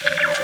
Welcome 0.00 0.37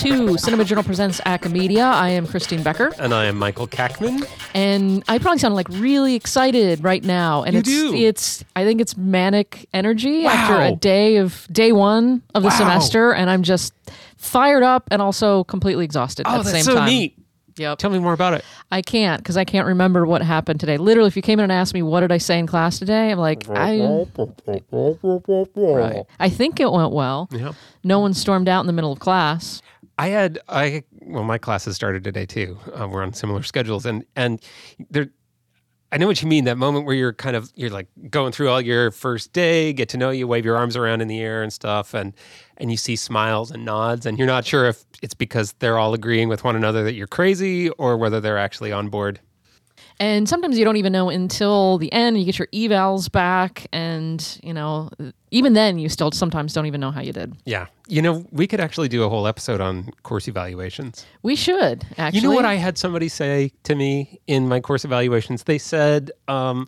to 0.00 0.38
Cinema 0.38 0.64
Journal 0.64 0.82
Presents 0.84 1.20
Acamedia. 1.26 1.84
I 1.84 2.08
am 2.10 2.26
Christine 2.26 2.62
Becker, 2.62 2.90
And 2.98 3.12
I 3.12 3.26
am 3.26 3.36
Michael 3.38 3.66
Kackman. 3.66 4.26
and 4.54 5.04
I 5.08 5.18
probably 5.18 5.38
sound 5.38 5.54
like 5.54 5.68
really 5.68 6.14
excited 6.14 6.82
right 6.82 7.04
now. 7.04 7.42
And 7.42 7.52
You 7.54 7.60
it's 7.60 7.68
do. 7.68 7.94
it's 7.94 8.44
I 8.56 8.64
think 8.64 8.80
it's 8.80 8.96
manic 8.96 9.68
energy 9.74 10.24
after 10.24 10.58
a 10.60 10.72
day 10.74 11.16
of 11.16 11.46
day 11.52 11.72
one 11.72 12.22
of 12.34 12.42
the 12.42 12.48
Wow. 12.48 12.56
semester, 12.56 13.12
and 13.12 13.28
I'm 13.28 13.42
just 13.42 13.74
fired 14.16 14.62
up 14.62 14.88
and 14.90 15.02
also 15.02 15.44
completely 15.44 15.84
exhausted 15.84 16.26
oh, 16.26 16.30
at 16.30 16.34
Oh, 16.34 16.42
the 16.44 16.50
that's 16.50 16.64
same 16.64 16.72
so 16.72 16.74
time. 16.78 16.88
neat. 16.88 17.16
Yep. 17.56 17.78
Tell 17.78 17.90
me 17.90 17.98
more 17.98 18.14
about 18.14 18.32
it. 18.32 18.42
I 18.72 18.80
can't 18.80 19.20
because 19.22 19.36
I 19.36 19.44
can't 19.44 19.66
remember 19.66 20.06
what 20.06 20.22
happened 20.22 20.60
today. 20.60 20.78
Literally, 20.78 21.08
if 21.08 21.16
you 21.16 21.20
came 21.20 21.38
in 21.40 21.42
and 21.42 21.52
asked 21.52 21.74
me 21.74 21.82
what 21.82 22.00
did 22.00 22.10
I 22.10 22.16
say 22.16 22.38
in 22.38 22.46
class 22.46 22.78
today, 22.78 23.10
I'm 23.10 23.18
like, 23.18 23.46
I, 23.50 23.78
right. 24.56 26.06
I 26.18 26.28
think 26.30 26.58
it 26.60 26.72
went 26.72 26.92
well. 26.92 27.28
Yeah. 27.32 27.52
No 27.84 27.98
one 27.98 28.14
stormed 28.14 28.48
out 28.48 28.60
in 28.60 28.66
the 28.66 28.72
middle 28.72 28.92
of 28.92 28.98
class. 28.98 29.60
I 30.00 30.08
had 30.08 30.38
I 30.48 30.82
well, 31.02 31.24
my 31.24 31.36
classes 31.36 31.76
started 31.76 32.02
today 32.02 32.24
too. 32.24 32.58
Uh, 32.74 32.88
we're 32.88 33.02
on 33.02 33.12
similar 33.12 33.42
schedules, 33.42 33.84
and 33.84 34.02
and 34.16 34.40
there. 34.88 35.10
I 35.92 35.98
know 35.98 36.06
what 36.06 36.22
you 36.22 36.28
mean. 36.28 36.44
That 36.44 36.56
moment 36.56 36.86
where 36.86 36.94
you're 36.94 37.12
kind 37.12 37.36
of 37.36 37.52
you're 37.54 37.68
like 37.68 37.86
going 38.08 38.32
through 38.32 38.48
all 38.48 38.62
your 38.62 38.92
first 38.92 39.34
day, 39.34 39.74
get 39.74 39.90
to 39.90 39.98
know 39.98 40.08
you, 40.08 40.26
wave 40.26 40.46
your 40.46 40.56
arms 40.56 40.74
around 40.74 41.02
in 41.02 41.08
the 41.08 41.20
air 41.20 41.42
and 41.42 41.52
stuff, 41.52 41.92
and 41.92 42.14
and 42.56 42.70
you 42.70 42.78
see 42.78 42.96
smiles 42.96 43.50
and 43.50 43.66
nods, 43.66 44.06
and 44.06 44.16
you're 44.16 44.26
not 44.26 44.46
sure 44.46 44.68
if 44.68 44.86
it's 45.02 45.12
because 45.12 45.52
they're 45.58 45.76
all 45.76 45.92
agreeing 45.92 46.30
with 46.30 46.44
one 46.44 46.56
another 46.56 46.82
that 46.82 46.94
you're 46.94 47.06
crazy 47.06 47.68
or 47.68 47.98
whether 47.98 48.22
they're 48.22 48.38
actually 48.38 48.72
on 48.72 48.88
board. 48.88 49.20
And 50.00 50.26
sometimes 50.26 50.58
you 50.58 50.64
don't 50.64 50.78
even 50.78 50.94
know 50.94 51.10
until 51.10 51.76
the 51.76 51.92
end. 51.92 52.18
You 52.18 52.24
get 52.24 52.38
your 52.38 52.48
evals 52.48 53.12
back, 53.12 53.66
and 53.70 54.40
you 54.42 54.54
know, 54.54 54.88
even 55.30 55.52
then, 55.52 55.78
you 55.78 55.90
still 55.90 56.10
sometimes 56.10 56.54
don't 56.54 56.64
even 56.64 56.80
know 56.80 56.90
how 56.90 57.02
you 57.02 57.12
did. 57.12 57.36
Yeah, 57.44 57.66
you 57.86 58.00
know, 58.00 58.24
we 58.32 58.46
could 58.46 58.60
actually 58.60 58.88
do 58.88 59.04
a 59.04 59.10
whole 59.10 59.26
episode 59.26 59.60
on 59.60 59.90
course 60.02 60.26
evaluations. 60.26 61.04
We 61.22 61.36
should 61.36 61.86
actually. 61.98 62.22
You 62.22 62.28
know 62.28 62.34
what 62.34 62.46
I 62.46 62.54
had 62.54 62.78
somebody 62.78 63.08
say 63.08 63.52
to 63.64 63.74
me 63.74 64.18
in 64.26 64.48
my 64.48 64.60
course 64.60 64.86
evaluations? 64.86 65.42
They 65.42 65.58
said, 65.58 66.10
um, 66.28 66.66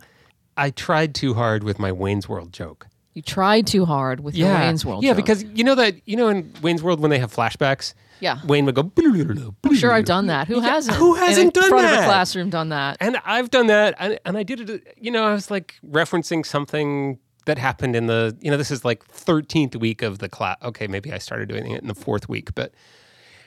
I 0.58 0.68
tried 0.68 1.14
too 1.14 1.32
hard 1.32 1.64
with 1.64 1.78
my 1.78 1.90
Wayne's 1.90 2.28
World 2.28 2.52
joke. 2.52 2.86
You 3.14 3.22
tried 3.22 3.66
too 3.66 3.84
hard 3.84 4.20
with 4.20 4.34
your 4.34 4.48
Wayne's 4.48 4.84
World. 4.84 5.04
Yeah, 5.04 5.10
joke. 5.10 5.16
because 5.16 5.44
you 5.44 5.64
know 5.64 5.74
that, 5.74 5.96
you 6.06 6.16
know, 6.16 6.28
in 6.28 6.52
Wayne's 6.62 6.82
World, 6.82 7.00
when 7.00 7.10
they 7.10 7.18
have 7.18 7.32
flashbacks, 7.32 7.94
yeah, 8.22 8.38
Wayne 8.46 8.64
would 8.66 8.76
go, 8.76 8.90
I'm 9.64 9.74
sure 9.74 9.92
I've 9.92 10.04
done 10.04 10.28
that. 10.28 10.46
Who 10.46 10.60
hasn't? 10.60 10.96
who 10.96 11.14
hasn't 11.14 11.46
in 11.46 11.50
done 11.50 11.68
front 11.68 11.86
of 11.86 11.92
a 11.92 12.04
classroom 12.04 12.50
done 12.50 12.68
that? 12.68 12.96
And 13.00 13.18
I've 13.24 13.50
done 13.50 13.66
that. 13.66 13.96
And, 13.98 14.18
and 14.24 14.38
I 14.38 14.44
did 14.44 14.70
it, 14.70 14.96
you 14.96 15.10
know, 15.10 15.24
I 15.24 15.32
was 15.32 15.50
like 15.50 15.74
referencing 15.84 16.46
something 16.46 17.18
that 17.46 17.58
happened 17.58 17.96
in 17.96 18.06
the, 18.06 18.36
you 18.40 18.48
know, 18.50 18.56
this 18.56 18.70
is 18.70 18.84
like 18.84 19.04
13th 19.08 19.74
week 19.74 20.02
of 20.02 20.20
the 20.20 20.28
class. 20.28 20.56
Okay, 20.62 20.86
maybe 20.86 21.12
I 21.12 21.18
started 21.18 21.48
doing 21.48 21.68
it 21.68 21.82
in 21.82 21.88
the 21.88 21.96
fourth 21.96 22.28
week, 22.28 22.54
but 22.54 22.72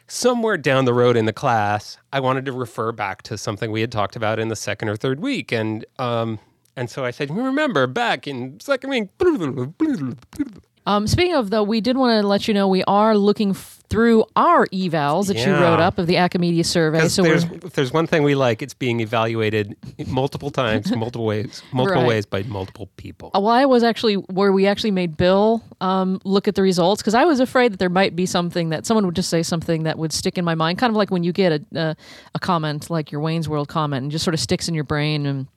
somewhere 0.08 0.58
down 0.58 0.84
the 0.84 0.94
road 0.94 1.16
in 1.16 1.26
the 1.26 1.34
class, 1.34 1.98
I 2.12 2.20
wanted 2.20 2.46
to 2.46 2.52
refer 2.52 2.92
back 2.92 3.22
to 3.24 3.38
something 3.38 3.72
we 3.72 3.80
had 3.80 3.94
talked 3.94 4.18
about 4.18 4.40
in 4.40 4.50
the 4.50 4.56
second 4.58 4.90
or 4.90 4.98
third 4.98 5.22
week. 5.22 5.54
And, 5.54 5.86
um, 5.98 6.40
and 6.76 6.90
so 6.90 7.06
I 7.06 7.12
said, 7.12 7.32
remember 7.32 7.88
back 7.88 8.28
in 8.28 8.60
second 8.60 8.90
week. 8.90 9.10
Um, 10.86 11.08
speaking 11.08 11.36
of 11.36 11.50
though, 11.50 11.64
we 11.64 11.82
did 11.82 11.98
want 11.98 12.22
to 12.22 12.28
let 12.28 12.48
you 12.48 12.54
know 12.54 12.68
we 12.68 12.84
are 12.86 13.18
looking 13.18 13.52
f- 13.52 13.84
through 13.90 14.26
our 14.36 14.66
evals 14.68 15.28
that 15.28 15.38
you 15.38 15.52
wrote 15.54 15.80
up 15.80 15.98
of 16.00 16.08
the 16.08 16.16
Acamedia 16.16 16.66
survey. 16.66 17.08
So 17.08 17.22
there's, 17.24 17.44
if 17.44 17.74
there's 17.74 17.94
one 17.94 18.08
thing 18.08 18.24
we 18.24 18.34
like, 18.36 18.62
it's 18.64 18.74
being 18.74 19.00
evaluated 19.00 19.76
multiple 20.08 20.50
times, 20.50 20.94
multiple 20.96 21.26
ways, 21.26 21.62
multiple 21.72 22.02
Right. 22.02 22.08
ways 22.10 22.26
by 22.26 22.44
multiple 22.44 22.90
people. 22.98 23.32
Uh, 23.36 23.40
Well, 23.42 23.54
I 23.54 23.66
was 23.66 23.84
actually 23.84 24.16
where 24.16 24.52
we 24.52 24.66
actually 24.68 24.92
made 24.92 25.18
Bill 25.18 25.64
um, 25.82 26.20
look 26.24 26.48
at 26.48 26.56
the 26.56 26.62
results 26.64 27.02
because 27.02 27.14
I 27.14 27.26
was 27.26 27.40
afraid 27.40 27.72
that 27.74 27.78
there 27.80 27.90
might 27.90 28.16
be 28.16 28.26
something 28.26 28.70
that 28.70 28.86
someone 28.86 29.06
would 29.06 29.16
just 29.16 29.30
say 29.30 29.44
something 29.44 29.84
that 29.84 29.98
would 30.00 30.12
stick 30.12 30.38
in 30.38 30.46
my 30.46 30.56
mind, 30.56 30.78
kind 30.80 30.90
of 30.92 30.98
like 30.98 31.12
when 31.12 31.24
you 31.24 31.32
get 31.32 31.52
a 31.52 31.66
a, 31.80 31.96
a 32.34 32.40
comment 32.40 32.90
like 32.90 33.12
your 33.12 33.22
Wayne's 33.22 33.48
World 33.48 33.68
comment 33.70 34.04
and 34.04 34.12
just 34.12 34.24
sort 34.26 34.34
of 34.34 34.40
sticks 34.40 34.68
in 34.68 34.74
your 34.74 34.84
brain 34.84 35.26
and 35.28 35.48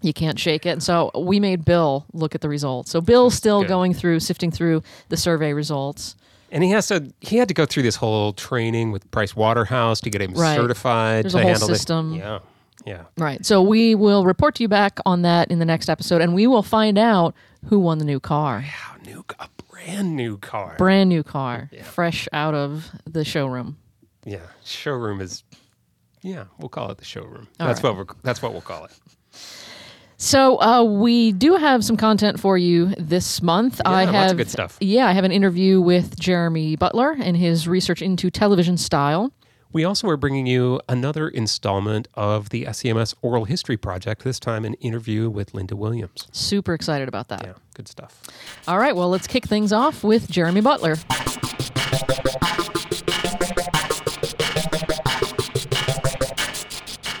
you 0.00 0.12
can't 0.12 0.38
shake 0.38 0.64
it. 0.66 0.70
And 0.70 0.82
so 0.82 1.10
we 1.14 1.40
made 1.40 1.64
Bill 1.64 2.06
look 2.12 2.34
at 2.34 2.40
the 2.40 2.48
results. 2.48 2.90
So 2.90 3.00
Bill's 3.00 3.34
still 3.34 3.62
good. 3.62 3.68
going 3.68 3.94
through 3.94 4.20
sifting 4.20 4.50
through 4.50 4.82
the 5.08 5.16
survey 5.16 5.52
results. 5.52 6.14
And 6.50 6.62
he 6.64 6.70
has 6.70 6.86
to 6.88 7.12
he 7.20 7.36
had 7.36 7.48
to 7.48 7.54
go 7.54 7.66
through 7.66 7.82
this 7.82 7.96
whole 7.96 8.32
training 8.32 8.90
with 8.92 9.10
Price 9.10 9.34
Waterhouse 9.36 10.00
to 10.02 10.10
get 10.10 10.22
him 10.22 10.32
Right. 10.34 10.56
certified 10.56 11.24
There's 11.24 11.32
to 11.34 11.38
a 11.38 11.42
whole 11.42 11.50
handle 11.50 11.68
the- 11.68 11.74
system. 11.74 12.14
yeah. 12.14 12.38
Yeah. 12.86 13.02
Right. 13.18 13.44
So 13.44 13.60
we 13.60 13.94
will 13.96 14.24
report 14.24 14.54
to 14.54 14.62
you 14.62 14.68
back 14.68 14.98
on 15.04 15.22
that 15.22 15.50
in 15.50 15.58
the 15.58 15.64
next 15.66 15.88
episode, 15.90 16.22
and 16.22 16.32
we 16.32 16.46
will 16.46 16.62
find 16.62 16.96
out 16.96 17.34
who 17.66 17.78
won 17.80 17.98
the 17.98 18.04
new 18.04 18.20
car. 18.20 18.64
Wow, 18.64 18.96
new 19.04 19.24
a 19.40 19.48
brand 19.70 20.14
new 20.16 20.38
car. 20.38 20.76
Brand 20.78 21.08
new 21.10 21.22
car, 21.24 21.68
fresh 21.82 22.28
out 22.32 22.54
of 22.54 22.92
the 23.04 23.24
showroom. 23.24 23.76
yeah. 24.24 24.38
Showroom 24.64 25.20
is 25.20 25.42
yeah, 26.22 26.44
we'll 26.58 26.68
call 26.68 26.90
it 26.90 26.98
the 26.98 27.04
showroom. 27.04 27.48
All 27.60 27.66
that's 27.66 27.82
right. 27.82 27.94
what 27.94 28.08
we're, 28.08 28.14
that's 28.22 28.40
what 28.40 28.52
we'll 28.52 28.60
call 28.62 28.84
it. 28.86 28.92
So 30.20 30.60
uh, 30.60 30.82
we 30.82 31.30
do 31.30 31.54
have 31.54 31.84
some 31.84 31.96
content 31.96 32.40
for 32.40 32.58
you 32.58 32.92
this 32.98 33.40
month. 33.40 33.80
I 33.84 34.04
have 34.04 34.14
lots 34.14 34.32
of 34.32 34.36
good 34.38 34.50
stuff. 34.50 34.76
Yeah, 34.80 35.06
I 35.06 35.12
have 35.12 35.22
an 35.22 35.30
interview 35.30 35.80
with 35.80 36.18
Jeremy 36.18 36.74
Butler 36.74 37.16
and 37.18 37.36
his 37.36 37.68
research 37.68 38.02
into 38.02 38.28
television 38.28 38.76
style. 38.76 39.32
We 39.72 39.84
also 39.84 40.08
are 40.08 40.16
bringing 40.16 40.46
you 40.46 40.80
another 40.88 41.28
installment 41.28 42.08
of 42.14 42.48
the 42.48 42.64
SCMS 42.64 43.14
Oral 43.22 43.44
History 43.44 43.76
Project, 43.76 44.24
this 44.24 44.40
time 44.40 44.64
an 44.64 44.74
interview 44.74 45.30
with 45.30 45.54
Linda 45.54 45.76
Williams. 45.76 46.26
Super 46.32 46.74
excited 46.74 47.06
about 47.06 47.28
that. 47.28 47.44
Yeah, 47.44 47.52
good 47.74 47.86
stuff. 47.86 48.20
All 48.66 48.78
right, 48.78 48.96
well, 48.96 49.10
let's 49.10 49.28
kick 49.28 49.46
things 49.46 49.72
off 49.72 50.02
with 50.02 50.28
Jeremy 50.28 50.62
Butler. 50.62 50.96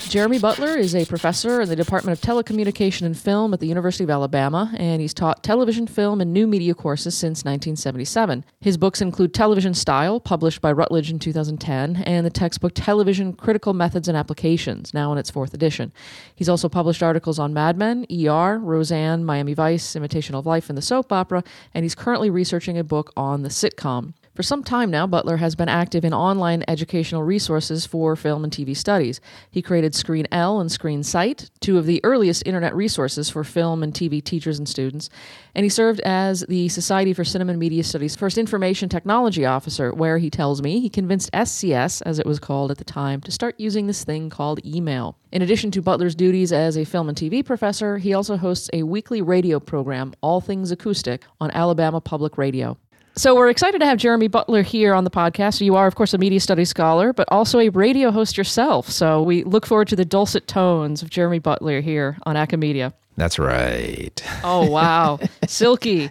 Jeremy 0.08 0.38
Butler 0.38 0.74
is 0.78 0.94
a 0.94 1.04
professor 1.04 1.60
in 1.60 1.68
the 1.68 1.76
Department 1.76 2.18
of 2.18 2.24
Telecommunication 2.24 3.02
and 3.02 3.16
Film 3.16 3.52
at 3.52 3.60
the 3.60 3.66
University 3.66 4.04
of 4.04 4.10
Alabama, 4.10 4.72
and 4.78 5.02
he's 5.02 5.12
taught 5.12 5.42
television, 5.44 5.86
film, 5.86 6.22
and 6.22 6.32
new 6.32 6.46
media 6.46 6.74
courses 6.74 7.14
since 7.14 7.40
1977. 7.40 8.42
His 8.58 8.78
books 8.78 9.02
include 9.02 9.34
Television 9.34 9.74
Style, 9.74 10.18
published 10.18 10.62
by 10.62 10.72
Routledge 10.72 11.10
in 11.10 11.18
2010, 11.18 11.96
and 12.06 12.24
the 12.24 12.30
textbook 12.30 12.72
Television 12.74 13.34
Critical 13.34 13.74
Methods 13.74 14.08
and 14.08 14.16
Applications, 14.16 14.94
now 14.94 15.12
in 15.12 15.18
its 15.18 15.30
fourth 15.30 15.52
edition. 15.52 15.92
He's 16.34 16.48
also 16.48 16.70
published 16.70 17.02
articles 17.02 17.38
on 17.38 17.52
Mad 17.52 17.76
Men, 17.76 18.06
ER, 18.10 18.58
Roseanne, 18.58 19.26
Miami 19.26 19.52
Vice, 19.52 19.94
Imitation 19.94 20.34
of 20.34 20.46
Life, 20.46 20.70
and 20.70 20.78
the 20.78 20.82
soap 20.82 21.12
opera, 21.12 21.44
and 21.74 21.84
he's 21.84 21.94
currently 21.94 22.30
researching 22.30 22.78
a 22.78 22.84
book 22.84 23.12
on 23.14 23.42
the 23.42 23.50
sitcom. 23.50 24.14
For 24.38 24.44
some 24.44 24.62
time 24.62 24.92
now, 24.92 25.04
Butler 25.08 25.38
has 25.38 25.56
been 25.56 25.68
active 25.68 26.04
in 26.04 26.14
online 26.14 26.62
educational 26.68 27.24
resources 27.24 27.86
for 27.86 28.14
film 28.14 28.44
and 28.44 28.52
TV 28.52 28.76
studies. 28.76 29.20
He 29.50 29.62
created 29.62 29.96
Screen 29.96 30.28
L 30.30 30.60
and 30.60 30.70
ScreenSite, 30.70 31.50
two 31.58 31.76
of 31.76 31.86
the 31.86 32.00
earliest 32.04 32.46
internet 32.46 32.72
resources 32.72 33.28
for 33.28 33.42
film 33.42 33.82
and 33.82 33.92
TV 33.92 34.22
teachers 34.22 34.56
and 34.56 34.68
students. 34.68 35.10
And 35.56 35.64
he 35.64 35.68
served 35.68 35.98
as 36.02 36.42
the 36.48 36.68
Society 36.68 37.12
for 37.12 37.24
Cinema 37.24 37.50
and 37.50 37.58
Media 37.58 37.82
Studies' 37.82 38.14
first 38.14 38.38
information 38.38 38.88
technology 38.88 39.44
officer, 39.44 39.92
where 39.92 40.18
he 40.18 40.30
tells 40.30 40.62
me 40.62 40.78
he 40.78 40.88
convinced 40.88 41.32
SCS, 41.32 42.00
as 42.06 42.20
it 42.20 42.26
was 42.26 42.38
called 42.38 42.70
at 42.70 42.78
the 42.78 42.84
time, 42.84 43.20
to 43.22 43.32
start 43.32 43.56
using 43.58 43.88
this 43.88 44.04
thing 44.04 44.30
called 44.30 44.64
email. 44.64 45.18
In 45.32 45.42
addition 45.42 45.72
to 45.72 45.82
Butler's 45.82 46.14
duties 46.14 46.52
as 46.52 46.78
a 46.78 46.84
film 46.84 47.08
and 47.08 47.18
TV 47.18 47.44
professor, 47.44 47.98
he 47.98 48.14
also 48.14 48.36
hosts 48.36 48.70
a 48.72 48.84
weekly 48.84 49.20
radio 49.20 49.58
program, 49.58 50.14
All 50.20 50.40
Things 50.40 50.70
Acoustic, 50.70 51.24
on 51.40 51.50
Alabama 51.50 52.00
Public 52.00 52.38
Radio. 52.38 52.78
So 53.18 53.34
we're 53.34 53.48
excited 53.48 53.80
to 53.80 53.84
have 53.84 53.98
Jeremy 53.98 54.28
Butler 54.28 54.62
here 54.62 54.94
on 54.94 55.02
the 55.02 55.10
podcast. 55.10 55.60
You 55.60 55.74
are, 55.74 55.88
of 55.88 55.96
course, 55.96 56.14
a 56.14 56.18
media 56.18 56.38
studies 56.38 56.68
scholar, 56.68 57.12
but 57.12 57.26
also 57.32 57.58
a 57.58 57.68
radio 57.70 58.12
host 58.12 58.38
yourself. 58.38 58.88
So 58.88 59.24
we 59.24 59.42
look 59.42 59.66
forward 59.66 59.88
to 59.88 59.96
the 59.96 60.04
dulcet 60.04 60.46
tones 60.46 61.02
of 61.02 61.10
Jeremy 61.10 61.40
Butler 61.40 61.80
here 61.80 62.16
on 62.26 62.36
Acamedia. 62.36 62.92
That's 63.16 63.36
right. 63.36 64.24
Oh 64.44 64.70
wow, 64.70 65.18
silky. 65.48 66.10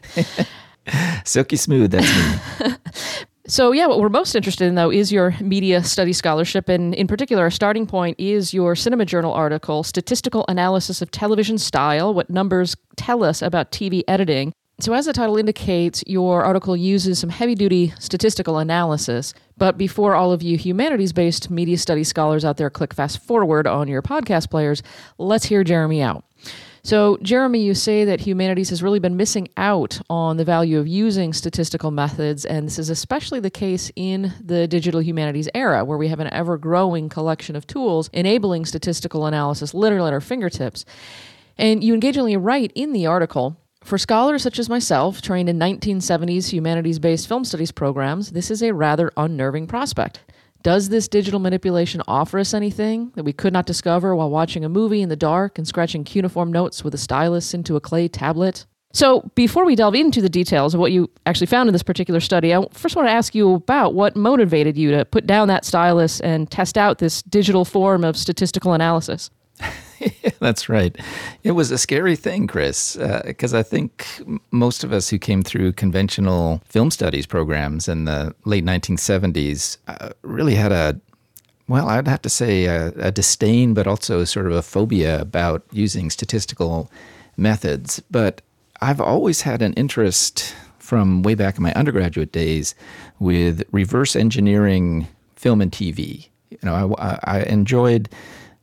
Silky 1.23 1.55
smooth, 1.55 1.91
that's 1.91 2.59
me. 2.61 2.75
So 3.49 3.71
yeah, 3.71 3.87
what 3.87 4.01
we're 4.01 4.09
most 4.09 4.35
interested 4.35 4.67
in 4.67 4.75
though 4.75 4.91
is 4.91 5.09
your 5.09 5.33
media 5.39 5.81
study 5.81 6.11
scholarship, 6.11 6.67
and 6.67 6.93
in 6.93 7.07
particular, 7.07 7.43
our 7.43 7.49
starting 7.49 7.87
point 7.87 8.19
is 8.19 8.53
your 8.53 8.75
Cinema 8.75 9.05
Journal 9.05 9.31
article, 9.31 9.83
"Statistical 9.83 10.43
Analysis 10.49 11.01
of 11.01 11.11
Television 11.11 11.57
Style: 11.57 12.13
What 12.13 12.29
Numbers 12.29 12.75
Tell 12.97 13.23
Us 13.23 13.41
About 13.41 13.71
TV 13.71 14.03
Editing." 14.05 14.51
So, 14.79 14.93
as 14.93 15.07
the 15.07 15.13
title 15.13 15.37
indicates, 15.37 16.03
your 16.05 16.43
article 16.43 16.77
uses 16.77 17.17
some 17.17 17.31
heavy 17.31 17.55
duty 17.55 17.93
statistical 17.97 18.59
analysis. 18.59 19.33
But 19.57 19.75
before 19.75 20.13
all 20.13 20.31
of 20.31 20.43
you 20.43 20.55
humanities 20.55 21.13
based 21.13 21.49
media 21.49 21.79
studies 21.79 22.09
scholars 22.09 22.45
out 22.45 22.57
there 22.57 22.69
click 22.69 22.93
fast 22.93 23.19
forward 23.19 23.65
on 23.65 23.87
your 23.87 24.03
podcast 24.03 24.51
players, 24.51 24.83
let's 25.17 25.45
hear 25.45 25.63
Jeremy 25.63 26.03
out. 26.03 26.25
So, 26.83 27.17
Jeremy, 27.23 27.63
you 27.63 27.73
say 27.73 28.05
that 28.05 28.21
humanities 28.21 28.69
has 28.69 28.83
really 28.83 28.99
been 28.99 29.17
missing 29.17 29.47
out 29.57 29.99
on 30.11 30.37
the 30.37 30.45
value 30.45 30.77
of 30.77 30.87
using 30.87 31.33
statistical 31.33 31.89
methods, 31.89 32.45
and 32.45 32.67
this 32.67 32.77
is 32.77 32.91
especially 32.91 33.39
the 33.39 33.49
case 33.49 33.91
in 33.95 34.31
the 34.39 34.67
digital 34.67 35.01
humanities 35.01 35.49
era, 35.55 35.83
where 35.83 35.97
we 35.97 36.07
have 36.09 36.19
an 36.19 36.31
ever 36.31 36.55
growing 36.55 37.09
collection 37.09 37.55
of 37.55 37.65
tools 37.65 38.11
enabling 38.13 38.65
statistical 38.65 39.25
analysis 39.25 39.73
literally 39.73 40.09
at 40.09 40.13
our 40.13 40.21
fingertips. 40.21 40.85
And 41.57 41.83
you 41.83 41.95
engagingly 41.95 42.37
write 42.37 42.71
in 42.75 42.93
the 42.93 43.07
article 43.07 43.57
for 43.87 43.97
scholars 43.97 44.43
such 44.43 44.59
as 44.59 44.67
myself, 44.67 45.21
trained 45.21 45.47
in 45.47 45.57
1970s 45.57 46.49
humanities 46.49 46.99
based 46.99 47.27
film 47.27 47.45
studies 47.45 47.71
programs, 47.71 48.31
this 48.31 48.51
is 48.51 48.61
a 48.61 48.73
rather 48.73 49.11
unnerving 49.15 49.65
prospect. 49.65 50.19
Does 50.61 50.89
this 50.89 51.07
digital 51.07 51.39
manipulation 51.39 52.01
offer 52.05 52.37
us 52.39 52.53
anything 52.53 53.13
that 53.15 53.23
we 53.23 53.31
could 53.31 53.53
not 53.53 53.65
discover 53.65 54.13
while 54.13 54.29
watching 54.29 54.65
a 54.65 54.69
movie 54.69 55.01
in 55.01 55.07
the 55.07 55.15
dark 55.15 55.57
and 55.57 55.65
scratching 55.65 56.03
cuneiform 56.03 56.51
notes 56.51 56.83
with 56.83 56.93
a 56.93 56.97
stylus 56.97 57.53
into 57.53 57.77
a 57.77 57.79
clay 57.79 58.09
tablet? 58.09 58.65
So, 58.91 59.31
before 59.35 59.63
we 59.63 59.75
delve 59.75 59.95
into 59.95 60.21
the 60.21 60.29
details 60.29 60.73
of 60.73 60.81
what 60.81 60.91
you 60.91 61.09
actually 61.25 61.47
found 61.47 61.69
in 61.69 61.73
this 61.73 61.83
particular 61.83 62.19
study, 62.19 62.53
I 62.53 62.65
first 62.73 62.95
want 62.95 63.07
to 63.07 63.13
ask 63.13 63.33
you 63.35 63.53
about 63.53 63.93
what 63.93 64.17
motivated 64.17 64.75
you 64.77 64.91
to 64.91 65.05
put 65.05 65.25
down 65.25 65.47
that 65.47 65.63
stylus 65.63 66.19
and 66.19 66.51
test 66.51 66.77
out 66.77 66.97
this 66.97 67.21
digital 67.21 67.63
form 67.63 68.03
of 68.03 68.17
statistical 68.17 68.73
analysis. 68.73 69.29
That's 70.39 70.69
right. 70.69 70.95
It 71.43 71.51
was 71.51 71.71
a 71.71 71.77
scary 71.77 72.15
thing, 72.15 72.47
Chris, 72.47 72.95
because 73.25 73.53
uh, 73.53 73.59
I 73.59 73.63
think 73.63 74.05
most 74.51 74.83
of 74.83 74.93
us 74.93 75.09
who 75.09 75.17
came 75.17 75.43
through 75.43 75.73
conventional 75.73 76.61
film 76.65 76.91
studies 76.91 77.25
programs 77.25 77.87
in 77.87 78.05
the 78.05 78.33
late 78.45 78.65
1970s 78.65 79.77
uh, 79.87 80.09
really 80.21 80.55
had 80.55 80.71
a 80.71 80.99
well, 81.69 81.89
I'd 81.89 82.07
have 82.07 82.21
to 82.21 82.29
say 82.29 82.63
a, 82.65 82.93
a, 82.97 83.11
disdain, 83.11 83.73
but 83.73 83.87
also 83.87 84.23
sort 84.23 84.45
of 84.45 84.53
a 84.53 84.61
phobia 84.61 85.19
about 85.19 85.63
using 85.73 86.09
statistical 86.09 86.89
methods. 87.35 88.01
But 88.09 88.41
I've 88.79 89.01
always 89.01 89.41
had 89.41 89.61
an 89.61 89.73
interest 89.73 90.55
from 90.79 91.23
way 91.23 91.35
back 91.35 91.57
in 91.57 91.63
my 91.63 91.73
undergraduate 91.73 92.31
days 92.31 92.73
with 93.19 93.63
reverse 93.73 94.15
engineering 94.15 95.07
film 95.35 95.59
and 95.59 95.69
TV. 95.69 96.29
You 96.49 96.59
know, 96.63 96.95
I, 96.97 97.19
I 97.23 97.39
enjoyed 97.41 98.07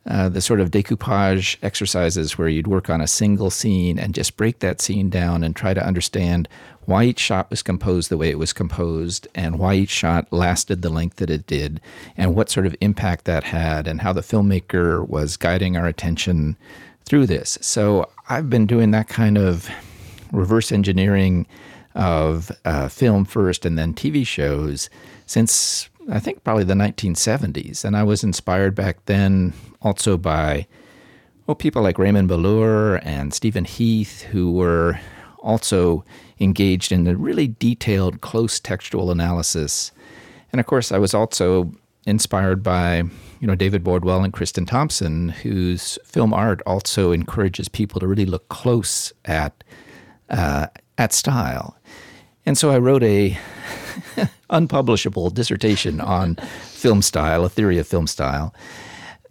uh, 0.06 0.28
the 0.28 0.40
sort 0.40 0.60
of 0.60 0.70
decoupage 0.70 1.56
exercises 1.62 2.36
where 2.36 2.48
you'd 2.48 2.66
work 2.66 2.90
on 2.90 3.00
a 3.00 3.06
single 3.06 3.50
scene 3.50 3.98
and 3.98 4.14
just 4.14 4.36
break 4.36 4.58
that 4.58 4.80
scene 4.80 5.08
down 5.08 5.42
and 5.42 5.56
try 5.56 5.72
to 5.72 5.84
understand 5.84 6.48
why 6.84 7.04
each 7.04 7.18
shot 7.18 7.48
was 7.48 7.62
composed 7.62 8.10
the 8.10 8.18
way 8.18 8.28
it 8.28 8.38
was 8.38 8.52
composed 8.52 9.26
and 9.34 9.58
why 9.58 9.74
each 9.74 9.90
shot 9.90 10.30
lasted 10.30 10.82
the 10.82 10.90
length 10.90 11.16
that 11.16 11.30
it 11.30 11.46
did 11.46 11.80
and 12.16 12.34
what 12.34 12.50
sort 12.50 12.66
of 12.66 12.76
impact 12.82 13.24
that 13.24 13.44
had 13.44 13.88
and 13.88 14.02
how 14.02 14.12
the 14.12 14.20
filmmaker 14.20 15.08
was 15.08 15.38
guiding 15.38 15.76
our 15.76 15.86
attention 15.86 16.56
through 17.06 17.26
this. 17.26 17.58
So 17.62 18.10
I've 18.28 18.50
been 18.50 18.66
doing 18.66 18.90
that 18.90 19.08
kind 19.08 19.38
of 19.38 19.70
reverse 20.32 20.70
engineering 20.70 21.46
of 21.94 22.50
uh, 22.64 22.88
film 22.88 23.24
first 23.24 23.64
and 23.64 23.78
then 23.78 23.94
TV 23.94 24.26
shows 24.26 24.90
since 25.26 25.88
I 26.10 26.20
think 26.20 26.44
probably 26.44 26.64
the 26.64 26.74
1970s. 26.74 27.84
And 27.84 27.96
I 27.96 28.02
was 28.02 28.22
inspired 28.22 28.74
back 28.74 29.04
then 29.06 29.52
also 29.82 30.16
by 30.16 30.66
well, 31.46 31.54
people 31.54 31.82
like 31.82 31.98
Raymond 31.98 32.28
Bellour 32.28 32.96
and 33.02 33.34
Stephen 33.34 33.66
Heath, 33.66 34.22
who 34.22 34.50
were 34.50 34.98
also 35.40 36.04
engaged 36.40 36.90
in 36.90 37.04
the 37.04 37.16
really 37.16 37.48
detailed, 37.48 38.22
close 38.22 38.58
textual 38.58 39.10
analysis. 39.10 39.92
And 40.52 40.60
of 40.60 40.66
course, 40.66 40.90
I 40.90 40.98
was 40.98 41.12
also 41.12 41.70
inspired 42.06 42.62
by 42.62 43.02
you 43.40 43.46
know 43.46 43.54
David 43.54 43.84
Bordwell 43.84 44.24
and 44.24 44.32
Kristin 44.32 44.66
Thompson, 44.66 45.30
whose 45.30 45.98
film 46.04 46.32
art 46.32 46.62
also 46.66 47.12
encourages 47.12 47.68
people 47.68 48.00
to 48.00 48.06
really 48.06 48.26
look 48.26 48.48
close 48.48 49.12
at 49.26 49.62
uh, 50.30 50.68
at 50.96 51.12
style. 51.12 51.76
And 52.46 52.56
so 52.56 52.70
I 52.70 52.78
wrote 52.78 53.02
a 53.02 53.36
unpublishable 54.50 55.30
dissertation 55.30 56.00
on 56.00 56.36
film 56.62 57.02
style, 57.02 57.44
a 57.44 57.48
theory 57.48 57.78
of 57.78 57.86
film 57.86 58.06
style, 58.06 58.54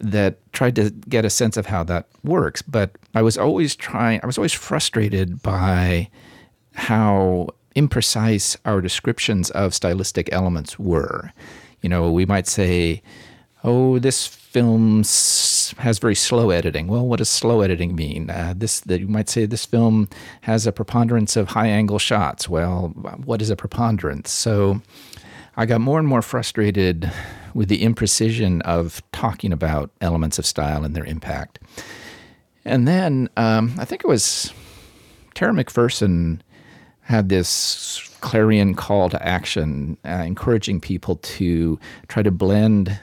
that 0.00 0.38
tried 0.52 0.76
to 0.76 0.90
get 1.08 1.24
a 1.24 1.30
sense 1.30 1.56
of 1.56 1.66
how 1.66 1.84
that 1.84 2.08
works. 2.22 2.62
But 2.62 2.92
I 3.14 3.22
was 3.22 3.38
always 3.38 3.76
trying, 3.76 4.20
I 4.22 4.26
was 4.26 4.38
always 4.38 4.52
frustrated 4.52 5.42
by 5.42 6.08
how 6.74 7.48
imprecise 7.76 8.56
our 8.64 8.80
descriptions 8.80 9.50
of 9.50 9.74
stylistic 9.74 10.32
elements 10.32 10.78
were. 10.78 11.32
You 11.80 11.88
know, 11.88 12.10
we 12.10 12.26
might 12.26 12.46
say, 12.46 13.02
oh, 13.62 13.98
this 13.98 14.26
film 14.54 14.98
has 15.78 15.98
very 15.98 16.14
slow 16.14 16.50
editing. 16.50 16.86
Well, 16.86 17.04
what 17.04 17.18
does 17.18 17.28
slow 17.28 17.60
editing 17.60 17.96
mean? 17.96 18.30
Uh, 18.30 18.54
this 18.56 18.78
that 18.80 19.00
you 19.00 19.08
might 19.08 19.28
say 19.28 19.46
this 19.46 19.66
film 19.66 20.08
has 20.42 20.64
a 20.64 20.70
preponderance 20.70 21.36
of 21.36 21.48
high 21.48 21.66
angle 21.66 21.98
shots. 21.98 22.48
Well, 22.48 22.90
what 23.24 23.42
is 23.42 23.50
a 23.50 23.56
preponderance? 23.56 24.30
So 24.30 24.80
I 25.56 25.66
got 25.66 25.80
more 25.80 25.98
and 25.98 26.06
more 26.06 26.22
frustrated 26.22 27.10
with 27.52 27.68
the 27.68 27.82
imprecision 27.82 28.62
of 28.62 29.02
talking 29.10 29.52
about 29.52 29.90
elements 30.00 30.38
of 30.38 30.46
style 30.46 30.84
and 30.84 30.94
their 30.94 31.04
impact. 31.04 31.58
And 32.64 32.86
then 32.86 33.28
um, 33.36 33.74
I 33.76 33.84
think 33.84 34.04
it 34.04 34.08
was 34.08 34.52
Tara 35.34 35.52
McPherson 35.52 36.40
had 37.00 37.28
this 37.28 38.08
clarion 38.20 38.74
call 38.74 39.10
to 39.10 39.20
action, 39.20 39.98
uh, 40.04 40.22
encouraging 40.24 40.80
people 40.80 41.16
to 41.16 41.76
try 42.06 42.22
to 42.22 42.30
blend 42.30 42.96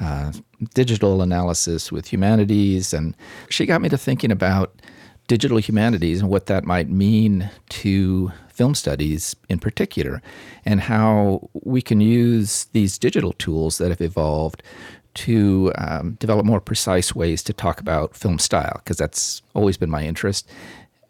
uh, 0.00 0.32
digital 0.74 1.22
analysis 1.22 1.92
with 1.92 2.12
humanities. 2.12 2.92
And 2.92 3.14
she 3.48 3.66
got 3.66 3.80
me 3.80 3.88
to 3.88 3.98
thinking 3.98 4.30
about 4.30 4.80
digital 5.28 5.58
humanities 5.58 6.20
and 6.20 6.30
what 6.30 6.46
that 6.46 6.64
might 6.64 6.88
mean 6.88 7.50
to 7.68 8.32
film 8.48 8.74
studies 8.74 9.36
in 9.48 9.58
particular, 9.58 10.20
and 10.64 10.80
how 10.80 11.48
we 11.62 11.80
can 11.80 12.00
use 12.00 12.64
these 12.72 12.98
digital 12.98 13.32
tools 13.34 13.78
that 13.78 13.90
have 13.90 14.00
evolved 14.00 14.62
to 15.14 15.72
um, 15.76 16.16
develop 16.18 16.44
more 16.44 16.60
precise 16.60 17.14
ways 17.14 17.42
to 17.42 17.52
talk 17.52 17.80
about 17.80 18.16
film 18.16 18.38
style, 18.38 18.80
because 18.82 18.96
that's 18.96 19.42
always 19.54 19.76
been 19.76 19.90
my 19.90 20.02
interest. 20.02 20.48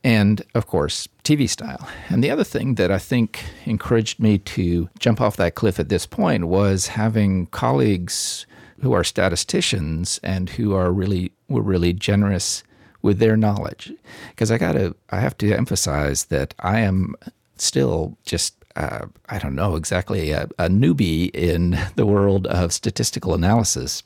And 0.04 0.42
of 0.54 0.66
course, 0.66 1.08
TV 1.24 1.48
style. 1.48 1.88
And 2.08 2.22
the 2.22 2.30
other 2.30 2.44
thing 2.44 2.74
that 2.74 2.90
I 2.90 2.98
think 2.98 3.44
encouraged 3.64 4.20
me 4.20 4.38
to 4.38 4.88
jump 4.98 5.20
off 5.20 5.36
that 5.36 5.54
cliff 5.54 5.80
at 5.80 5.88
this 5.88 6.06
point 6.06 6.48
was 6.48 6.88
having 6.88 7.46
colleagues 7.46 8.46
who 8.80 8.92
are 8.92 9.04
statisticians 9.04 10.20
and 10.22 10.50
who 10.50 10.74
are 10.74 10.92
really 10.92 11.32
were 11.48 11.62
really 11.62 11.92
generous 11.92 12.62
with 13.02 13.18
their 13.18 13.36
knowledge. 13.36 13.92
Because 14.30 14.50
i 14.50 14.58
got 14.58 14.72
to 14.72 14.94
i 15.10 15.20
have 15.20 15.36
to 15.38 15.52
emphasize 15.52 16.26
that 16.26 16.54
i 16.60 16.80
am 16.80 17.14
still 17.56 18.16
just 18.24 18.54
uh, 18.76 19.06
i 19.28 19.38
don't 19.38 19.54
know 19.54 19.76
exactly 19.76 20.30
a, 20.30 20.48
a, 20.58 20.68
newbie 20.68 21.30
in 21.34 21.78
the 21.96 22.06
world 22.06 22.46
of 22.46 22.72
statistical 22.72 23.34
analysis. 23.34 24.02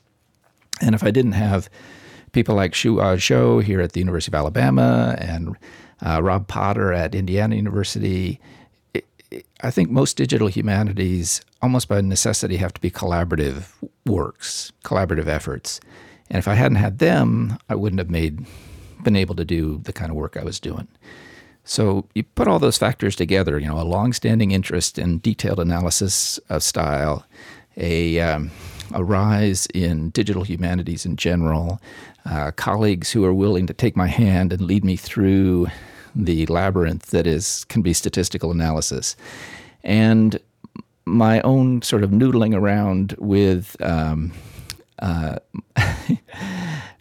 And 0.81 0.95
if 0.95 1.03
i 1.03 1.11
didn't 1.11 1.33
have 1.33 1.69
people 2.31 2.55
like 2.55 2.73
Shuhua 2.73 3.17
Zhou 3.17 3.61
here 3.63 3.79
at 3.79 3.93
the 3.93 3.99
university 3.99 4.31
of 4.31 4.35
alabama 4.35 5.15
and 5.19 5.55
uh, 6.01 6.21
rob 6.21 6.47
potter 6.47 6.91
at 6.91 7.13
indiana 7.15 7.55
university 7.55 8.39
I 9.61 9.71
think 9.71 9.89
most 9.89 10.17
digital 10.17 10.47
humanities, 10.47 11.41
almost 11.61 11.87
by 11.87 12.01
necessity, 12.01 12.57
have 12.57 12.73
to 12.73 12.81
be 12.81 12.91
collaborative 12.91 13.69
works, 14.05 14.71
collaborative 14.83 15.27
efforts. 15.27 15.79
And 16.29 16.37
if 16.37 16.47
I 16.47 16.55
hadn't 16.55 16.77
had 16.77 16.99
them, 16.99 17.57
I 17.69 17.75
wouldn't 17.75 17.99
have 17.99 18.09
made 18.09 18.45
been 19.03 19.15
able 19.15 19.35
to 19.35 19.45
do 19.45 19.79
the 19.83 19.93
kind 19.93 20.09
of 20.09 20.15
work 20.15 20.37
I 20.37 20.43
was 20.43 20.59
doing. 20.59 20.87
So 21.65 22.05
you 22.15 22.23
put 22.23 22.47
all 22.47 22.59
those 22.59 22.77
factors 22.77 23.15
together, 23.15 23.59
you 23.59 23.67
know, 23.67 23.79
a 23.79 23.83
long-standing 23.83 24.51
interest 24.51 24.97
in 24.97 25.19
detailed 25.19 25.59
analysis 25.59 26.37
of 26.49 26.63
style, 26.63 27.25
a 27.77 28.19
um, 28.19 28.51
a 28.93 29.03
rise 29.03 29.65
in 29.73 30.09
digital 30.09 30.43
humanities 30.43 31.05
in 31.05 31.15
general, 31.15 31.81
uh, 32.25 32.51
colleagues 32.51 33.11
who 33.11 33.25
are 33.25 33.33
willing 33.33 33.65
to 33.67 33.73
take 33.73 33.95
my 33.95 34.07
hand 34.07 34.53
and 34.53 34.61
lead 34.61 34.85
me 34.85 34.95
through 34.95 35.67
the 36.15 36.45
labyrinth 36.47 37.07
that 37.07 37.27
is 37.27 37.65
can 37.65 37.81
be 37.81 37.93
statistical 37.93 38.51
analysis, 38.51 39.15
and 39.83 40.39
my 41.05 41.41
own 41.41 41.81
sort 41.81 42.03
of 42.03 42.11
noodling 42.11 42.55
around 42.55 43.15
with. 43.19 43.75
Um, 43.81 44.31
uh, 44.99 45.39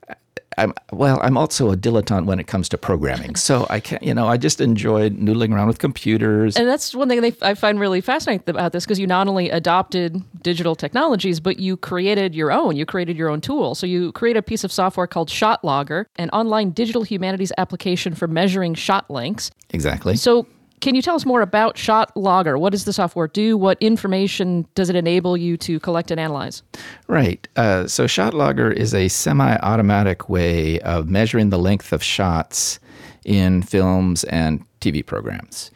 I'm, 0.58 0.74
well, 0.92 1.20
I'm 1.22 1.36
also 1.36 1.70
a 1.70 1.76
dilettante 1.76 2.26
when 2.26 2.38
it 2.38 2.46
comes 2.46 2.68
to 2.70 2.78
programming. 2.78 3.36
So 3.36 3.66
I 3.70 3.80
can't, 3.80 4.02
you 4.02 4.14
know, 4.14 4.26
I 4.26 4.36
just 4.36 4.60
enjoyed 4.60 5.16
noodling 5.18 5.54
around 5.54 5.68
with 5.68 5.78
computers. 5.78 6.56
And 6.56 6.68
that's 6.68 6.94
one 6.94 7.08
thing 7.08 7.20
they, 7.20 7.34
I 7.42 7.54
find 7.54 7.78
really 7.80 8.00
fascinating 8.00 8.42
about 8.48 8.72
this 8.72 8.84
because 8.84 8.98
you 8.98 9.06
not 9.06 9.28
only 9.28 9.50
adopted 9.50 10.22
digital 10.42 10.74
technologies, 10.74 11.40
but 11.40 11.58
you 11.58 11.76
created 11.76 12.34
your 12.34 12.52
own. 12.52 12.76
You 12.76 12.86
created 12.86 13.16
your 13.16 13.28
own 13.28 13.40
tool. 13.40 13.74
So 13.74 13.86
you 13.86 14.12
create 14.12 14.36
a 14.36 14.42
piece 14.42 14.64
of 14.64 14.72
software 14.72 15.06
called 15.06 15.28
ShotLogger, 15.28 16.06
an 16.16 16.30
online 16.30 16.70
digital 16.70 17.02
humanities 17.02 17.52
application 17.58 18.14
for 18.14 18.28
measuring 18.28 18.74
shot 18.74 19.10
lengths. 19.10 19.50
Exactly. 19.70 20.16
So 20.16 20.46
can 20.82 20.96
you 20.96 21.00
tell 21.00 21.14
us 21.14 21.24
more 21.24 21.40
about 21.42 21.76
ShotLogger? 21.76 22.58
What 22.58 22.70
does 22.72 22.84
the 22.84 22.92
software 22.92 23.28
do? 23.28 23.56
What 23.56 23.78
information 23.80 24.66
does 24.74 24.90
it 24.90 24.96
enable 24.96 25.36
you 25.36 25.56
to 25.58 25.78
collect 25.78 26.10
and 26.10 26.18
analyze? 26.18 26.64
Right. 27.06 27.46
Uh, 27.54 27.86
so 27.86 28.06
ShotLogger 28.06 28.74
is 28.74 28.92
a 28.92 29.06
semi-automatic 29.06 30.28
way 30.28 30.80
of 30.80 31.08
measuring 31.08 31.50
the 31.50 31.58
length 31.58 31.92
of 31.92 32.02
shots 32.02 32.80
in 33.24 33.62
films 33.62 34.24
and 34.24 34.64
TV 34.80 35.06
programs. 35.06 35.70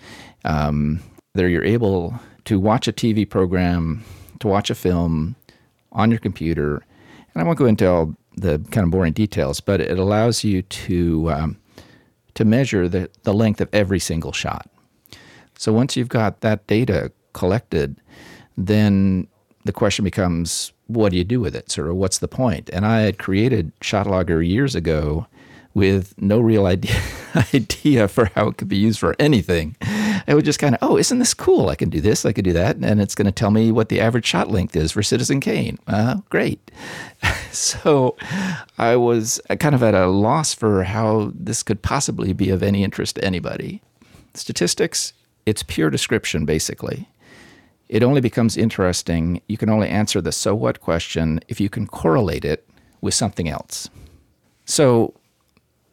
Um, 0.44 1.00
there 1.34 1.48
you're 1.48 1.64
able 1.64 2.18
to 2.46 2.58
watch 2.58 2.88
a 2.88 2.92
TV 2.92 3.28
program, 3.28 4.04
to 4.40 4.48
watch 4.48 4.70
a 4.70 4.75
film 4.75 5.36
on 5.92 6.10
your 6.10 6.18
computer, 6.18 6.84
and 7.32 7.42
I 7.42 7.44
won't 7.44 7.58
go 7.58 7.66
into 7.66 7.88
all 7.88 8.16
the 8.36 8.58
kind 8.72 8.84
of 8.84 8.90
boring 8.90 9.12
details, 9.12 9.60
but 9.60 9.80
it 9.80 10.00
allows 10.00 10.42
you 10.42 10.62
to 10.62 11.30
um, 11.30 11.56
to 12.34 12.44
measure 12.44 12.88
the, 12.88 13.08
the 13.22 13.32
length 13.32 13.60
of 13.60 13.68
every 13.72 13.98
single 13.98 14.32
shot. 14.32 14.68
So 15.58 15.72
once 15.72 15.96
you've 15.96 16.08
got 16.08 16.40
that 16.40 16.66
data 16.66 17.12
collected, 17.32 17.96
then 18.56 19.26
the 19.64 19.72
question 19.72 20.04
becomes, 20.04 20.72
what 20.86 21.10
do 21.10 21.18
you 21.18 21.25
do 21.25 21.40
with 21.40 21.54
it? 21.56 21.70
Sort 21.70 21.88
of, 21.88 21.96
what's 21.96 22.18
the 22.18 22.28
point? 22.28 22.70
And 22.72 22.86
I 22.86 23.00
had 23.00 23.18
created 23.18 23.72
ShotLogger 23.80 24.46
years 24.46 24.75
ago 24.75 25.26
with 25.75 26.14
no 26.16 26.38
real 26.40 26.66
idea 26.76 26.96
idea 27.52 28.08
for 28.08 28.30
how 28.34 28.48
it 28.48 28.56
could 28.56 28.68
be 28.68 28.78
used 28.78 28.98
for 28.98 29.14
anything. 29.18 29.76
It 30.26 30.34
was 30.34 30.44
just 30.44 30.58
kind 30.58 30.75
of, 30.75 30.78
oh, 30.82 30.96
isn't 30.96 31.18
this 31.18 31.34
cool? 31.34 31.68
I 31.68 31.75
can 31.75 31.90
do 31.90 32.00
this, 32.00 32.25
I 32.25 32.32
can 32.32 32.44
do 32.44 32.54
that, 32.54 32.76
and 32.76 33.00
it's 33.00 33.14
going 33.14 33.26
to 33.26 33.32
tell 33.32 33.50
me 33.50 33.70
what 33.70 33.90
the 33.90 34.00
average 34.00 34.25
shot 34.25 34.50
length 34.50 34.75
is 34.75 34.92
for 34.92 35.02
Citizen 35.02 35.40
Kane. 35.40 35.78
Uh, 35.86 36.16
great. 36.30 36.70
so 37.52 38.16
I 38.78 38.96
was 38.96 39.40
kind 39.60 39.75
of 39.75 39.82
at 39.82 39.94
a 39.94 40.06
loss 40.06 40.54
for 40.54 40.84
how 40.84 41.32
this 41.34 41.62
could 41.62 41.82
possibly 41.82 42.32
be 42.32 42.50
of 42.50 42.62
any 42.62 42.82
interest 42.82 43.16
to 43.16 43.25
anybody. 43.25 43.82
Statistics, 44.34 45.12
it's 45.47 45.62
pure 45.62 45.91
description, 45.91 46.45
basically. 46.45 47.09
It 47.88 48.03
only 48.03 48.21
becomes 48.21 48.57
interesting, 48.57 49.41
you 49.47 49.57
can 49.57 49.71
only 49.71 49.88
answer 49.88 50.21
the 50.21 50.33
so 50.33 50.55
what 50.55 50.81
question 50.81 51.41
if 51.47 51.61
you 51.61 51.69
can 51.69 51.87
correlate 51.87 52.45
it 52.45 52.69
with 53.00 53.15
something 53.15 53.49
else. 53.49 53.88
So 54.65 55.15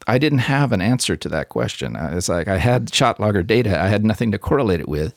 I 0.08 0.18
didn't 0.18 0.40
have 0.40 0.72
an 0.72 0.82
answer 0.82 1.16
to 1.16 1.30
that 1.30 1.50
question. 1.50 1.96
It's 1.96 2.30
like 2.30 2.48
I 2.48 2.58
had 2.58 2.88
ShotLogger 2.88 3.46
data, 3.46 3.80
I 3.80 3.88
had 3.88 4.04
nothing 4.04 4.32
to 4.32 4.40
correlate 4.40 4.80
it 4.80 4.90
with. 4.90 5.14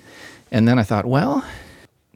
And 0.53 0.69
then 0.69 0.79
I 0.79 0.83
thought, 0.83 1.07
well, 1.07 1.45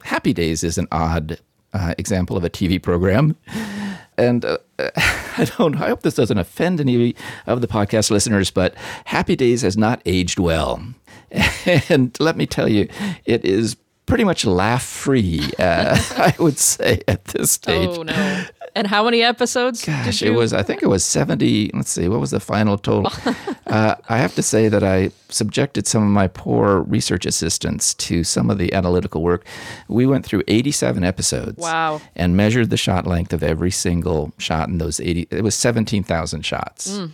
Happy 0.03 0.31
Days 0.31 0.63
is 0.63 0.77
an 0.77 0.87
odd 0.91 1.39
uh, 1.73 1.95
example 1.97 2.37
of 2.37 2.43
a 2.43 2.49
TV 2.49 2.81
program. 2.81 3.35
And 4.17 4.45
uh, 4.45 4.57
I 4.77 5.47
don't. 5.57 5.81
I 5.81 5.87
hope 5.87 6.01
this 6.01 6.15
doesn't 6.15 6.37
offend 6.37 6.79
any 6.79 7.15
of 7.47 7.61
the 7.61 7.67
podcast 7.67 8.11
listeners, 8.11 8.51
but 8.51 8.75
Happy 9.05 9.35
Days 9.35 9.63
has 9.63 9.77
not 9.77 10.01
aged 10.05 10.37
well. 10.37 10.83
And 11.89 12.17
let 12.19 12.35
me 12.37 12.45
tell 12.45 12.67
you, 12.67 12.89
it 13.25 13.45
is 13.45 13.77
pretty 14.05 14.23
much 14.23 14.45
laugh 14.45 14.83
free. 14.83 15.41
Uh, 15.57 15.97
I 16.17 16.35
would 16.39 16.57
say 16.57 17.01
at 17.07 17.25
this 17.25 17.51
stage. 17.51 17.89
Oh 17.89 18.03
no! 18.03 18.45
And 18.75 18.87
how 18.87 19.03
many 19.03 19.21
episodes? 19.21 19.85
Gosh, 19.85 20.21
it 20.21 20.31
was. 20.31 20.53
I 20.53 20.63
think 20.63 20.83
it 20.83 20.87
was 20.87 21.03
seventy. 21.03 21.71
Let's 21.73 21.91
see. 21.91 22.07
What 22.07 22.19
was 22.19 22.31
the 22.31 22.39
final 22.39 22.77
total? 22.77 23.11
uh, 23.67 23.95
I 24.09 24.17
have 24.17 24.35
to 24.35 24.43
say 24.43 24.67
that 24.69 24.83
I 24.83 25.11
subjected 25.29 25.87
some 25.87 26.03
of 26.03 26.09
my 26.09 26.27
poor 26.27 26.81
research 26.81 27.25
assistants 27.25 27.93
to 27.95 28.23
some 28.23 28.49
of 28.49 28.57
the 28.57 28.73
analytical 28.73 29.21
work. 29.21 29.45
We 29.87 30.05
went 30.05 30.25
through 30.25 30.43
eighty-seven 30.47 31.03
episodes. 31.03 31.57
Wow! 31.57 32.01
And 32.15 32.35
measured 32.35 32.69
the 32.69 32.77
shot 32.77 33.07
length 33.07 33.33
of 33.33 33.43
every 33.43 33.71
single 33.71 34.33
shot 34.37 34.67
in 34.67 34.77
those 34.77 34.99
eighty. 34.99 35.27
It 35.31 35.43
was 35.43 35.55
seventeen 35.55 36.03
thousand 36.03 36.45
shots. 36.45 36.97
Mm. 36.97 37.11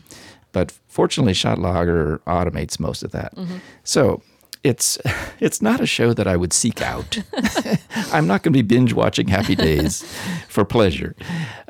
But 0.58 0.74
fortunately, 0.88 1.34
ShotLogger 1.34 2.18
automates 2.22 2.80
most 2.80 3.04
of 3.04 3.12
that. 3.12 3.36
Mm-hmm. 3.36 3.58
So 3.84 4.24
it's 4.64 4.98
it's 5.40 5.62
not 5.62 5.80
a 5.80 5.86
show 5.86 6.14
that 6.14 6.26
I 6.26 6.36
would 6.36 6.52
seek 6.52 6.82
out. 6.82 7.20
I'm 8.12 8.26
not 8.26 8.42
going 8.42 8.54
to 8.54 8.58
be 8.58 8.64
binge 8.64 8.92
watching 8.94 9.28
Happy 9.28 9.54
Days 9.70 10.02
for 10.50 10.66
pleasure. 10.66 11.16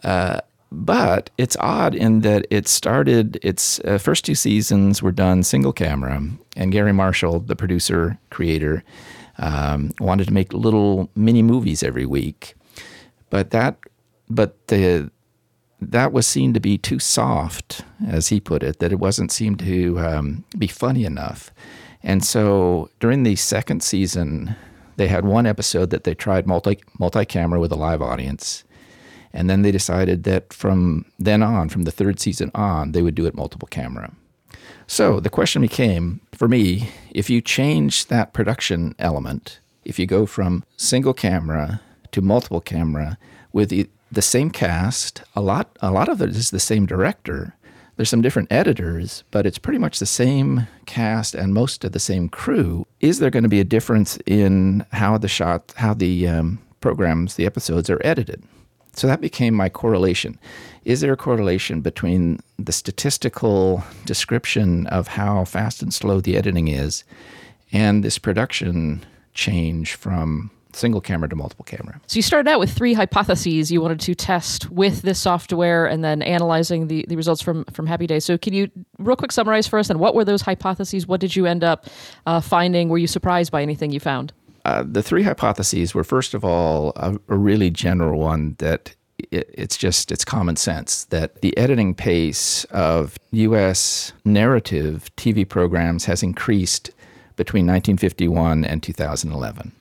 Uh, 0.05 0.39
but 0.71 1.29
it's 1.37 1.57
odd 1.59 1.95
in 1.95 2.21
that 2.21 2.47
it 2.49 2.69
started, 2.69 3.39
its 3.43 3.81
uh, 3.81 3.97
first 3.97 4.23
two 4.23 4.35
seasons 4.35 5.01
were 5.01 5.11
done 5.11 5.43
single 5.43 5.73
camera, 5.73 6.21
and 6.55 6.71
Garry 6.71 6.93
Marshall, 6.93 7.41
the 7.41 7.57
producer, 7.57 8.17
creator, 8.29 8.85
um, 9.37 9.91
wanted 9.99 10.27
to 10.27 10.33
make 10.33 10.53
little 10.53 11.09
mini 11.13 11.43
movies 11.43 11.83
every 11.83 12.05
week. 12.05 12.55
But 13.29 13.51
that, 13.51 13.77
but 14.29 14.55
the, 14.67 15.11
that 15.79 16.11
was 16.11 16.25
seen 16.25 16.53
to 16.53 16.59
be 16.59 16.77
too 16.77 16.99
soft, 16.99 17.81
as 18.07 18.29
he 18.29 18.39
put 18.39 18.63
it, 18.63 18.79
that 18.79 18.91
it 18.91 18.99
wasn't 18.99 19.31
seemed 19.31 19.59
to 19.59 19.99
um, 19.99 20.43
be 20.57 20.67
funny 20.67 21.05
enough. 21.05 21.51
And 22.03 22.23
so 22.23 22.89
during 22.99 23.23
the 23.23 23.35
second 23.35 23.83
season, 23.83 24.55
they 24.95 25.07
had 25.07 25.25
one 25.25 25.45
episode 25.45 25.89
that 25.91 26.03
they 26.03 26.15
tried 26.15 26.47
multi 26.47 26.79
multi 26.99 27.25
camera 27.25 27.59
with 27.59 27.71
a 27.71 27.75
live 27.75 28.01
audience. 28.01 28.63
And 29.33 29.49
then 29.49 29.61
they 29.61 29.71
decided 29.71 30.23
that 30.23 30.51
from 30.51 31.05
then 31.19 31.43
on, 31.43 31.69
from 31.69 31.83
the 31.83 31.91
third 31.91 32.19
season 32.19 32.49
on, 32.55 32.93
they 32.93 33.01
would 33.01 33.13
do 33.13 33.27
it 33.27 33.35
multiple 33.35 33.67
camera. 33.67 34.13
So 34.87 35.19
the 35.19 35.29
question 35.29 35.61
became 35.61 36.21
for 36.33 36.47
me 36.47 36.89
if 37.11 37.29
you 37.29 37.41
change 37.41 38.07
that 38.07 38.33
production 38.33 38.95
element, 38.97 39.59
if 39.85 39.99
you 39.99 40.05
go 40.05 40.25
from 40.25 40.63
single 40.77 41.13
camera 41.13 41.81
to 42.13 42.21
multiple 42.21 42.61
camera 42.61 43.17
with 43.51 43.71
the, 44.11 44.21
same 44.21 44.49
cast, 44.49 45.21
a 45.35 45.41
lot, 45.41 45.77
a 45.81 45.91
lot 45.91 46.09
of 46.09 46.21
it 46.21 46.29
is 46.29 46.51
the 46.51 46.59
same 46.59 46.85
director, 46.85 47.55
there's 47.97 48.09
some 48.09 48.21
different 48.21 48.51
editors, 48.51 49.23
but 49.31 49.47
it's 49.47 49.57
pretty 49.57 49.79
much 49.79 49.97
the 49.97 50.05
same 50.05 50.67
cast 50.85 51.33
and 51.33 51.53
most 51.53 51.83
of 51.83 51.93
the 51.93 51.99
same 51.99 52.29
crew. 52.29 52.85
Is 52.99 53.17
there 53.17 53.31
going 53.31 53.43
to 53.43 53.49
be 53.49 53.59
a 53.59 53.65
difference 53.65 54.19
in 54.27 54.85
how 54.91 55.17
the 55.17 55.27
shot, 55.27 55.73
how 55.77 55.95
the 55.95 56.27
um, 56.27 56.59
programs, 56.79 57.35
the 57.35 57.47
episodes 57.47 57.89
are 57.89 57.99
edited? 58.03 58.43
So 58.93 59.07
that 59.07 59.21
became 59.21 59.53
my 59.53 59.69
correlation. 59.69 60.39
Is 60.85 61.01
there 61.01 61.13
a 61.13 61.17
correlation 61.17 61.81
between 61.81 62.39
the 62.57 62.71
statistical 62.71 63.83
description 64.05 64.85
of 64.87 65.07
how 65.07 65.45
fast 65.45 65.81
and 65.81 65.93
slow 65.93 66.21
the 66.21 66.37
editing 66.37 66.67
is 66.67 67.03
and 67.71 68.03
this 68.03 68.17
production 68.17 69.05
change 69.33 69.95
from 69.95 70.51
single 70.77 71.01
camera 71.01 71.27
to 71.29 71.35
multiple 71.35 71.65
camera. 71.65 71.99
So 72.07 72.17
you 72.17 72.21
started 72.21 72.49
out 72.49 72.59
with 72.59 72.71
three 72.71 72.93
hypotheses 72.93 73.71
you 73.71 73.81
wanted 73.81 73.99
to 74.01 74.15
test 74.15 74.69
with 74.69 75.01
this 75.01 75.19
software 75.19 75.85
and 75.85 76.03
then 76.03 76.21
analyzing 76.21 76.87
the, 76.87 77.05
the 77.07 77.15
results 77.15 77.41
from, 77.41 77.65
from 77.65 77.87
Happy 77.87 78.07
Days. 78.07 78.25
So 78.25 78.37
can 78.37 78.53
you 78.53 78.69
real 78.99 79.15
quick 79.15 79.31
summarize 79.31 79.67
for 79.67 79.79
us 79.79 79.89
and 79.89 79.99
what 79.99 80.15
were 80.15 80.25
those 80.25 80.41
hypotheses? 80.41 81.07
What 81.07 81.19
did 81.19 81.35
you 81.35 81.45
end 81.45 81.63
up 81.63 81.87
uh, 82.25 82.41
finding? 82.41 82.89
Were 82.89 82.97
you 82.97 83.07
surprised 83.07 83.51
by 83.51 83.61
anything 83.61 83.91
you 83.91 83.99
found? 83.99 84.33
Uh, 84.65 84.83
the 84.85 85.01
three 85.01 85.23
hypotheses 85.23 85.93
were 85.93 86.03
first 86.03 86.33
of 86.33 86.43
all 86.43 86.91
a, 86.97 87.17
a 87.29 87.37
really 87.37 87.69
general 87.69 88.19
one 88.19 88.55
that 88.59 88.95
it, 89.31 89.49
it's 89.53 89.77
just 89.77 90.11
it's 90.11 90.25
common 90.25 90.55
sense 90.55 91.05
that 91.05 91.41
the 91.41 91.57
editing 91.57 91.95
pace 91.95 92.65
of 92.65 93.17
U.S. 93.31 94.13
narrative 94.25 95.09
TV 95.15 95.47
programs 95.47 96.05
has 96.05 96.21
increased 96.21 96.91
between 97.35 97.65
1951 97.65 98.65
and 98.65 98.83
2011. 98.83 99.71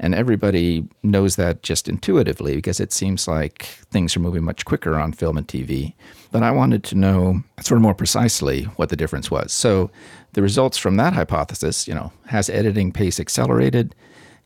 And 0.00 0.14
everybody 0.14 0.86
knows 1.02 1.36
that 1.36 1.62
just 1.62 1.88
intuitively 1.88 2.54
because 2.54 2.78
it 2.78 2.92
seems 2.92 3.26
like 3.26 3.62
things 3.90 4.16
are 4.16 4.20
moving 4.20 4.44
much 4.44 4.64
quicker 4.64 4.96
on 4.96 5.12
film 5.12 5.36
and 5.36 5.46
TV. 5.46 5.94
But 6.30 6.42
I 6.42 6.50
wanted 6.50 6.84
to 6.84 6.94
know 6.94 7.42
sort 7.60 7.78
of 7.78 7.82
more 7.82 7.94
precisely 7.94 8.64
what 8.76 8.90
the 8.90 8.96
difference 8.96 9.30
was. 9.30 9.52
So 9.52 9.90
the 10.34 10.42
results 10.42 10.78
from 10.78 10.96
that 10.96 11.14
hypothesis, 11.14 11.88
you 11.88 11.94
know, 11.94 12.12
has 12.26 12.48
editing 12.48 12.92
pace 12.92 13.18
accelerated? 13.18 13.94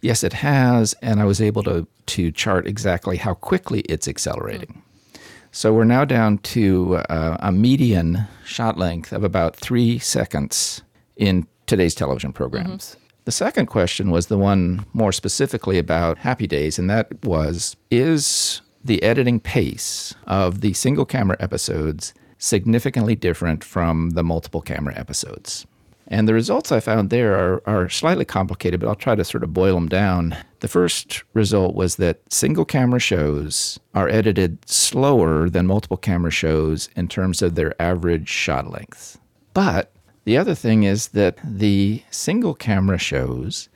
Yes, 0.01 0.25
it 0.25 0.33
has. 0.33 0.95
And 1.03 1.21
I 1.21 1.25
was 1.25 1.41
able 1.41 1.63
to, 1.65 1.87
to 2.07 2.33
chart 2.33 2.67
exactly 2.67 3.19
how 3.19 3.35
quickly 3.35 3.81
it's 3.81 4.09
accelerating. 4.09 4.83
So 5.51 5.75
we're 5.75 5.85
now 5.85 6.07
down 6.07 6.39
to 6.39 6.97
uh, 7.11 7.37
a 7.41 7.53
median 7.53 8.27
shot 8.45 8.79
length 8.79 9.13
of 9.13 9.23
about 9.23 9.55
three 9.55 9.99
seconds 9.99 10.81
in 11.17 11.47
today's 11.67 11.95
television 11.95 12.33
programs. 12.33 12.91
Mm-hmm. 12.91 13.02
The 13.25 13.33
second 13.33 13.67
question 13.67 14.11
was 14.11 14.27
the 14.27 14.39
one 14.39 14.85
more 14.93 15.13
specifically 15.13 15.79
about 15.79 16.19
Happy 16.19 16.49
Days, 16.49 16.79
and 16.79 16.91
that 16.91 17.25
was 17.25 17.77
Is 17.91 18.63
the 18.85 19.01
editing 19.03 19.39
pace 19.39 20.13
of 20.27 20.61
the 20.61 20.73
single 20.73 21.05
camera 21.05 21.37
episodes 21.39 22.15
significantly 22.39 23.15
different 23.15 23.63
from 23.63 24.11
the 24.11 24.25
multiple 24.25 24.61
camera 24.61 24.99
episodes? 24.99 25.67
And 26.09 26.27
the 26.27 26.35
results 26.35 26.73
I 26.73 26.81
found 26.81 27.11
there 27.11 27.35
are, 27.35 27.63
are 27.65 27.89
slightly 27.89 28.25
complicated, 28.25 28.81
but 28.81 28.89
I'll 28.89 28.97
try 28.97 29.15
to 29.15 29.25
sort 29.25 29.45
of 29.45 29.55
boil 29.55 29.77
them 29.77 29.89
down. 29.89 30.37
The 30.59 30.69
first 30.69 31.23
result 31.33 31.77
was 31.77 31.97
that 31.97 32.21
single 32.29 32.65
camera 32.65 32.99
shows 32.99 33.79
are 33.95 34.09
edited 34.09 34.69
slower 34.69 35.49
than 35.49 35.69
multiple 35.69 35.97
camera 35.97 36.33
shows 36.33 36.89
in 36.97 37.07
terms 37.07 37.41
of 37.41 37.55
their 37.55 37.81
average 37.81 38.29
shot 38.29 38.69
length. 38.69 39.21
But 39.55 39.92
the 40.25 40.37
other 40.37 40.55
thing 40.55 40.85
is 40.85 41.09
that 41.09 41.39
the 41.45 42.03
single 42.11 42.55
camera 42.55 42.99
shows 42.99 43.69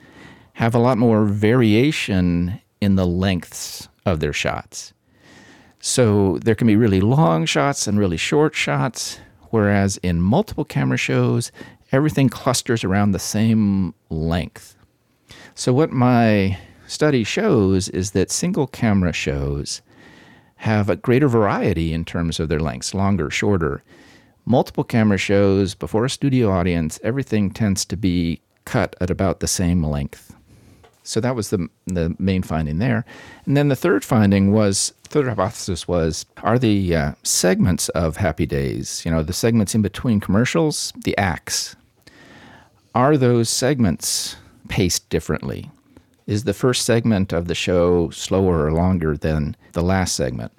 have 0.53 0.73
a 0.73 0.79
lot 0.79 0.97
more 0.97 1.25
variation 1.25 2.59
in 2.81 2.95
the 2.95 3.05
lengths 3.05 3.87
of 4.05 4.19
their 4.19 4.33
shots. 4.33 4.93
So 5.79 6.39
there 6.39 6.55
can 6.55 6.67
be 6.67 6.75
really 6.75 7.01
long 7.01 7.45
shots 7.45 7.87
and 7.87 7.99
really 7.99 8.17
short 8.17 8.55
shots, 8.55 9.19
whereas 9.51 9.97
in 9.97 10.21
multiple 10.21 10.65
camera 10.65 10.97
shows, 10.97 11.51
everything 11.91 12.29
clusters 12.29 12.83
around 12.83 13.11
the 13.11 13.19
same 13.19 13.93
length. 14.09 14.75
So, 15.53 15.73
what 15.73 15.91
my 15.91 16.57
study 16.87 17.23
shows 17.23 17.89
is 17.89 18.11
that 18.11 18.31
single 18.31 18.67
camera 18.67 19.13
shows 19.13 19.81
have 20.57 20.89
a 20.89 20.95
greater 20.95 21.27
variety 21.27 21.93
in 21.93 22.05
terms 22.05 22.39
of 22.39 22.49
their 22.49 22.59
lengths, 22.59 22.93
longer, 22.93 23.29
shorter, 23.29 23.83
multiple 24.47 24.83
camera 24.85 25.17
shows 25.17 25.75
before 25.75 26.05
a 26.05 26.09
studio 26.09 26.49
audience, 26.49 26.99
everything 27.03 27.51
tends 27.51 27.83
to 27.83 27.97
be 27.97 28.41
cut 28.63 28.95
at 29.01 29.11
about 29.11 29.41
the 29.41 29.47
same 29.47 29.83
length. 29.83 30.33
So 31.03 31.21
that 31.21 31.35
was 31.35 31.51
the 31.51 31.69
the 31.85 32.15
main 32.19 32.43
finding 32.43 32.79
there. 32.79 33.05
And 33.45 33.55
then 33.55 33.67
the 33.67 33.75
third 33.75 34.03
finding 34.03 34.51
was 34.51 34.93
third 35.03 35.27
hypothesis 35.27 35.87
was 35.87 36.25
are 36.43 36.59
the 36.59 36.95
uh, 36.95 37.11
segments 37.23 37.89
of 37.89 38.17
Happy 38.17 38.45
Days, 38.45 39.03
you 39.05 39.11
know, 39.11 39.23
the 39.23 39.33
segments 39.33 39.75
in 39.75 39.81
between 39.81 40.19
commercials, 40.19 40.91
the 41.03 41.17
acts, 41.17 41.75
are 42.95 43.15
those 43.15 43.49
segments 43.49 44.35
paced 44.67 45.09
differently? 45.09 45.71
Is 46.25 46.43
the 46.43 46.53
first 46.53 46.83
segment 46.83 47.31
of 47.31 47.47
the 47.47 47.55
show 47.55 48.09
slower 48.09 48.65
or 48.65 48.73
longer 48.73 49.15
than 49.15 49.55
the 49.71 49.83
last 49.83 50.15
segment? 50.15 50.51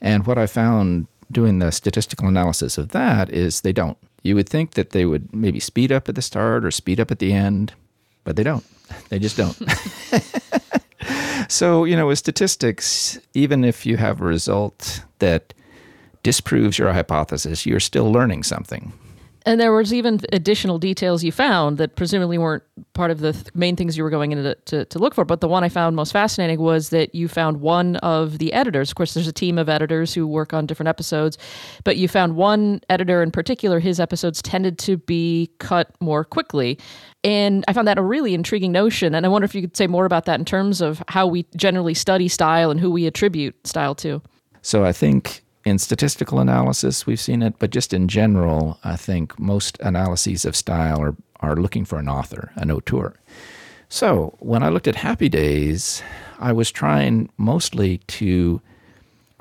And 0.00 0.24
what 0.24 0.38
I 0.38 0.46
found 0.46 1.08
doing 1.30 1.58
the 1.58 1.70
statistical 1.70 2.28
analysis 2.28 2.78
of 2.78 2.88
that 2.88 3.30
is 3.30 3.60
they 3.60 3.72
don't. 3.72 3.98
You 4.22 4.34
would 4.34 4.48
think 4.48 4.72
that 4.72 4.90
they 4.90 5.04
would 5.04 5.34
maybe 5.34 5.60
speed 5.60 5.92
up 5.92 6.08
at 6.08 6.14
the 6.14 6.22
start 6.22 6.64
or 6.64 6.70
speed 6.70 7.00
up 7.00 7.10
at 7.10 7.18
the 7.18 7.32
end, 7.32 7.72
but 8.24 8.36
they 8.36 8.42
don't. 8.42 8.64
They 9.08 9.20
just 9.20 9.36
don't. 9.36 9.56
so, 11.48 11.84
you 11.84 11.94
know, 11.94 12.08
with 12.08 12.18
statistics, 12.18 13.20
even 13.34 13.62
if 13.62 13.86
you 13.86 13.96
have 13.98 14.20
a 14.20 14.24
result 14.24 15.04
that 15.20 15.54
disproves 16.24 16.76
your 16.76 16.92
hypothesis, 16.92 17.64
you're 17.64 17.78
still 17.78 18.10
learning 18.10 18.42
something. 18.42 18.92
And 19.46 19.60
there 19.60 19.72
was 19.72 19.92
even 19.94 20.20
additional 20.32 20.78
details 20.78 21.24
you 21.24 21.32
found 21.32 21.78
that 21.78 21.96
presumably 21.96 22.36
weren't 22.36 22.62
part 22.92 23.10
of 23.10 23.20
the 23.20 23.32
th- 23.32 23.46
main 23.54 23.74
things 23.74 23.96
you 23.96 24.04
were 24.04 24.10
going 24.10 24.32
in 24.32 24.42
to, 24.42 24.54
to, 24.54 24.84
to, 24.84 24.98
look 24.98 25.14
for. 25.14 25.24
But 25.24 25.40
the 25.40 25.48
one 25.48 25.64
I 25.64 25.70
found 25.70 25.96
most 25.96 26.12
fascinating 26.12 26.60
was 26.60 26.90
that 26.90 27.14
you 27.14 27.26
found 27.26 27.60
one 27.60 27.96
of 27.96 28.38
the 28.38 28.52
editors. 28.52 28.90
Of 28.90 28.96
course, 28.96 29.14
there's 29.14 29.28
a 29.28 29.32
team 29.32 29.56
of 29.56 29.68
editors 29.68 30.12
who 30.12 30.26
work 30.26 30.52
on 30.52 30.66
different 30.66 30.88
episodes, 30.88 31.38
but 31.84 31.96
you 31.96 32.06
found 32.06 32.36
one 32.36 32.80
editor 32.90 33.22
in 33.22 33.30
particular, 33.30 33.80
his 33.80 33.98
episodes 33.98 34.42
tended 34.42 34.78
to 34.80 34.98
be 34.98 35.50
cut 35.58 35.94
more 36.00 36.24
quickly. 36.24 36.78
And 37.24 37.64
I 37.66 37.72
found 37.72 37.88
that 37.88 37.98
a 37.98 38.02
really 38.02 38.34
intriguing 38.34 38.72
notion. 38.72 39.14
And 39.14 39.24
I 39.24 39.28
wonder 39.30 39.44
if 39.44 39.54
you 39.54 39.62
could 39.62 39.76
say 39.76 39.86
more 39.86 40.04
about 40.04 40.26
that 40.26 40.38
in 40.38 40.44
terms 40.44 40.80
of 40.82 41.02
how 41.08 41.26
we 41.26 41.46
generally 41.56 41.94
study 41.94 42.28
style 42.28 42.70
and 42.70 42.78
who 42.78 42.90
we 42.90 43.06
attribute 43.06 43.66
style 43.66 43.94
to. 43.96 44.20
So 44.62 44.84
I 44.84 44.92
think 44.92 45.42
in 45.64 45.78
statistical 45.78 46.40
analysis, 46.40 47.06
we've 47.06 47.20
seen 47.20 47.42
it, 47.42 47.54
but 47.58 47.70
just 47.70 47.92
in 47.92 48.08
general, 48.08 48.78
I 48.82 48.96
think 48.96 49.38
most 49.38 49.78
analyses 49.80 50.44
of 50.44 50.56
style 50.56 51.00
are, 51.00 51.14
are 51.40 51.56
looking 51.56 51.84
for 51.84 51.98
an 51.98 52.08
author, 52.08 52.52
an 52.56 52.70
auteur. 52.70 53.14
So 53.88 54.36
when 54.38 54.62
I 54.62 54.68
looked 54.68 54.88
at 54.88 54.94
Happy 54.94 55.28
Days, 55.28 56.02
I 56.38 56.52
was 56.52 56.70
trying 56.70 57.28
mostly 57.36 57.98
to 57.98 58.60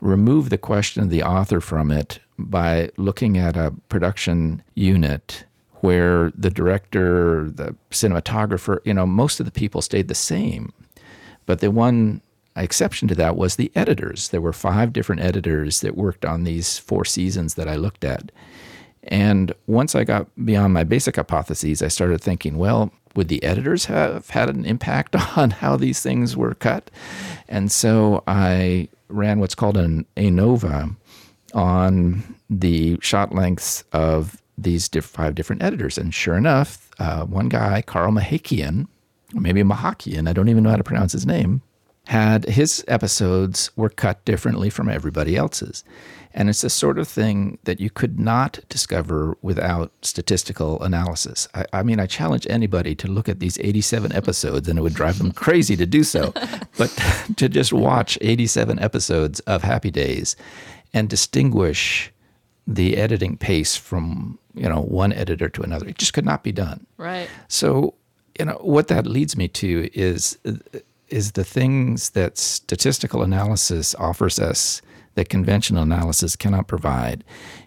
remove 0.01 0.49
the 0.49 0.57
question 0.57 1.03
of 1.03 1.09
the 1.09 1.23
author 1.23 1.61
from 1.61 1.91
it 1.91 2.19
by 2.37 2.89
looking 2.97 3.37
at 3.37 3.55
a 3.55 3.73
production 3.89 4.61
unit 4.75 5.45
where 5.81 6.31
the 6.35 6.49
director, 6.49 7.49
the 7.49 7.75
cinematographer, 7.91 8.79
you 8.83 8.93
know, 8.93 9.05
most 9.05 9.39
of 9.39 9.45
the 9.45 9.51
people 9.51 9.81
stayed 9.81 10.07
the 10.07 10.15
same. 10.15 10.73
But 11.45 11.59
the 11.59 11.71
one 11.71 12.21
exception 12.63 13.07
to 13.09 13.15
that 13.15 13.35
was 13.35 13.55
the 13.55 13.71
editors. 13.75 14.29
There 14.29 14.41
were 14.41 14.53
five 14.53 14.93
different 14.93 15.21
editors 15.21 15.81
that 15.81 15.97
worked 15.97 16.25
on 16.25 16.43
these 16.43 16.77
four 16.77 17.05
seasons 17.05 17.55
that 17.55 17.67
I 17.67 17.75
looked 17.75 18.03
at. 18.03 18.31
And 19.03 19.53
once 19.67 19.95
I 19.95 20.03
got 20.03 20.27
beyond 20.45 20.73
my 20.73 20.83
basic 20.83 21.15
hypotheses, 21.15 21.81
I 21.81 21.87
started 21.87 22.21
thinking, 22.21 22.57
well, 22.57 22.91
would 23.15 23.27
the 23.27 23.43
editors 23.43 23.85
have 23.85 24.29
had 24.29 24.49
an 24.49 24.65
impact 24.65 25.15
on 25.37 25.51
how 25.51 25.77
these 25.77 26.01
things 26.01 26.35
were 26.35 26.53
cut? 26.53 26.91
And 27.47 27.71
so 27.71 28.23
I 28.27 28.89
ran 29.07 29.39
what's 29.39 29.55
called 29.55 29.77
an 29.77 30.05
ANOVA 30.17 30.95
on 31.53 32.35
the 32.49 32.97
shot 33.01 33.33
lengths 33.33 33.83
of 33.91 34.41
these 34.57 34.87
diff- 34.87 35.05
five 35.05 35.35
different 35.35 35.63
editors. 35.63 35.97
And 35.97 36.13
sure 36.13 36.35
enough, 36.35 36.89
uh, 36.99 37.25
one 37.25 37.49
guy, 37.49 37.81
Carl 37.81 38.11
Mahakian, 38.11 38.87
maybe 39.33 39.63
Mahakian, 39.63 40.27
I 40.27 40.33
don't 40.33 40.49
even 40.49 40.63
know 40.63 40.69
how 40.69 40.75
to 40.75 40.83
pronounce 40.83 41.13
his 41.13 41.25
name, 41.25 41.61
had 42.09 42.43
his 42.45 42.83
episodes 42.87 43.69
were 43.75 43.87
cut 43.87 44.25
differently 44.25 44.67
from 44.71 44.89
everybody 44.89 45.35
else's. 45.35 45.83
And 46.33 46.49
it's 46.49 46.61
the 46.61 46.69
sort 46.69 46.97
of 46.97 47.07
thing 47.07 47.59
that 47.65 47.79
you 47.79 47.91
could 47.91 48.19
not 48.19 48.59
discover 48.67 49.37
without 49.43 49.91
statistical 50.01 50.81
analysis. 50.81 51.47
I, 51.53 51.65
I, 51.71 51.83
mean, 51.83 51.99
I 51.99 52.07
challenge 52.07 52.47
anybody 52.49 52.95
to 52.95 53.07
look 53.07 53.29
at 53.29 53.39
these 53.39 53.59
87 53.59 54.11
episodes, 54.11 54.67
and 54.67 54.79
it 54.79 54.81
would 54.81 54.95
drive 54.95 55.19
them 55.19 55.31
crazy 55.31 55.75
to 55.75 55.85
do 55.85 56.03
so. 56.03 56.33
But 56.77 56.89
to 57.35 57.49
just 57.49 57.73
watch 57.73 58.17
87 58.21 58.79
episodes 58.79 59.41
of 59.41 59.61
Happy 59.63 59.91
Days 59.91 60.35
and 60.93 61.09
distinguish 61.09 62.11
the 62.65 62.95
editing 62.97 63.35
pace 63.35 63.75
from 63.75 64.39
you 64.55 64.69
know 64.69 64.81
one 64.81 65.11
editor 65.11 65.49
to 65.49 65.61
another, 65.61 65.87
it 65.89 65.97
just 65.97 66.13
could 66.13 66.25
not 66.25 66.41
be 66.41 66.53
done. 66.53 66.87
Right. 66.97 67.29
So 67.49 67.95
you 68.39 68.45
know 68.45 68.57
what 68.61 68.87
that 68.87 69.05
leads 69.05 69.35
me 69.35 69.49
to 69.49 69.89
is 69.93 70.37
uh, 70.45 70.53
is 71.11 71.33
the 71.33 71.43
things 71.43 72.11
that 72.11 72.37
statistical 72.37 73.21
analysis 73.21 73.95
offers 73.95 74.39
us 74.39 74.81
that 75.15 75.29
conventional 75.29 75.83
analysis 75.83 76.35
cannot 76.35 76.67
provide 76.67 77.23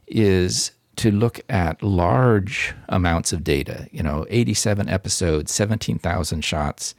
is 0.06 0.72
to 0.96 1.10
look 1.10 1.40
at 1.48 1.82
large 1.82 2.74
amounts 2.88 3.32
of 3.32 3.42
data, 3.42 3.88
you 3.90 4.02
know, 4.02 4.26
87 4.28 4.88
episodes, 4.88 5.52
17,000 5.52 6.44
shots. 6.44 6.94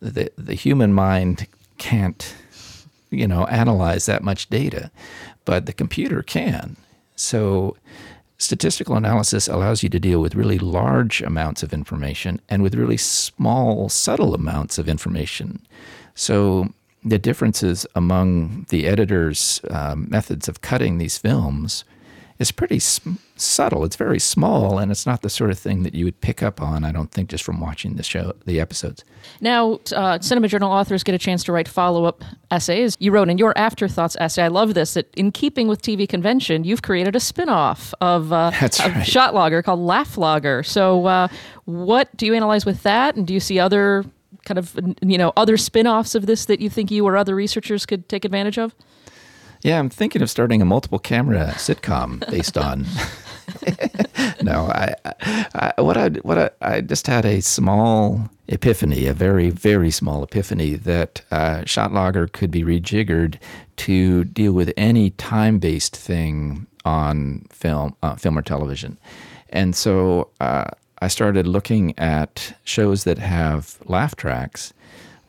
The, 0.00 0.30
the 0.36 0.54
human 0.54 0.92
mind 0.92 1.46
can't, 1.78 2.34
you 3.10 3.26
know, 3.26 3.46
analyze 3.46 4.06
that 4.06 4.22
much 4.22 4.48
data, 4.50 4.90
but 5.44 5.66
the 5.66 5.72
computer 5.72 6.22
can. 6.22 6.76
So 7.16 7.76
statistical 8.42 8.96
analysis 8.96 9.48
allows 9.48 9.82
you 9.82 9.88
to 9.88 10.00
deal 10.00 10.20
with 10.20 10.34
really 10.34 10.58
large 10.58 11.22
amounts 11.22 11.62
of 11.62 11.72
information 11.72 12.40
and 12.48 12.62
with 12.62 12.74
really 12.74 12.96
small, 12.96 13.88
subtle 13.88 14.34
amounts 14.34 14.78
of 14.78 14.88
information. 14.88 15.64
So 16.14 16.72
the 17.04 17.18
differences 17.18 17.86
among 17.94 18.66
the 18.68 18.86
editor's 18.86 19.60
um, 19.70 20.06
methods 20.10 20.48
of 20.48 20.60
cutting 20.60 20.98
these 20.98 21.18
films 21.18 21.84
is 22.42 22.52
pretty 22.52 22.78
sm- 22.78 23.14
subtle. 23.36 23.84
It's 23.84 23.96
very 23.96 24.18
small, 24.18 24.78
and 24.78 24.90
it's 24.90 25.06
not 25.06 25.22
the 25.22 25.30
sort 25.30 25.50
of 25.50 25.58
thing 25.58 25.82
that 25.84 25.94
you 25.94 26.04
would 26.04 26.20
pick 26.20 26.42
up 26.42 26.60
on. 26.60 26.84
I 26.84 26.92
don't 26.92 27.10
think 27.10 27.30
just 27.30 27.42
from 27.44 27.60
watching 27.60 27.94
the 27.94 28.02
show, 28.02 28.34
the 28.44 28.60
episodes. 28.60 29.04
Now, 29.40 29.80
uh, 29.96 30.18
Cinema 30.20 30.48
Journal 30.48 30.70
authors 30.70 31.02
get 31.02 31.14
a 31.14 31.18
chance 31.18 31.42
to 31.44 31.52
write 31.52 31.68
follow-up 31.68 32.22
essays. 32.50 32.96
You 33.00 33.12
wrote 33.12 33.30
in 33.30 33.38
your 33.38 33.56
afterthoughts 33.56 34.16
essay. 34.20 34.42
I 34.42 34.48
love 34.48 34.74
this. 34.74 34.94
That 34.94 35.12
in 35.16 35.32
keeping 35.32 35.68
with 35.68 35.80
TV 35.80 36.06
convention, 36.06 36.64
you've 36.64 36.82
created 36.82 37.16
a 37.16 37.20
spin-off 37.20 37.94
of, 38.00 38.32
uh, 38.32 38.50
That's 38.60 38.80
of 38.80 38.92
right. 38.94 39.06
Shot 39.06 39.34
Logger 39.34 39.62
called 39.62 39.80
Laugh 39.80 40.18
Logger. 40.18 40.62
So, 40.62 41.06
uh, 41.06 41.28
what 41.64 42.14
do 42.16 42.26
you 42.26 42.34
analyze 42.34 42.66
with 42.66 42.82
that, 42.82 43.16
and 43.16 43.26
do 43.26 43.32
you 43.32 43.40
see 43.40 43.58
other 43.58 44.04
kind 44.44 44.58
of 44.58 44.76
you 45.02 45.16
know 45.16 45.32
other 45.36 45.56
spin-offs 45.56 46.16
of 46.16 46.26
this 46.26 46.46
that 46.46 46.58
you 46.60 46.68
think 46.68 46.90
you 46.90 47.06
or 47.06 47.16
other 47.16 47.34
researchers 47.34 47.86
could 47.86 48.08
take 48.08 48.24
advantage 48.24 48.58
of? 48.58 48.74
Yeah, 49.62 49.78
I'm 49.78 49.90
thinking 49.90 50.22
of 50.22 50.30
starting 50.30 50.60
a 50.60 50.64
multiple 50.64 50.98
camera 50.98 51.52
sitcom 51.54 52.28
based 52.30 52.58
on. 52.58 52.84
no, 54.42 54.66
I, 54.66 54.94
I, 55.54 55.80
what 55.80 55.96
I 55.96 56.08
what 56.22 56.38
I, 56.38 56.50
I 56.60 56.80
just 56.80 57.06
had 57.06 57.24
a 57.24 57.40
small 57.40 58.28
epiphany, 58.48 59.06
a 59.06 59.14
very 59.14 59.50
very 59.50 59.92
small 59.92 60.24
epiphany 60.24 60.74
that 60.74 61.22
uh, 61.30 61.64
Shot 61.64 61.92
Logger 61.92 62.26
could 62.26 62.50
be 62.50 62.64
rejiggered 62.64 63.36
to 63.76 64.24
deal 64.24 64.52
with 64.52 64.72
any 64.76 65.10
time 65.10 65.60
based 65.60 65.94
thing 65.96 66.66
on 66.84 67.46
film, 67.50 67.94
uh, 68.02 68.16
film 68.16 68.36
or 68.36 68.42
television, 68.42 68.98
and 69.50 69.76
so 69.76 70.28
uh, 70.40 70.64
I 71.00 71.06
started 71.06 71.46
looking 71.46 71.96
at 71.98 72.54
shows 72.64 73.04
that 73.04 73.18
have 73.18 73.78
laugh 73.84 74.16
tracks 74.16 74.72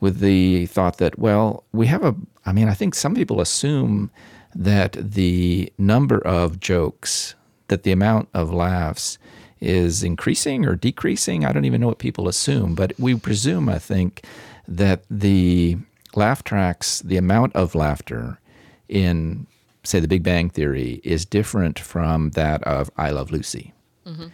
with 0.00 0.18
the 0.20 0.66
thought 0.66 0.98
that, 0.98 1.18
well, 1.18 1.64
we 1.72 1.86
have 1.86 2.04
a, 2.04 2.14
I 2.46 2.52
mean, 2.52 2.68
I 2.68 2.74
think 2.74 2.94
some 2.94 3.14
people 3.14 3.40
assume 3.40 4.10
that 4.54 4.92
the 4.92 5.72
number 5.78 6.18
of 6.18 6.60
jokes, 6.60 7.34
that 7.68 7.82
the 7.82 7.92
amount 7.92 8.28
of 8.34 8.52
laughs 8.52 9.18
is 9.60 10.02
increasing 10.02 10.66
or 10.66 10.76
decreasing. 10.76 11.44
I 11.44 11.52
don't 11.52 11.64
even 11.64 11.80
know 11.80 11.86
what 11.88 11.98
people 11.98 12.28
assume, 12.28 12.74
but 12.74 12.92
we 12.98 13.14
presume, 13.14 13.68
I 13.68 13.78
think, 13.78 14.24
that 14.68 15.04
the 15.10 15.78
laugh 16.14 16.44
tracks, 16.44 17.00
the 17.00 17.16
amount 17.16 17.54
of 17.56 17.74
laughter 17.74 18.38
in, 18.88 19.46
say, 19.82 20.00
The 20.00 20.08
Big 20.08 20.22
Bang 20.22 20.50
Theory 20.50 21.00
is 21.02 21.24
different 21.24 21.78
from 21.78 22.30
that 22.30 22.62
of 22.64 22.90
I 22.96 23.10
Love 23.10 23.30
Lucy. 23.30 23.72
Mm-hmm. 24.06 24.26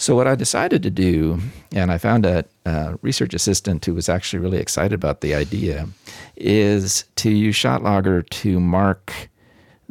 So, 0.00 0.14
what 0.14 0.28
I 0.28 0.36
decided 0.36 0.84
to 0.84 0.90
do, 0.90 1.40
and 1.74 1.90
I 1.90 1.98
found 1.98 2.24
a, 2.24 2.44
a, 2.64 2.96
research 3.02 3.34
assistant 3.34 3.84
who 3.84 3.94
was 3.94 4.08
actually 4.08 4.38
really 4.38 4.58
excited 4.58 4.92
about 4.92 5.22
the 5.22 5.34
idea, 5.34 5.88
is 6.36 7.04
to 7.16 7.30
use 7.30 7.56
ShotLogger 7.56 8.30
to 8.30 8.60
mark 8.60 9.28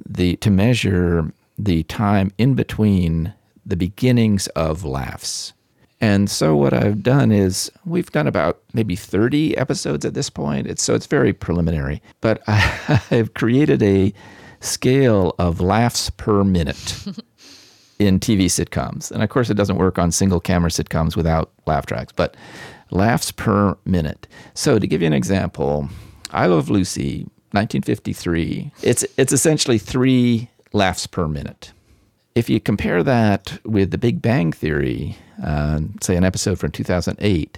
the, 0.05 0.37
to 0.37 0.49
measure 0.49 1.33
the 1.59 1.83
time 1.83 2.31
in 2.37 2.53
between 2.53 3.33
the 3.65 3.75
beginnings 3.75 4.47
of 4.47 4.85
laughs. 4.85 5.51
And 5.99 6.29
so 6.29 6.55
what 6.55 6.73
I've 6.73 7.03
done 7.03 7.33
is 7.33 7.69
we've 7.83 8.11
done 8.11 8.27
about 8.27 8.61
maybe 8.71 8.95
30 8.95 9.57
episodes 9.57 10.05
at 10.05 10.13
this 10.13 10.29
point. 10.29 10.67
It's 10.67 10.83
so 10.83 10.95
it's 10.95 11.07
very 11.07 11.33
preliminary, 11.33 12.01
but 12.21 12.41
I, 12.47 12.53
have 13.09 13.33
created 13.33 13.83
a 13.83 14.13
scale 14.61 15.35
of 15.37 15.59
laughs 15.59 16.09
per 16.11 16.45
minute. 16.45 17.03
in 17.99 18.19
TV 18.19 18.45
sitcoms. 18.45 19.11
And 19.11 19.23
of 19.23 19.29
course, 19.29 19.49
it 19.49 19.55
doesn't 19.55 19.77
work 19.77 19.97
on 19.97 20.11
single 20.11 20.39
camera 20.39 20.69
sitcoms 20.69 21.15
without 21.15 21.51
laugh 21.65 21.85
tracks, 21.85 22.13
but 22.15 22.35
laughs 22.91 23.31
per 23.31 23.77
minute. 23.85 24.27
So 24.53 24.79
to 24.79 24.87
give 24.87 25.01
you 25.01 25.07
an 25.07 25.13
example, 25.13 25.89
I 26.31 26.45
Love 26.47 26.69
Lucy, 26.69 27.23
1953, 27.51 28.71
it's, 28.83 29.05
it's 29.17 29.33
essentially 29.33 29.77
three 29.77 30.49
laughs 30.73 31.07
per 31.07 31.27
minute. 31.27 31.71
If 32.35 32.49
you 32.49 32.59
compare 32.59 33.01
that 33.03 33.57
with 33.65 33.89
The 33.91 33.97
Big 33.97 34.21
Bang 34.21 34.51
Theory, 34.51 35.17
uh, 35.43 35.79
say 36.01 36.15
an 36.15 36.23
episode 36.23 36.59
from 36.59 36.71
2008, 36.71 37.57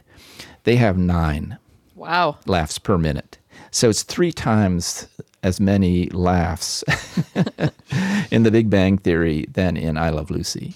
they 0.64 0.76
have 0.78 0.98
nine 0.98 1.58
Wow. 1.96 2.38
laughs 2.46 2.78
per 2.80 2.98
minute. 2.98 3.38
So 3.72 3.90
it's 3.90 4.04
three 4.04 4.32
times 4.32 5.08
as 5.44 5.60
many 5.60 6.10
laughs 6.10 6.84
in 8.32 8.44
The 8.44 8.52
Big 8.52 8.70
Bang 8.70 8.98
Theory 8.98 9.46
than 9.52 9.78
in 9.78 9.98
I 9.98 10.10
Love 10.10 10.30
Lucy. 10.30 10.74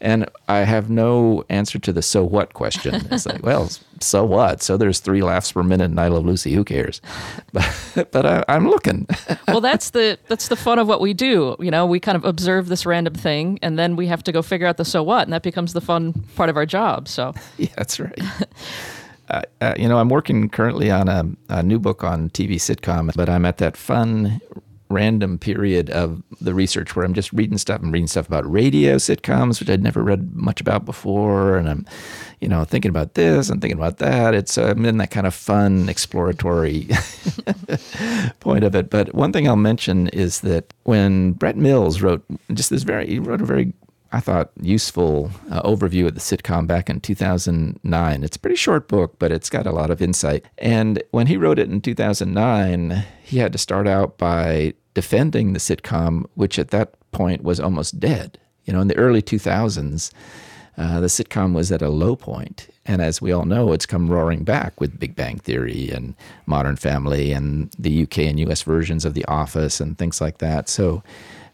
And 0.00 0.28
I 0.48 0.58
have 0.58 0.90
no 0.90 1.44
answer 1.48 1.78
to 1.78 1.92
the 1.92 2.02
so 2.02 2.24
what 2.24 2.54
question. 2.54 3.06
It's 3.10 3.26
like, 3.26 3.42
well, 3.42 3.70
so 4.00 4.24
what? 4.24 4.62
So 4.62 4.76
there's 4.76 5.00
three 5.00 5.22
laughs 5.22 5.52
per 5.52 5.62
minute 5.62 5.90
in 5.90 5.98
I 5.98 6.08
Love 6.08 6.24
Lucy. 6.24 6.52
Who 6.54 6.64
cares? 6.64 7.00
But, 7.94 8.10
but 8.12 8.24
I, 8.24 8.44
I'm 8.48 8.66
looking. 8.66 9.06
well, 9.48 9.60
that's 9.60 9.90
the 9.90 10.18
that's 10.28 10.48
the 10.48 10.56
fun 10.56 10.78
of 10.78 10.88
what 10.88 11.02
we 11.02 11.12
do. 11.12 11.54
You 11.60 11.70
know, 11.70 11.84
we 11.84 12.00
kind 12.00 12.16
of 12.16 12.24
observe 12.24 12.68
this 12.68 12.86
random 12.86 13.12
thing, 13.12 13.58
and 13.60 13.78
then 13.78 13.94
we 13.94 14.06
have 14.06 14.22
to 14.24 14.32
go 14.32 14.40
figure 14.40 14.66
out 14.66 14.78
the 14.78 14.84
so 14.86 15.02
what, 15.02 15.24
and 15.24 15.32
that 15.34 15.42
becomes 15.42 15.74
the 15.74 15.82
fun 15.82 16.14
part 16.34 16.48
of 16.48 16.56
our 16.56 16.64
job. 16.64 17.08
So, 17.08 17.34
yeah, 17.58 17.68
that's 17.76 18.00
right. 18.00 18.18
Uh, 19.32 19.40
uh, 19.62 19.74
you 19.78 19.88
know, 19.88 19.98
I'm 19.98 20.10
working 20.10 20.50
currently 20.50 20.90
on 20.90 21.08
a, 21.08 21.24
a, 21.48 21.62
new 21.62 21.78
book 21.78 22.04
on 22.04 22.28
TV 22.30 22.56
sitcom, 22.56 23.10
but 23.16 23.30
I'm 23.30 23.46
at 23.46 23.56
that 23.58 23.78
fun, 23.78 24.42
random 24.90 25.38
period 25.38 25.88
of 25.88 26.22
the 26.42 26.52
research 26.52 26.94
where 26.94 27.02
I'm 27.06 27.14
just 27.14 27.32
reading 27.32 27.56
stuff. 27.56 27.80
I'm 27.82 27.90
reading 27.90 28.08
stuff 28.08 28.28
about 28.28 28.50
radio 28.50 28.96
sitcoms, 28.96 29.58
which 29.58 29.70
I'd 29.70 29.82
never 29.82 30.02
read 30.02 30.36
much 30.36 30.60
about 30.60 30.84
before, 30.84 31.56
and 31.56 31.66
I'm, 31.66 31.86
you 32.42 32.48
know, 32.48 32.64
thinking 32.64 32.90
about 32.90 33.14
this 33.14 33.48
and 33.48 33.62
thinking 33.62 33.78
about 33.78 33.96
that. 33.98 34.34
It's 34.34 34.58
uh, 34.58 34.74
I'm 34.76 34.84
in 34.84 34.98
that 34.98 35.10
kind 35.10 35.26
of 35.26 35.34
fun, 35.34 35.88
exploratory 35.88 36.88
point 38.40 38.64
of 38.64 38.74
it. 38.74 38.90
But 38.90 39.14
one 39.14 39.32
thing 39.32 39.48
I'll 39.48 39.56
mention 39.56 40.08
is 40.08 40.42
that 40.42 40.74
when 40.82 41.32
Brett 41.32 41.56
Mills 41.56 42.02
wrote 42.02 42.22
just 42.52 42.68
this 42.68 42.82
very, 42.82 43.06
he 43.06 43.18
wrote 43.18 43.40
a 43.40 43.46
very 43.46 43.72
I 44.12 44.20
thought, 44.20 44.50
useful 44.60 45.30
uh, 45.50 45.62
overview 45.62 46.06
of 46.06 46.14
the 46.14 46.20
sitcom 46.20 46.66
back 46.66 46.90
in 46.90 47.00
2009. 47.00 48.24
It's 48.24 48.36
a 48.36 48.40
pretty 48.40 48.56
short 48.56 48.86
book, 48.86 49.18
but 49.18 49.32
it's 49.32 49.48
got 49.48 49.66
a 49.66 49.72
lot 49.72 49.90
of 49.90 50.02
insight. 50.02 50.44
And 50.58 51.02
when 51.12 51.28
he 51.28 51.38
wrote 51.38 51.58
it 51.58 51.70
in 51.70 51.80
2009, 51.80 53.04
he 53.22 53.38
had 53.38 53.52
to 53.52 53.58
start 53.58 53.88
out 53.88 54.18
by 54.18 54.74
defending 54.92 55.54
the 55.54 55.58
sitcom, 55.58 56.26
which 56.34 56.58
at 56.58 56.70
that 56.70 56.94
point 57.10 57.42
was 57.42 57.58
almost 57.58 57.98
dead. 57.98 58.38
You 58.64 58.74
know, 58.74 58.80
in 58.80 58.88
the 58.88 58.98
early 58.98 59.22
2000s, 59.22 60.12
uh, 60.76 61.00
the 61.00 61.06
sitcom 61.06 61.54
was 61.54 61.72
at 61.72 61.80
a 61.80 61.88
low 61.88 62.14
point. 62.14 62.68
And 62.84 63.00
as 63.00 63.22
we 63.22 63.32
all 63.32 63.44
know, 63.44 63.72
it's 63.72 63.86
come 63.86 64.10
roaring 64.10 64.44
back 64.44 64.78
with 64.80 64.98
Big 64.98 65.16
Bang 65.16 65.38
Theory 65.38 65.90
and 65.90 66.14
Modern 66.46 66.76
Family 66.76 67.32
and 67.32 67.70
the 67.78 68.02
UK 68.02 68.18
and 68.18 68.40
US 68.40 68.62
versions 68.62 69.04
of 69.04 69.14
The 69.14 69.24
Office 69.24 69.80
and 69.80 69.96
things 69.96 70.20
like 70.20 70.38
that. 70.38 70.68
So, 70.68 71.02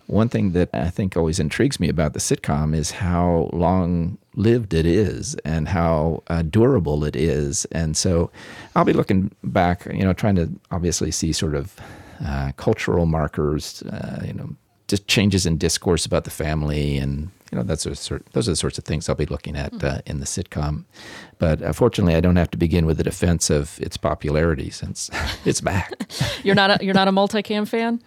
one 0.08 0.28
thing 0.28 0.52
that 0.52 0.70
I 0.72 0.88
think 0.88 1.16
always 1.16 1.38
intrigues 1.38 1.78
me 1.78 1.88
about 1.88 2.14
the 2.14 2.18
sitcom 2.18 2.74
is 2.74 2.90
how 2.90 3.50
long 3.52 4.18
lived 4.34 4.72
it 4.72 4.86
is 4.86 5.34
and 5.44 5.68
how 5.68 6.22
uh, 6.28 6.42
durable 6.42 7.04
it 7.04 7.14
is. 7.14 7.66
And 7.66 7.96
so 7.96 8.30
I'll 8.74 8.86
be 8.86 8.94
looking 8.94 9.30
back, 9.44 9.84
you 9.86 10.04
know, 10.04 10.14
trying 10.14 10.36
to 10.36 10.50
obviously 10.70 11.10
see 11.10 11.32
sort 11.32 11.54
of 11.54 11.76
uh, 12.24 12.52
cultural 12.56 13.04
markers, 13.04 13.82
uh, 13.82 14.22
you 14.26 14.32
know, 14.32 14.56
just 14.88 15.06
changes 15.06 15.44
in 15.44 15.58
discourse 15.58 16.06
about 16.06 16.24
the 16.24 16.30
family 16.30 16.96
and 16.96 17.30
you 17.52 17.56
know 17.56 17.62
that's 17.62 17.86
a 17.86 17.94
sort, 17.94 18.24
those 18.32 18.48
are 18.48 18.52
the 18.52 18.56
sorts 18.56 18.78
of 18.78 18.84
things 18.84 19.08
I'll 19.08 19.14
be 19.14 19.26
looking 19.26 19.56
at 19.56 19.82
uh, 19.82 20.00
in 20.06 20.20
the 20.20 20.26
sitcom. 20.26 20.84
But 21.38 21.62
uh, 21.62 21.72
fortunately, 21.72 22.14
I 22.14 22.20
don't 22.20 22.36
have 22.36 22.50
to 22.50 22.58
begin 22.58 22.84
with 22.84 22.98
the 22.98 23.02
defense 23.02 23.48
of 23.48 23.80
its 23.80 23.96
popularity 23.96 24.70
since 24.70 25.10
it's 25.44 25.60
back. 25.60 25.92
you're 26.42 26.54
not 26.54 26.80
a, 26.80 26.84
you're 26.84 26.94
not 26.94 27.08
a 27.08 27.12
multicam 27.12 27.66
fan. 27.66 28.02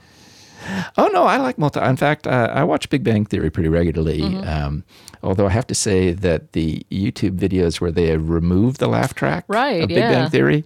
Oh 0.98 1.08
no, 1.08 1.24
I 1.24 1.38
like 1.38 1.58
multi. 1.58 1.80
In 1.80 1.96
fact, 1.96 2.28
uh, 2.28 2.50
I 2.52 2.64
watch 2.64 2.90
Big 2.90 3.04
Bang 3.04 3.26
Theory 3.26 3.50
pretty 3.50 3.70
regularly. 3.70 4.22
Mm-hmm. 4.22 4.48
Um, 4.48 4.84
although 5.24 5.48
I 5.48 5.52
have 5.52 5.68
to 5.68 5.76
say 5.76 6.12
that 6.12 6.54
the 6.54 6.86
YouTube 6.92 7.38
videos 7.38 7.82
where 7.82 7.92
they 7.92 8.08
have 8.08 8.30
removed 8.30 8.80
the 8.80 8.88
laugh 8.88 9.14
track 9.14 9.46
right, 9.48 9.84
of 9.84 9.90
Big 9.90 9.98
yeah. 9.98 10.12
Bang 10.12 10.30
Theory 10.30 10.66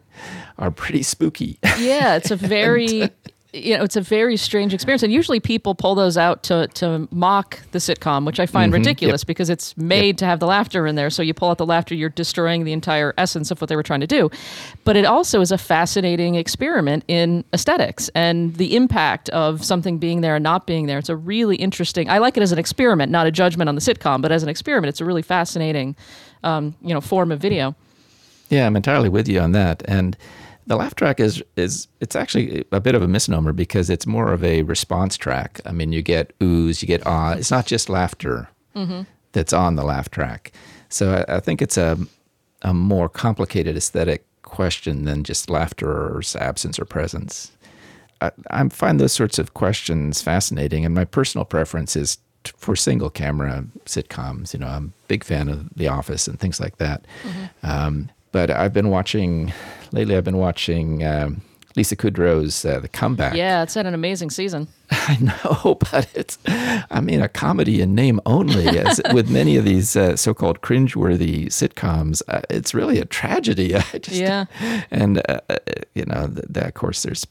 are 0.57 0.71
pretty 0.71 1.03
spooky. 1.03 1.59
Yeah, 1.77 2.15
it's 2.15 2.31
a 2.31 2.35
very 2.35 3.01
and, 3.01 3.11
you 3.55 3.77
know, 3.77 3.83
it's 3.83 3.95
a 3.95 4.01
very 4.01 4.35
strange 4.35 4.73
experience. 4.73 5.01
And 5.01 5.13
usually 5.13 5.39
people 5.39 5.75
pull 5.75 5.95
those 5.95 6.17
out 6.17 6.43
to, 6.43 6.67
to 6.75 7.07
mock 7.11 7.61
the 7.71 7.79
sitcom, 7.79 8.25
which 8.25 8.39
I 8.39 8.45
find 8.45 8.71
mm-hmm. 8.71 8.81
ridiculous 8.81 9.21
yep. 9.21 9.27
because 9.27 9.49
it's 9.49 9.75
made 9.77 10.07
yep. 10.07 10.17
to 10.17 10.25
have 10.25 10.39
the 10.39 10.47
laughter 10.47 10.85
in 10.85 10.95
there. 10.95 11.09
So 11.09 11.21
you 11.21 11.33
pull 11.33 11.49
out 11.49 11.57
the 11.57 11.65
laughter, 11.65 11.95
you're 11.95 12.09
destroying 12.09 12.65
the 12.65 12.73
entire 12.73 13.13
essence 13.17 13.51
of 13.51 13.61
what 13.61 13.69
they 13.69 13.75
were 13.75 13.83
trying 13.83 14.01
to 14.01 14.07
do. 14.07 14.29
But 14.83 14.97
it 14.97 15.05
also 15.05 15.39
is 15.39 15.51
a 15.51 15.57
fascinating 15.57 16.35
experiment 16.35 17.05
in 17.07 17.45
aesthetics 17.53 18.09
and 18.13 18.55
the 18.55 18.75
impact 18.75 19.29
of 19.29 19.63
something 19.63 19.97
being 19.97 20.21
there 20.21 20.35
and 20.35 20.43
not 20.43 20.67
being 20.67 20.87
there. 20.87 20.99
It's 20.99 21.09
a 21.09 21.15
really 21.15 21.55
interesting, 21.55 22.09
I 22.09 22.17
like 22.17 22.35
it 22.37 22.43
as 22.43 22.51
an 22.51 22.59
experiment, 22.59 23.11
not 23.11 23.25
a 23.25 23.31
judgment 23.31 23.69
on 23.69 23.75
the 23.75 23.81
sitcom, 23.81 24.21
but 24.21 24.31
as 24.31 24.43
an 24.43 24.49
experiment, 24.49 24.89
it's 24.89 25.01
a 25.01 25.05
really 25.05 25.21
fascinating, 25.21 25.95
um, 26.43 26.75
you 26.81 26.93
know, 26.93 27.01
form 27.01 27.31
of 27.31 27.39
video. 27.39 27.73
Yeah, 28.49 28.67
I'm 28.67 28.75
entirely 28.75 29.09
with 29.09 29.27
you 29.27 29.39
on 29.39 29.53
that. 29.53 29.81
And, 29.87 30.17
the 30.67 30.75
laugh 30.75 30.95
track 30.95 31.19
is 31.19 31.43
is 31.55 31.87
it's 31.99 32.15
actually 32.15 32.65
a 32.71 32.79
bit 32.79 32.95
of 32.95 33.01
a 33.01 33.07
misnomer 33.07 33.53
because 33.53 33.89
it's 33.89 34.07
more 34.07 34.33
of 34.33 34.43
a 34.43 34.63
response 34.63 35.17
track. 35.17 35.61
I 35.65 35.71
mean, 35.71 35.91
you 35.91 36.01
get 36.01 36.37
oohs, 36.39 36.81
you 36.81 36.87
get 36.87 37.05
ah. 37.05 37.33
It's 37.33 37.51
not 37.51 37.65
just 37.65 37.89
laughter 37.89 38.49
mm-hmm. 38.75 39.01
that's 39.31 39.53
on 39.53 39.75
the 39.75 39.83
laugh 39.83 40.09
track. 40.09 40.51
So 40.89 41.25
I, 41.27 41.35
I, 41.35 41.39
think 41.39 41.61
it's 41.61 41.77
a 41.77 41.97
a 42.61 42.73
more 42.73 43.09
complicated 43.09 43.77
aesthetic 43.77 44.25
question 44.43 45.05
than 45.05 45.23
just 45.23 45.49
laughter 45.49 45.89
or 45.89 46.21
absence 46.39 46.79
or 46.79 46.85
presence. 46.85 47.51
I, 48.21 48.31
I 48.49 48.67
find 48.69 48.99
those 48.99 49.13
sorts 49.13 49.37
of 49.37 49.53
questions 49.53 50.21
fascinating, 50.21 50.85
and 50.85 50.95
my 50.95 51.05
personal 51.05 51.45
preference 51.45 51.95
is 51.95 52.17
for 52.57 52.75
single 52.75 53.09
camera 53.09 53.65
sitcoms. 53.85 54.53
You 54.53 54.59
know, 54.59 54.67
I'm 54.67 54.93
a 55.05 55.07
big 55.07 55.23
fan 55.23 55.49
of 55.49 55.69
The 55.75 55.87
Office 55.87 56.27
and 56.27 56.39
things 56.39 56.59
like 56.59 56.77
that. 56.77 57.05
Mm-hmm. 57.23 57.69
Um, 57.69 58.09
but 58.35 58.51
I've 58.51 58.73
been 58.73 58.89
watching 58.89 59.53
lately. 59.93 60.17
I've 60.17 60.25
been 60.25 60.35
watching 60.35 61.05
um, 61.05 61.41
Lisa 61.77 61.95
Kudrow's 61.95 62.65
uh, 62.65 62.81
The 62.81 62.89
Comeback. 62.89 63.33
Yeah, 63.33 63.63
it's 63.63 63.75
had 63.75 63.85
an 63.85 63.93
amazing 63.93 64.29
season. 64.29 64.67
I 64.91 65.15
know, 65.21 65.75
but 65.89 66.09
it's, 66.13 66.37
I 66.45 66.99
mean, 66.99 67.21
a 67.21 67.29
comedy 67.29 67.79
in 67.79 67.95
name 67.95 68.19
only. 68.25 68.67
As 68.77 68.99
with 69.13 69.29
many 69.29 69.55
of 69.55 69.63
these 69.63 69.95
uh, 69.95 70.17
so-called 70.17 70.59
cringeworthy 70.59 71.45
sitcoms, 71.45 72.21
uh, 72.27 72.41
it's 72.49 72.73
really 72.73 72.99
a 72.99 73.05
tragedy. 73.05 73.69
Just, 74.01 74.09
yeah. 74.09 74.47
And 74.91 75.19
uh, 75.29 75.39
uh, 75.49 75.55
you 75.93 76.03
know, 76.03 76.27
the, 76.27 76.67
of 76.67 76.73
course, 76.73 77.03
there's 77.03 77.25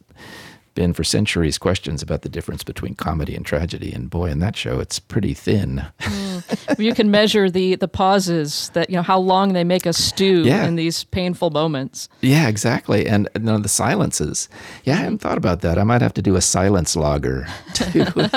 been 0.74 0.92
for 0.92 1.04
centuries 1.04 1.58
questions 1.58 2.02
about 2.02 2.22
the 2.22 2.28
difference 2.28 2.62
between 2.62 2.94
comedy 2.94 3.34
and 3.34 3.46
tragedy. 3.46 3.92
And 3.92 4.10
boy, 4.10 4.30
in 4.30 4.40
that 4.40 4.56
show, 4.56 4.80
it's 4.80 4.98
pretty 4.98 5.34
thin. 5.34 5.87
Mm. 6.00 6.78
you 6.78 6.94
can 6.94 7.10
measure 7.10 7.50
the 7.50 7.76
the 7.76 7.88
pauses 7.88 8.70
that 8.74 8.90
you 8.90 8.96
know 8.96 9.02
how 9.02 9.18
long 9.18 9.52
they 9.52 9.64
make 9.64 9.87
us 9.87 9.96
stew 9.96 10.42
yeah. 10.42 10.66
in 10.66 10.76
these 10.76 11.04
painful 11.04 11.50
moments. 11.50 12.08
Yeah, 12.20 12.48
exactly. 12.48 13.06
And 13.06 13.28
you 13.34 13.42
know, 13.42 13.58
the 13.58 13.68
silences. 13.68 14.48
Yeah, 14.84 14.94
I 14.94 14.96
hadn't 14.96 15.18
thought 15.18 15.38
about 15.38 15.60
that. 15.60 15.78
I 15.78 15.84
might 15.84 16.02
have 16.02 16.14
to 16.14 16.22
do 16.22 16.37
a 16.37 16.40
silence 16.40 16.96
logger 16.96 17.46
too. 17.74 18.04
well, 18.14 18.30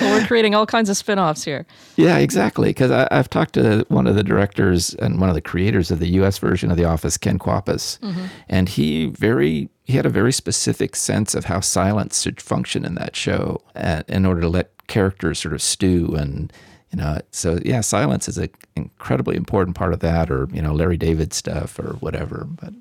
we're 0.00 0.26
creating 0.26 0.54
all 0.54 0.66
kinds 0.66 0.88
of 0.90 0.96
spin-offs 0.96 1.44
here. 1.44 1.66
Yeah, 1.96 2.18
exactly. 2.18 2.70
Because 2.70 2.90
I've 2.90 3.30
talked 3.30 3.54
to 3.54 3.84
one 3.88 4.06
of 4.06 4.14
the 4.14 4.24
directors 4.24 4.94
and 4.94 5.20
one 5.20 5.28
of 5.28 5.34
the 5.34 5.40
creators 5.40 5.90
of 5.90 5.98
the 5.98 6.08
U.S. 6.08 6.38
version 6.38 6.70
of 6.70 6.76
The 6.76 6.84
Office, 6.84 7.16
Ken 7.16 7.38
Kwapis, 7.38 7.98
mm-hmm. 8.00 8.26
and 8.48 8.68
he 8.68 9.06
very 9.06 9.68
he 9.84 9.94
had 9.94 10.06
a 10.06 10.10
very 10.10 10.32
specific 10.32 10.96
sense 10.96 11.34
of 11.34 11.44
how 11.44 11.60
silence 11.60 12.22
should 12.22 12.40
function 12.40 12.84
in 12.84 12.94
that 12.94 13.14
show 13.14 13.60
uh, 13.76 14.02
in 14.08 14.26
order 14.26 14.40
to 14.40 14.48
let 14.48 14.70
characters 14.86 15.38
sort 15.38 15.54
of 15.54 15.62
stew 15.62 16.14
and 16.16 16.52
you 16.90 16.98
know 16.98 17.18
so 17.30 17.58
yeah 17.64 17.80
silence 17.80 18.28
is 18.28 18.36
an 18.36 18.50
incredibly 18.76 19.36
important 19.36 19.76
part 19.76 19.92
of 19.92 20.00
that 20.00 20.30
or 20.30 20.48
you 20.52 20.60
know 20.60 20.74
larry 20.74 20.96
david 20.96 21.32
stuff 21.32 21.78
or 21.78 21.94
whatever 22.00 22.46
but 22.46 22.74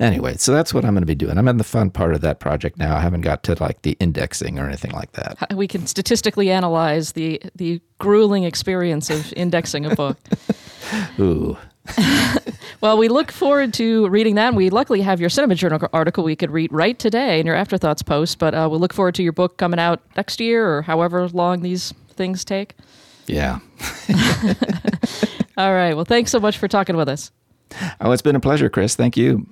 anyway 0.00 0.36
so 0.36 0.52
that's 0.52 0.74
what 0.74 0.84
i'm 0.84 0.94
going 0.94 1.02
to 1.02 1.06
be 1.06 1.14
doing. 1.14 1.38
I'm 1.38 1.46
in 1.46 1.58
the 1.58 1.64
fun 1.64 1.90
part 1.90 2.14
of 2.14 2.20
that 2.22 2.40
project 2.40 2.76
now. 2.76 2.96
I 2.96 3.00
haven't 3.00 3.20
got 3.20 3.42
to 3.44 3.56
like 3.60 3.82
the 3.82 3.96
indexing 4.00 4.58
or 4.58 4.66
anything 4.66 4.90
like 4.90 5.12
that. 5.12 5.54
We 5.54 5.68
can 5.68 5.86
statistically 5.86 6.50
analyze 6.50 7.12
the 7.12 7.40
the 7.54 7.80
grueling 7.98 8.44
experience 8.44 9.10
of 9.10 9.32
indexing 9.34 9.86
a 9.86 9.94
book. 9.94 10.18
Ooh 11.20 11.56
well, 12.80 12.98
we 12.98 13.08
look 13.08 13.32
forward 13.32 13.74
to 13.74 14.08
reading 14.08 14.34
that. 14.36 14.48
And 14.48 14.56
We 14.56 14.70
luckily 14.70 15.00
have 15.02 15.20
your 15.20 15.30
Cinema 15.30 15.54
Journal 15.54 15.88
article 15.92 16.24
we 16.24 16.36
could 16.36 16.50
read 16.50 16.72
right 16.72 16.98
today 16.98 17.40
in 17.40 17.46
your 17.46 17.54
Afterthoughts 17.54 18.02
post, 18.02 18.38
but 18.38 18.54
uh, 18.54 18.68
we'll 18.70 18.80
look 18.80 18.92
forward 18.92 19.14
to 19.16 19.22
your 19.22 19.32
book 19.32 19.56
coming 19.56 19.80
out 19.80 20.00
next 20.16 20.40
year 20.40 20.68
or 20.68 20.82
however 20.82 21.28
long 21.28 21.62
these 21.62 21.92
things 22.10 22.44
take. 22.44 22.74
Yeah. 23.26 23.58
All 25.56 25.72
right. 25.72 25.94
Well, 25.94 26.04
thanks 26.04 26.30
so 26.30 26.40
much 26.40 26.58
for 26.58 26.68
talking 26.68 26.96
with 26.96 27.08
us. 27.08 27.30
Oh, 28.00 28.12
it's 28.12 28.22
been 28.22 28.36
a 28.36 28.40
pleasure, 28.40 28.68
Chris. 28.68 28.94
Thank 28.94 29.16
you. 29.16 29.46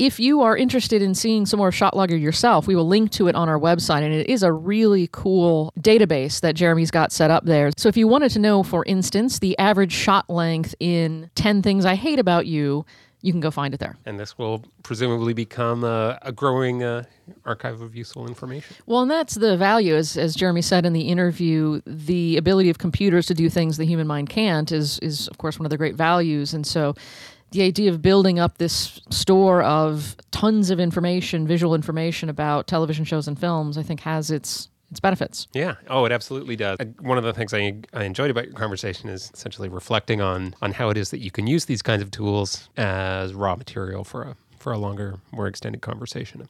If 0.00 0.18
you 0.18 0.40
are 0.40 0.56
interested 0.56 1.02
in 1.02 1.14
seeing 1.14 1.44
some 1.44 1.58
more 1.58 1.70
shot 1.70 1.94
logger 1.94 2.16
yourself, 2.16 2.66
we 2.66 2.74
will 2.74 2.88
link 2.88 3.10
to 3.12 3.28
it 3.28 3.34
on 3.34 3.50
our 3.50 3.58
website. 3.58 4.00
And 4.00 4.14
it 4.14 4.30
is 4.30 4.42
a 4.42 4.50
really 4.50 5.10
cool 5.12 5.74
database 5.78 6.40
that 6.40 6.54
Jeremy's 6.54 6.90
got 6.90 7.12
set 7.12 7.30
up 7.30 7.44
there. 7.44 7.70
So 7.76 7.90
if 7.90 7.98
you 7.98 8.08
wanted 8.08 8.30
to 8.30 8.38
know, 8.38 8.62
for 8.62 8.82
instance, 8.86 9.40
the 9.40 9.56
average 9.58 9.92
shot 9.92 10.30
length 10.30 10.74
in 10.80 11.30
10 11.34 11.60
Things 11.60 11.84
I 11.84 11.96
Hate 11.96 12.18
About 12.18 12.46
You, 12.46 12.86
you 13.20 13.30
can 13.30 13.42
go 13.42 13.50
find 13.50 13.74
it 13.74 13.80
there. 13.80 13.98
And 14.06 14.18
this 14.18 14.38
will 14.38 14.64
presumably 14.82 15.34
become 15.34 15.84
a, 15.84 16.18
a 16.22 16.32
growing 16.32 16.82
uh, 16.82 17.04
archive 17.44 17.82
of 17.82 17.94
useful 17.94 18.26
information. 18.26 18.74
Well, 18.86 19.02
and 19.02 19.10
that's 19.10 19.34
the 19.34 19.58
value, 19.58 19.94
as, 19.94 20.16
as 20.16 20.34
Jeremy 20.34 20.62
said 20.62 20.86
in 20.86 20.94
the 20.94 21.08
interview, 21.08 21.82
the 21.86 22.38
ability 22.38 22.70
of 22.70 22.78
computers 22.78 23.26
to 23.26 23.34
do 23.34 23.50
things 23.50 23.76
the 23.76 23.84
human 23.84 24.06
mind 24.06 24.30
can't 24.30 24.72
is, 24.72 24.98
is 25.00 25.28
of 25.28 25.36
course, 25.36 25.58
one 25.58 25.66
of 25.66 25.70
the 25.70 25.76
great 25.76 25.94
values. 25.94 26.54
And 26.54 26.66
so 26.66 26.94
the 27.50 27.62
idea 27.62 27.90
of 27.90 28.00
building 28.02 28.38
up 28.38 28.58
this 28.58 29.00
store 29.10 29.62
of 29.62 30.16
tons 30.30 30.70
of 30.70 30.80
information, 30.80 31.46
visual 31.46 31.74
information 31.74 32.28
about 32.28 32.66
television 32.66 33.04
shows 33.04 33.26
and 33.28 33.38
films, 33.38 33.76
I 33.78 33.82
think 33.82 34.00
has 34.00 34.30
its 34.30 34.68
its 34.90 34.98
benefits. 34.98 35.46
Yeah. 35.52 35.74
Oh, 35.88 36.04
it 36.04 36.10
absolutely 36.10 36.56
does. 36.56 36.76
Uh, 36.80 36.86
One 37.00 37.16
of 37.16 37.22
the 37.22 37.32
things 37.32 37.54
I, 37.54 37.74
I 37.92 38.02
enjoyed 38.04 38.28
about 38.28 38.46
your 38.46 38.54
conversation 38.54 39.08
is 39.08 39.30
essentially 39.32 39.68
reflecting 39.68 40.20
on 40.20 40.54
on 40.62 40.72
how 40.72 40.90
it 40.90 40.96
is 40.96 41.10
that 41.10 41.20
you 41.20 41.30
can 41.30 41.46
use 41.46 41.66
these 41.66 41.82
kinds 41.82 42.02
of 42.02 42.10
tools 42.10 42.68
as 42.76 43.32
raw 43.34 43.54
material 43.54 44.02
for 44.04 44.22
a 44.22 44.36
for 44.58 44.72
a 44.72 44.78
longer, 44.78 45.18
more 45.32 45.46
extended 45.46 45.80
conversation. 45.80 46.48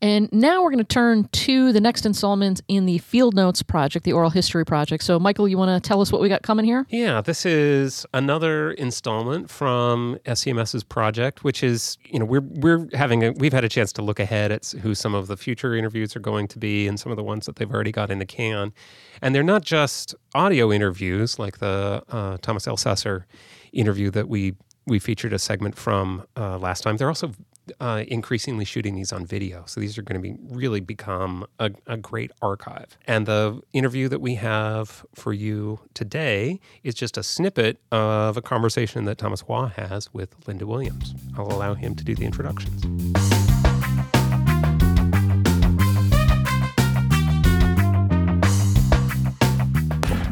And 0.00 0.28
now 0.32 0.62
we're 0.62 0.70
going 0.70 0.78
to 0.78 0.84
turn 0.84 1.24
to 1.24 1.72
the 1.72 1.80
next 1.80 2.06
installment 2.06 2.60
in 2.68 2.86
the 2.86 2.98
Field 2.98 3.34
Notes 3.34 3.62
project, 3.62 4.04
the 4.04 4.12
oral 4.12 4.30
history 4.30 4.64
project. 4.64 5.02
So, 5.02 5.18
Michael, 5.18 5.48
you 5.48 5.58
want 5.58 5.82
to 5.82 5.86
tell 5.86 6.00
us 6.00 6.12
what 6.12 6.20
we 6.20 6.28
got 6.28 6.42
coming 6.42 6.64
here? 6.64 6.86
Yeah, 6.88 7.20
this 7.20 7.44
is 7.44 8.06
another 8.14 8.72
installment 8.72 9.50
from 9.50 10.18
SCMS's 10.24 10.84
project, 10.84 11.42
which 11.42 11.62
is 11.62 11.98
you 12.04 12.18
know 12.18 12.24
we're 12.24 12.42
we're 12.42 12.88
having 12.92 13.24
a, 13.24 13.32
we've 13.32 13.52
had 13.52 13.64
a 13.64 13.68
chance 13.68 13.92
to 13.94 14.02
look 14.02 14.20
ahead 14.20 14.52
at 14.52 14.66
who 14.82 14.94
some 14.94 15.14
of 15.14 15.26
the 15.26 15.36
future 15.36 15.74
interviews 15.74 16.14
are 16.14 16.20
going 16.20 16.46
to 16.48 16.58
be 16.58 16.86
and 16.86 17.00
some 17.00 17.10
of 17.10 17.16
the 17.16 17.24
ones 17.24 17.46
that 17.46 17.56
they've 17.56 17.72
already 17.72 17.92
got 17.92 18.10
in 18.10 18.18
the 18.18 18.26
can, 18.26 18.72
and 19.20 19.34
they're 19.34 19.42
not 19.42 19.62
just 19.62 20.14
audio 20.34 20.70
interviews 20.70 21.38
like 21.38 21.58
the 21.58 22.02
uh, 22.08 22.36
Thomas 22.40 22.66
Elsaesser 22.66 23.24
interview 23.72 24.10
that 24.10 24.28
we 24.28 24.54
we 24.88 24.98
featured 24.98 25.32
a 25.32 25.38
segment 25.38 25.76
from 25.76 26.24
uh, 26.36 26.58
last 26.58 26.82
time. 26.82 26.96
They're 26.96 27.08
also 27.08 27.32
uh, 27.80 28.04
increasingly 28.08 28.64
shooting 28.64 28.94
these 28.94 29.12
on 29.12 29.26
video. 29.26 29.64
So 29.66 29.80
these 29.80 29.98
are 29.98 30.02
going 30.02 30.20
to 30.20 30.28
be 30.28 30.36
really 30.54 30.80
become 30.80 31.46
a, 31.58 31.70
a 31.86 31.96
great 31.96 32.30
archive. 32.42 32.98
And 33.06 33.26
the 33.26 33.60
interview 33.72 34.08
that 34.08 34.20
we 34.20 34.36
have 34.36 35.04
for 35.14 35.32
you 35.32 35.80
today 35.94 36.60
is 36.82 36.94
just 36.94 37.16
a 37.16 37.22
snippet 37.22 37.80
of 37.92 38.36
a 38.36 38.42
conversation 38.42 39.04
that 39.04 39.18
Thomas 39.18 39.46
Waugh 39.46 39.68
has 39.68 40.12
with 40.12 40.34
Linda 40.46 40.66
Williams. 40.66 41.14
I'll 41.36 41.52
allow 41.52 41.74
him 41.74 41.94
to 41.94 42.04
do 42.04 42.14
the 42.14 42.24
introductions. 42.24 42.84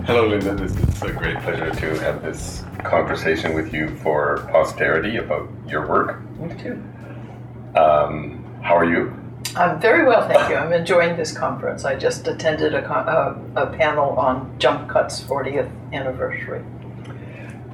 Hello, 0.06 0.28
Linda. 0.28 0.54
This 0.54 0.70
is 0.76 1.02
a 1.02 1.12
great 1.12 1.36
pleasure 1.40 1.68
to 1.68 2.00
have 2.00 2.22
this 2.22 2.64
conversation 2.84 3.54
with 3.54 3.74
you 3.74 3.88
for 3.96 4.46
posterity 4.52 5.16
about 5.16 5.48
your 5.66 5.88
work. 5.88 6.22
Me 6.38 6.54
too. 6.62 6.80
Um, 7.76 8.44
how 8.62 8.76
are 8.76 8.88
you? 8.88 9.14
I'm 9.54 9.80
very 9.80 10.06
well, 10.06 10.26
thank 10.28 10.50
you. 10.50 10.56
I'm 10.56 10.72
enjoying 10.72 11.16
this 11.16 11.32
conference. 11.32 11.84
I 11.84 11.94
just 11.96 12.26
attended 12.26 12.74
a, 12.74 12.82
con- 12.82 13.08
a, 13.08 13.62
a 13.62 13.66
panel 13.68 14.10
on 14.18 14.54
Jump 14.58 14.88
Cut's 14.88 15.20
40th 15.20 15.70
anniversary. 15.92 16.64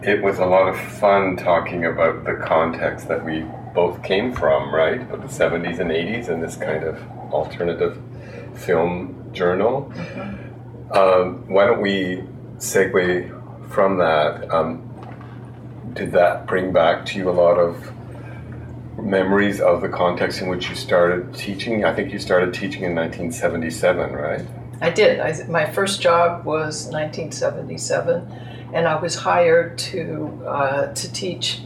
It 0.02 0.22
was 0.22 0.38
a 0.38 0.46
lot 0.46 0.68
of 0.68 0.78
fun 0.78 1.36
talking 1.36 1.86
about 1.86 2.24
the 2.24 2.34
context 2.34 3.08
that 3.08 3.24
we 3.24 3.44
both 3.74 4.02
came 4.02 4.32
from, 4.32 4.74
right? 4.74 5.00
Of 5.12 5.22
the 5.22 5.28
70s 5.28 5.78
and 5.78 5.90
80s 5.90 6.28
and 6.28 6.42
this 6.42 6.56
kind 6.56 6.84
of 6.84 7.00
alternative 7.32 8.00
film 8.54 9.30
journal. 9.32 9.92
Um, 10.92 11.48
why 11.48 11.66
don't 11.66 11.80
we 11.80 12.24
segue 12.58 13.70
from 13.70 13.98
that? 13.98 14.52
Um, 14.52 14.88
did 15.94 16.12
that 16.12 16.46
bring 16.46 16.72
back 16.72 17.06
to 17.06 17.18
you 17.18 17.30
a 17.30 17.32
lot 17.32 17.58
of 17.58 17.92
memories 19.00 19.61
of 19.61 19.81
the 19.81 19.88
context 19.88 20.40
in 20.40 20.48
which 20.48 20.68
you 20.68 20.74
started 20.74 21.35
teaching? 21.35 21.85
I 21.85 21.94
think 21.94 22.12
you 22.12 22.18
started 22.18 22.52
teaching 22.52 22.85
in 22.85 22.94
1977, 22.94 24.12
right? 24.12 24.44
I 24.81 24.90
did. 24.90 25.20
I, 25.20 25.44
my 25.44 25.64
first 25.64 26.00
job 26.00 26.44
was 26.44 26.87
1977, 26.87 28.70
and 28.72 28.88
I 28.88 29.00
was 29.00 29.14
hired 29.14 29.78
to 29.78 30.42
uh, 30.46 30.92
to 30.92 31.12
teach 31.12 31.62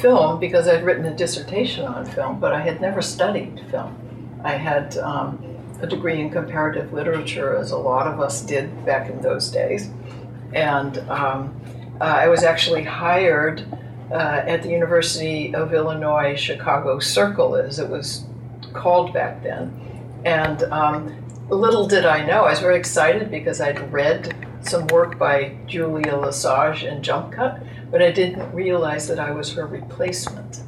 film 0.00 0.38
because 0.38 0.68
I'd 0.68 0.84
written 0.84 1.06
a 1.06 1.16
dissertation 1.16 1.86
on 1.86 2.04
film, 2.04 2.38
but 2.38 2.52
I 2.52 2.60
had 2.60 2.80
never 2.80 3.02
studied 3.02 3.64
film. 3.70 4.40
I 4.44 4.52
had 4.52 4.96
um, 4.98 5.42
a 5.80 5.86
degree 5.86 6.20
in 6.20 6.30
comparative 6.30 6.92
literature, 6.92 7.56
as 7.56 7.70
a 7.70 7.78
lot 7.78 8.06
of 8.06 8.20
us 8.20 8.42
did 8.42 8.84
back 8.84 9.10
in 9.10 9.20
those 9.22 9.50
days, 9.50 9.90
and 10.52 10.98
um, 11.10 11.58
uh, 12.00 12.04
I 12.04 12.28
was 12.28 12.44
actually 12.44 12.84
hired 12.84 13.64
uh, 14.10 14.42
at 14.46 14.62
the 14.62 14.70
University 14.70 15.54
of 15.54 15.74
Illinois 15.74 16.34
Chicago 16.36 16.98
Circle, 16.98 17.54
is. 17.56 17.78
it 17.78 17.88
was 17.88 18.24
called 18.72 19.12
back 19.12 19.42
then. 19.42 19.78
And 20.24 20.62
um, 20.64 21.24
little 21.48 21.86
did 21.86 22.04
I 22.04 22.24
know, 22.24 22.44
I 22.44 22.50
was 22.50 22.60
very 22.60 22.76
excited 22.76 23.30
because 23.30 23.60
I'd 23.60 23.92
read 23.92 24.34
some 24.62 24.86
work 24.88 25.18
by 25.18 25.56
Julia 25.66 26.16
Lesage 26.16 26.82
and 26.82 27.02
Jump 27.02 27.32
Cut, 27.32 27.62
but 27.90 28.02
I 28.02 28.10
didn't 28.10 28.52
realize 28.52 29.08
that 29.08 29.18
I 29.18 29.30
was 29.30 29.52
her 29.52 29.66
replacement. 29.66 30.62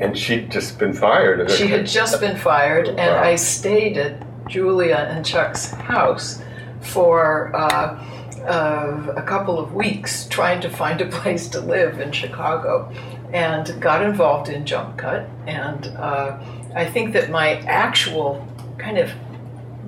And 0.00 0.18
she'd 0.18 0.50
just 0.50 0.78
been 0.78 0.92
fired. 0.92 1.48
She 1.50 1.68
had 1.68 1.86
just 1.86 2.20
been 2.20 2.36
fired, 2.36 2.88
and 2.88 2.98
Wow. 2.98 3.22
I 3.22 3.36
stayed 3.36 3.96
at 3.96 4.20
Julia 4.48 4.96
and 5.10 5.24
Chuck's 5.24 5.70
house 5.70 6.42
for 6.80 7.54
uh, 7.54 8.02
uh, 8.46 9.14
a 9.16 9.22
couple 9.22 9.58
of 9.58 9.74
weeks 9.74 10.26
trying 10.28 10.60
to 10.60 10.70
find 10.70 11.00
a 11.00 11.06
place 11.06 11.48
to 11.48 11.60
live 11.60 12.00
in 12.00 12.12
Chicago 12.12 12.92
and 13.32 13.80
got 13.80 14.02
involved 14.02 14.48
in 14.48 14.64
Jump 14.64 14.96
Cut. 14.98 15.28
And 15.46 15.86
uh, 15.88 16.38
I 16.74 16.84
think 16.84 17.12
that 17.14 17.30
my 17.30 17.56
actual 17.60 18.46
kind 18.78 18.98
of 18.98 19.10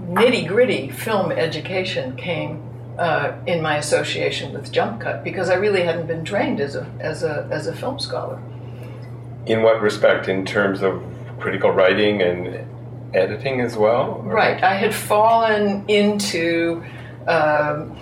nitty 0.08 0.46
gritty 0.48 0.90
film 0.90 1.32
education 1.32 2.16
came. 2.16 2.62
Uh, 2.98 3.36
in 3.46 3.60
my 3.60 3.76
association 3.76 4.54
with 4.54 4.72
Jump 4.72 5.02
Cut, 5.02 5.22
because 5.22 5.50
I 5.50 5.56
really 5.56 5.82
hadn't 5.82 6.06
been 6.06 6.24
trained 6.24 6.60
as 6.60 6.76
a 6.76 6.90
as 6.98 7.22
a 7.22 7.46
as 7.50 7.66
a 7.66 7.74
film 7.74 7.98
scholar. 7.98 8.40
In 9.44 9.60
what 9.60 9.82
respect? 9.82 10.28
In 10.28 10.46
terms 10.46 10.80
of 10.80 11.02
critical 11.38 11.70
writing 11.70 12.22
and 12.22 12.66
editing 13.14 13.60
as 13.60 13.76
well? 13.76 14.22
Right. 14.22 14.62
I 14.62 14.74
had 14.74 14.94
fallen 14.94 15.84
into 15.88 16.82
um, 17.28 17.96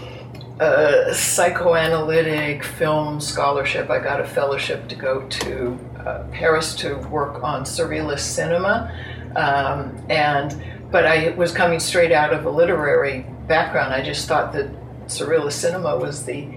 uh, 0.61 1.13
psychoanalytic 1.13 2.63
film 2.65 3.21
scholarship. 3.21 3.91
I 3.91 3.99
got 3.99 4.21
a 4.21 4.25
fellowship 4.25 4.89
to 4.89 4.95
go 4.95 5.27
to 5.29 5.79
uh, 5.99 6.25
Paris 6.31 6.75
to 6.77 6.97
work 7.09 7.43
on 7.43 7.65
surrealist 7.65 8.21
cinema, 8.21 8.93
um, 9.37 9.97
and 10.09 10.63
but 10.91 11.07
I 11.07 11.31
was 11.31 11.53
coming 11.53 11.81
straight 11.81 12.13
out 12.13 12.33
of 12.33 12.45
a 12.47 12.51
literary 12.51 13.27
background. 13.49 13.93
I 13.93 14.03
just 14.03 14.29
thought 14.29 14.53
that 14.53 14.71
surrealist 15.07 15.53
cinema 15.53 15.97
was 15.97 16.25
the 16.25 16.49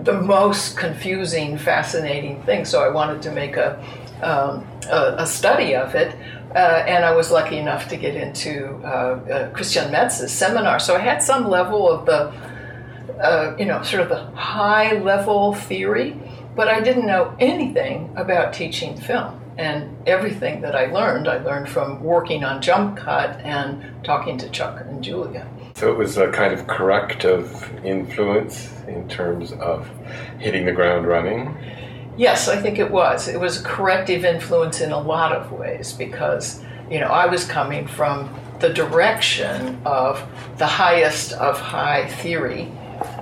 the 0.00 0.20
most 0.20 0.76
confusing, 0.76 1.56
fascinating 1.56 2.42
thing. 2.42 2.64
So 2.64 2.82
I 2.82 2.88
wanted 2.88 3.22
to 3.22 3.32
make 3.32 3.56
a 3.56 3.82
um, 4.22 4.66
a, 4.90 5.16
a 5.18 5.26
study 5.26 5.74
of 5.74 5.94
it. 5.94 6.14
Uh, 6.54 6.84
and 6.86 7.04
I 7.04 7.14
was 7.14 7.30
lucky 7.30 7.58
enough 7.58 7.88
to 7.88 7.96
get 7.96 8.14
into 8.14 8.80
uh, 8.82 8.88
uh, 8.88 9.50
Christian 9.50 9.92
Metz's 9.92 10.32
seminar. 10.32 10.78
So 10.78 10.96
I 10.96 11.00
had 11.00 11.22
some 11.22 11.50
level 11.50 11.90
of 11.90 12.06
the, 12.06 12.32
uh, 13.20 13.56
you 13.58 13.64
know, 13.64 13.82
sort 13.82 14.02
of 14.02 14.08
the 14.08 14.24
high 14.36 14.98
level 14.98 15.54
theory, 15.54 16.16
but 16.54 16.68
I 16.68 16.80
didn't 16.80 17.06
know 17.06 17.34
anything 17.38 18.12
about 18.16 18.52
teaching 18.52 18.96
film. 18.96 19.40
And 19.58 19.96
everything 20.06 20.60
that 20.60 20.76
I 20.76 20.86
learned, 20.86 21.28
I 21.28 21.38
learned 21.38 21.70
from 21.70 22.02
working 22.02 22.44
on 22.44 22.60
Jump 22.60 22.98
Cut 22.98 23.40
and 23.40 24.04
talking 24.04 24.36
to 24.38 24.50
Chuck 24.50 24.82
and 24.82 25.02
Julia. 25.02 25.48
So 25.76 25.90
it 25.90 25.96
was 25.96 26.18
a 26.18 26.30
kind 26.30 26.52
of 26.52 26.66
corrective 26.66 27.70
influence 27.84 28.70
in 28.86 29.08
terms 29.08 29.52
of 29.52 29.88
hitting 30.38 30.66
the 30.66 30.72
ground 30.72 31.06
running. 31.06 31.56
Yes, 32.18 32.48
I 32.48 32.60
think 32.60 32.78
it 32.78 32.90
was. 32.90 33.28
It 33.28 33.38
was 33.38 33.60
a 33.60 33.64
corrective 33.64 34.24
influence 34.24 34.80
in 34.80 34.92
a 34.92 34.98
lot 34.98 35.32
of 35.32 35.52
ways 35.52 35.92
because, 35.92 36.62
you 36.90 36.98
know, 36.98 37.08
I 37.08 37.26
was 37.26 37.44
coming 37.44 37.86
from 37.86 38.34
the 38.58 38.70
direction 38.70 39.78
of 39.84 40.22
the 40.56 40.66
highest 40.66 41.32
of 41.34 41.60
high 41.60 42.08
theory, 42.08 42.72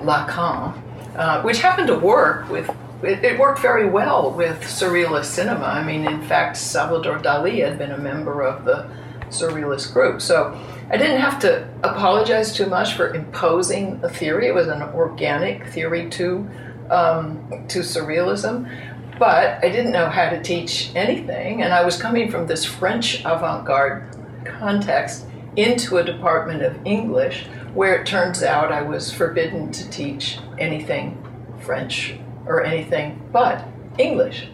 Lacan, 0.05 0.81
uh, 1.17 1.43
which 1.43 1.61
happened 1.61 1.88
to 1.88 1.99
work 1.99 2.49
with. 2.51 2.71
It, 3.03 3.23
it 3.23 3.38
worked 3.38 3.61
very 3.61 3.88
well 3.88 4.31
with 4.31 4.61
surrealist 4.62 5.27
cinema. 5.27 5.67
I 5.67 5.85
mean, 5.85 6.07
in 6.07 6.23
fact, 6.23 6.57
Salvador 6.57 7.19
Dali 7.19 7.62
had 7.62 7.77
been 7.77 7.90
a 7.90 7.99
member 7.99 8.43
of 8.43 8.64
the 8.64 8.88
surrealist 9.29 9.93
group, 9.93 10.23
so 10.23 10.59
I 10.90 10.97
didn't 10.97 11.21
have 11.21 11.38
to 11.40 11.69
apologize 11.83 12.55
too 12.55 12.67
much 12.67 12.95
for 12.95 13.14
imposing 13.14 14.01
a 14.03 14.09
theory. 14.09 14.47
It 14.47 14.55
was 14.55 14.69
an 14.69 14.83
organic 14.83 15.67
theory 15.67 16.09
to 16.11 16.49
um, 16.90 17.67
to 17.69 17.81
surrealism. 17.81 18.69
but 19.19 19.64
I 19.64 19.69
didn't 19.69 19.93
know 19.93 20.09
how 20.09 20.29
to 20.31 20.43
teach 20.43 20.90
anything, 20.95 21.62
and 21.62 21.73
I 21.73 21.85
was 21.85 21.97
coming 21.97 22.31
from 22.31 22.47
this 22.47 22.64
French 22.64 23.25
avant 23.25 23.64
garde 23.64 24.09
context 24.45 25.27
into 25.57 25.99
a 25.99 26.05
department 26.05 26.62
of 26.62 26.77
English 26.85 27.47
where 27.74 28.00
it 28.00 28.06
turns 28.06 28.42
out 28.42 28.72
I 28.72 28.82
was 28.82 29.12
forbidden 29.12 29.72
to 29.72 29.90
teach 29.90 30.38
anything 30.58 31.20
French 31.60 32.14
or 32.46 32.64
anything 32.64 33.20
but 33.32 33.64
English. 33.98 34.48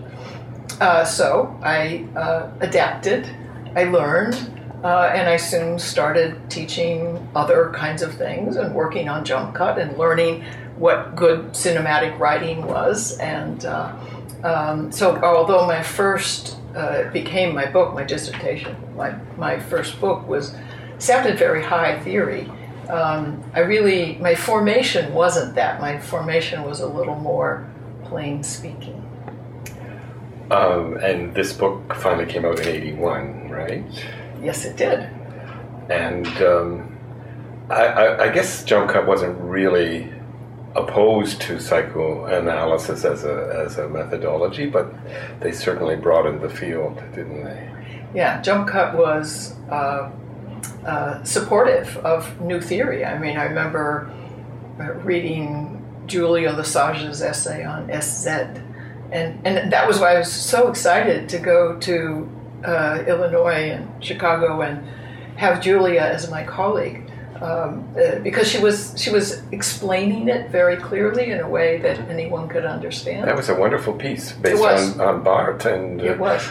Uh, 0.81 1.05
so 1.05 1.59
I 1.63 2.07
uh, 2.17 2.51
adapted, 2.61 3.29
I 3.77 3.85
learned, 3.85 4.35
uh, 4.83 5.13
and 5.15 5.29
I 5.29 5.37
soon 5.37 5.79
started 5.79 6.49
teaching 6.49 7.29
other 7.37 7.71
kinds 7.75 8.01
of 8.01 8.15
things 8.15 8.57
and 8.57 8.75
working 8.75 9.09
on 9.09 9.25
jump 9.25 9.55
cut 9.55 9.79
and 9.79 9.97
learning 9.99 10.43
what 10.77 11.15
good 11.15 11.51
cinematic 11.51 12.19
writing 12.19 12.67
was. 12.67 13.19
And 13.19 13.65
uh, 13.67 13.95
um, 14.43 14.91
so, 14.91 15.17
although 15.23 15.67
my 15.67 15.83
first 15.83 16.57
uh, 16.75 17.11
became 17.11 17.55
my 17.55 17.67
book, 17.67 17.93
my 17.93 18.05
dissertation, 18.05 18.75
my, 18.97 19.15
my 19.37 19.61
first 19.61 20.01
book 20.01 20.27
was 20.27 20.55
sounded 20.99 21.39
very 21.39 21.63
high 21.63 22.01
theory. 22.01 22.51
Um, 22.91 23.45
I 23.55 23.61
really, 23.61 24.17
my 24.17 24.35
formation 24.35 25.15
wasn't 25.15 25.55
that. 25.55 25.81
My 25.81 25.99
formation 25.99 26.65
was 26.65 26.81
a 26.81 26.89
little 26.89 27.15
more 27.15 27.71
plain 28.05 28.43
speaking. 28.43 29.07
Um, 30.51 30.97
and 30.97 31.33
this 31.33 31.53
book 31.53 31.95
finally 31.95 32.27
came 32.27 32.45
out 32.45 32.59
in 32.59 32.67
81, 32.67 33.51
right? 33.51 33.85
Yes, 34.43 34.65
it 34.65 34.77
did. 34.77 35.09
And 35.89 36.27
um, 36.43 36.99
I, 37.69 37.87
I, 37.87 38.23
I, 38.25 38.33
guess 38.33 38.65
Jump 38.65 38.91
Cut 38.91 39.07
wasn't 39.07 39.39
really 39.41 40.13
opposed 40.75 41.41
to 41.43 41.61
psychoanalysis 41.61 43.05
as 43.05 43.25
a, 43.25 43.65
as 43.65 43.79
a 43.79 43.89
methodology, 43.89 44.67
but 44.67 44.93
they 45.41 45.53
certainly 45.53 45.95
broadened 45.95 46.41
the 46.41 46.51
field, 46.51 46.97
didn't 47.15 47.45
they? 47.45 47.71
Yeah, 48.15 48.41
Jump 48.43 48.69
Cut 48.69 48.97
was 48.97 49.55
uh, 49.71 50.11
uh, 50.85 51.23
supportive 51.25 51.97
of 51.99 52.41
new 52.41 52.61
theory. 52.61 53.05
I 53.05 53.19
mean, 53.19 53.37
I 53.37 53.45
remember 53.45 54.11
uh, 54.79 54.95
reading 54.95 55.85
Julia 56.07 56.53
Lesage's 56.53 57.23
essay 57.23 57.65
on 57.65 57.91
SZ, 58.03 58.27
and, 59.13 59.47
and 59.47 59.73
that 59.73 59.87
was 59.87 59.99
why 59.99 60.15
I 60.15 60.19
was 60.19 60.33
so 60.33 60.69
excited 60.69 61.29
to 61.31 61.39
go 61.39 61.79
to 61.81 62.29
uh, 62.65 63.05
Illinois 63.07 63.71
and 63.71 64.05
Chicago 64.05 64.61
and 64.61 64.87
have 65.37 65.61
Julia 65.61 66.01
as 66.01 66.31
my 66.31 66.45
colleague. 66.45 67.07
Um, 67.41 67.89
uh, 67.97 68.19
because 68.19 68.47
she 68.49 68.59
was 68.59 68.93
she 68.99 69.09
was 69.09 69.43
explaining 69.51 70.29
it 70.29 70.51
very 70.51 70.77
clearly 70.77 71.31
in 71.31 71.41
a 71.41 71.49
way 71.49 71.79
that 71.79 71.99
anyone 72.11 72.49
could 72.49 72.67
understand. 72.67 73.27
That 73.27 73.35
was 73.35 73.49
a 73.49 73.55
wonderful 73.55 73.95
piece 73.95 74.33
based 74.33 74.63
on, 74.63 75.01
on 75.01 75.23
Barthes 75.23 75.65
and 75.65 76.03
uh, 76.03 76.05
it 76.05 76.19
was. 76.19 76.47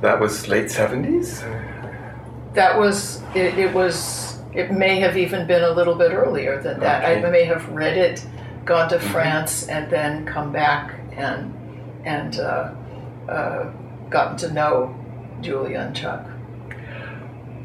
That 0.00 0.18
was 0.18 0.48
late 0.48 0.72
seventies. 0.72 1.44
That 2.54 2.78
was 2.78 3.22
it, 3.34 3.58
it, 3.58 3.72
Was 3.72 4.40
it 4.52 4.70
may 4.70 5.00
have 5.00 5.16
even 5.16 5.46
been 5.46 5.64
a 5.64 5.70
little 5.70 5.94
bit 5.94 6.12
earlier 6.12 6.60
than 6.60 6.80
that. 6.80 7.04
Okay. 7.04 7.26
I 7.26 7.30
may 7.30 7.44
have 7.44 7.68
read 7.70 7.96
it, 7.96 8.24
gone 8.64 8.88
to 8.90 8.98
mm-hmm. 8.98 9.08
France, 9.08 9.68
and 9.68 9.90
then 9.90 10.26
come 10.26 10.52
back 10.52 11.00
and 11.12 11.54
and 12.04 12.38
uh, 12.38 12.72
uh, 13.28 13.70
gotten 14.10 14.36
to 14.38 14.52
know 14.52 14.94
Julia 15.40 15.80
and 15.80 15.96
Chuck. 15.96 16.26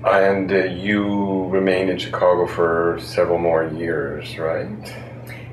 And 0.05 0.51
uh, 0.51 0.63
you 0.65 1.47
remained 1.47 1.89
in 1.89 1.97
Chicago 1.97 2.45
for 2.47 2.99
several 3.01 3.39
more 3.39 3.67
years, 3.67 4.37
right? 4.37 4.67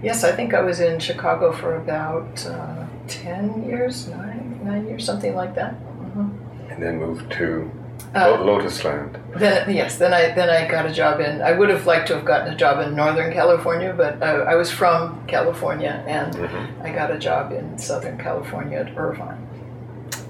Yes, 0.03 0.23
I 0.23 0.33
think 0.33 0.53
I 0.53 0.61
was 0.61 0.81
in 0.81 1.01
Chicago 1.01 1.51
for 1.51 1.77
about 1.77 2.45
uh, 2.47 2.85
10 3.09 3.65
years, 3.65 4.07
nine, 4.09 4.61
nine 4.63 4.87
years, 4.87 5.05
something 5.05 5.35
like 5.35 5.55
that. 5.55 5.73
Mm-hmm. 5.73 6.71
And 6.71 6.83
then 6.83 6.99
moved 6.99 7.33
to 7.33 7.71
uh, 8.15 8.41
Lotus 8.41 8.85
Land. 8.85 9.19
Then 9.37 9.75
yes, 9.75 9.99
then 9.99 10.15
I 10.15 10.33
then 10.35 10.49
I 10.49 10.69
got 10.71 10.87
a 10.87 10.93
job 10.93 11.21
in. 11.21 11.43
I 11.43 11.53
would 11.53 11.69
have 11.69 11.87
liked 11.87 12.07
to 12.09 12.15
have 12.15 12.25
gotten 12.25 12.53
a 12.53 12.57
job 12.57 12.87
in 12.87 12.95
Northern 12.95 13.33
California, 13.33 13.93
but 13.97 14.23
I, 14.23 14.53
I 14.53 14.55
was 14.55 14.71
from 14.71 15.27
California, 15.27 16.05
and 16.07 16.33
mm-hmm. 16.35 16.83
I 16.83 16.93
got 16.93 17.11
a 17.11 17.19
job 17.19 17.53
in 17.53 17.77
Southern 17.77 18.17
California 18.19 18.79
at 18.79 18.97
Irvine. 18.97 19.47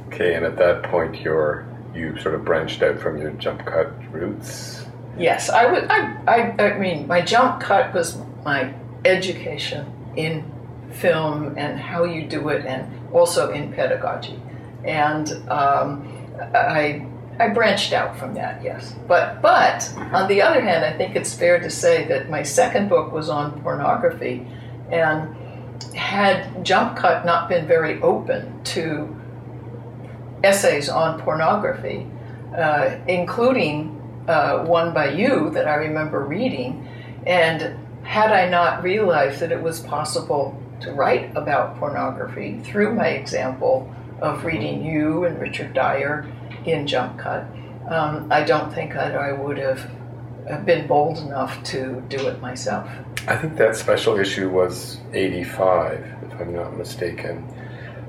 Okay, 0.09 0.35
and 0.35 0.44
at 0.44 0.57
that 0.57 0.85
point, 0.85 1.20
you're 1.20 1.66
you 1.94 2.18
sort 2.20 2.35
of 2.35 2.44
branched 2.44 2.83
out 2.83 2.98
from 2.98 3.18
your 3.18 3.31
jump 3.33 3.64
cut 3.66 3.92
roots. 4.12 4.87
Yes, 5.18 5.50
I 5.50 5.70
would. 5.70 5.85
I, 5.90 6.16
I, 6.27 6.62
I 6.62 6.79
mean, 6.79 7.07
my 7.07 7.20
jump 7.20 7.61
cut 7.61 7.92
was 7.92 8.18
my 8.44 8.72
education 9.05 9.92
in 10.16 10.50
film 10.90 11.55
and 11.59 11.79
how 11.79 12.05
you 12.05 12.27
do 12.27 12.48
it, 12.48 12.64
and 12.64 12.90
also 13.12 13.53
in 13.53 13.72
pedagogy. 13.72 14.40
And 14.85 15.31
um, 15.50 16.09
I 16.55 17.07
I 17.38 17.48
branched 17.48 17.92
out 17.92 18.16
from 18.16 18.34
that, 18.34 18.62
yes. 18.62 18.94
But 19.08 19.42
but 19.42 19.92
on 20.12 20.28
the 20.28 20.42
other 20.42 20.60
hand, 20.60 20.84
I 20.84 20.96
think 20.96 21.16
it's 21.16 21.34
fair 21.34 21.58
to 21.58 21.70
say 21.70 22.06
that 22.08 22.30
my 22.30 22.42
second 22.42 22.88
book 22.88 23.12
was 23.12 23.28
on 23.28 23.60
pornography, 23.62 24.46
and 24.90 25.34
had 25.94 26.64
Jump 26.64 26.96
Cut 26.96 27.26
not 27.26 27.48
been 27.48 27.66
very 27.66 28.00
open 28.02 28.62
to 28.64 29.14
essays 30.44 30.88
on 30.88 31.20
pornography, 31.22 32.06
uh, 32.56 32.96
including 33.08 34.00
uh, 34.28 34.64
one 34.64 34.94
by 34.94 35.10
you 35.10 35.50
that 35.50 35.66
I 35.66 35.74
remember 35.74 36.20
reading, 36.20 36.88
and 37.26 37.76
had 38.04 38.32
I 38.32 38.48
not 38.48 38.82
realized 38.82 39.40
that 39.40 39.50
it 39.50 39.62
was 39.62 39.80
possible 39.80 40.60
to 40.80 40.92
write 40.92 41.34
about 41.36 41.78
pornography 41.78 42.60
through 42.60 42.94
my 42.94 43.08
example 43.08 43.92
of 44.20 44.44
reading 44.44 44.84
you 44.84 45.24
and 45.24 45.40
Richard 45.40 45.74
Dyer 45.74 46.26
in 46.66 46.87
Jump 46.87 47.18
Cut, 47.18 47.46
um, 47.88 48.29
I 48.31 48.44
don't 48.44 48.72
think 48.72 48.94
that 48.94 49.14
I 49.14 49.33
would 49.33 49.59
have 49.59 49.90
been 50.64 50.87
bold 50.87 51.18
enough 51.18 51.62
to 51.64 52.03
do 52.09 52.27
it 52.29 52.40
myself. 52.40 52.88
I 53.27 53.37
think 53.37 53.57
that 53.57 53.77
special 53.77 54.18
issue 54.18 54.50
was 54.50 54.98
85, 55.12 56.05
if 56.24 56.40
I'm 56.40 56.55
not 56.55 56.77
mistaken. 56.77 57.46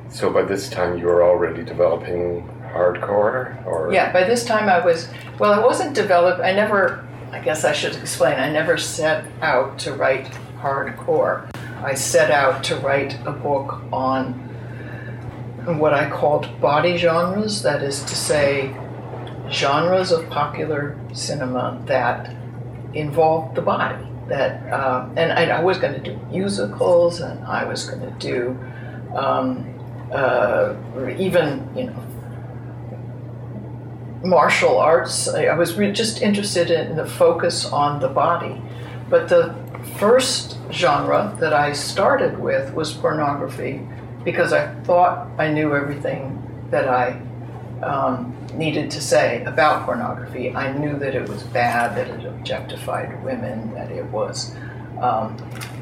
So 0.10 0.32
by 0.32 0.44
this 0.44 0.70
time 0.70 0.98
you 0.98 1.06
were 1.06 1.24
already 1.24 1.64
developing 1.64 2.48
hardcore 2.74 3.66
or 3.66 3.92
Yeah, 3.92 4.12
by 4.12 4.24
this 4.24 4.46
time 4.46 4.70
I 4.70 4.84
was 4.84 5.08
well 5.40 5.54
I 5.54 5.60
wasn't 5.60 5.96
developed 5.96 6.42
I 6.42 6.52
never 6.52 7.06
I 7.32 7.40
guess 7.40 7.64
I 7.64 7.72
should 7.74 7.96
explain 7.96 8.40
I 8.40 8.52
never 8.52 8.78
set 8.78 9.26
out 9.42 9.80
to 9.80 9.94
write 9.94 10.26
hardcore. 10.60 11.50
I 11.84 11.94
set 11.94 12.32
out 12.32 12.64
to 12.66 12.76
write 12.78 13.18
a 13.26 13.32
book 13.32 13.82
on 13.92 14.55
what 15.66 15.94
I 15.94 16.10
called 16.10 16.62
body 16.62 16.98
genres, 16.98 17.64
that 17.64 17.82
is 17.82 18.04
to 18.04 18.16
say, 18.16 18.76
genres 19.50 20.12
of 20.12 20.30
popular 20.30 20.98
cinema 21.14 21.82
that 21.86 22.36
involved 22.94 23.56
the 23.56 23.62
body. 23.62 24.04
That 24.28 24.72
uh, 24.72 25.08
and 25.16 25.32
I, 25.32 25.58
I, 25.58 25.62
was 25.62 25.78
going 25.78 25.94
to 25.94 26.00
do 26.00 26.20
musicals, 26.32 27.20
and 27.20 27.44
I 27.46 27.64
was 27.66 27.88
going 27.88 28.02
to 28.02 28.12
do 28.20 28.58
um, 29.16 29.72
uh, 30.12 30.76
even 31.18 31.70
you 31.76 31.86
know 31.86 32.04
martial 34.24 34.80
arts. 34.80 35.28
I, 35.28 35.46
I 35.46 35.56
was 35.56 35.78
re- 35.78 35.92
just 35.92 36.22
interested 36.22 36.72
in 36.72 36.96
the 36.96 37.06
focus 37.06 37.66
on 37.66 38.00
the 38.00 38.08
body. 38.08 38.62
But 39.10 39.30
the 39.30 39.56
first 40.00 40.58
genre 40.72 41.38
that 41.40 41.54
I 41.54 41.74
started 41.74 42.40
with 42.40 42.74
was 42.74 42.94
pornography 42.94 43.88
because 44.26 44.52
I 44.52 44.74
thought 44.84 45.30
I 45.38 45.48
knew 45.48 45.74
everything 45.76 46.42
that 46.72 46.90
I 46.90 47.22
um, 47.82 48.36
needed 48.56 48.90
to 48.92 49.02
say 49.02 49.44
about 49.44 49.86
pornography. 49.86 50.54
I 50.54 50.74
knew 50.74 50.98
that 51.00 51.16
it 51.16 51.30
was 51.30 51.44
bad, 51.44 51.96
that 51.96 52.08
it 52.10 52.26
objectified 52.26 53.24
women, 53.24 53.74
that 53.76 53.92
it 53.92 54.06
was 54.06 54.56
um, 55.00 55.38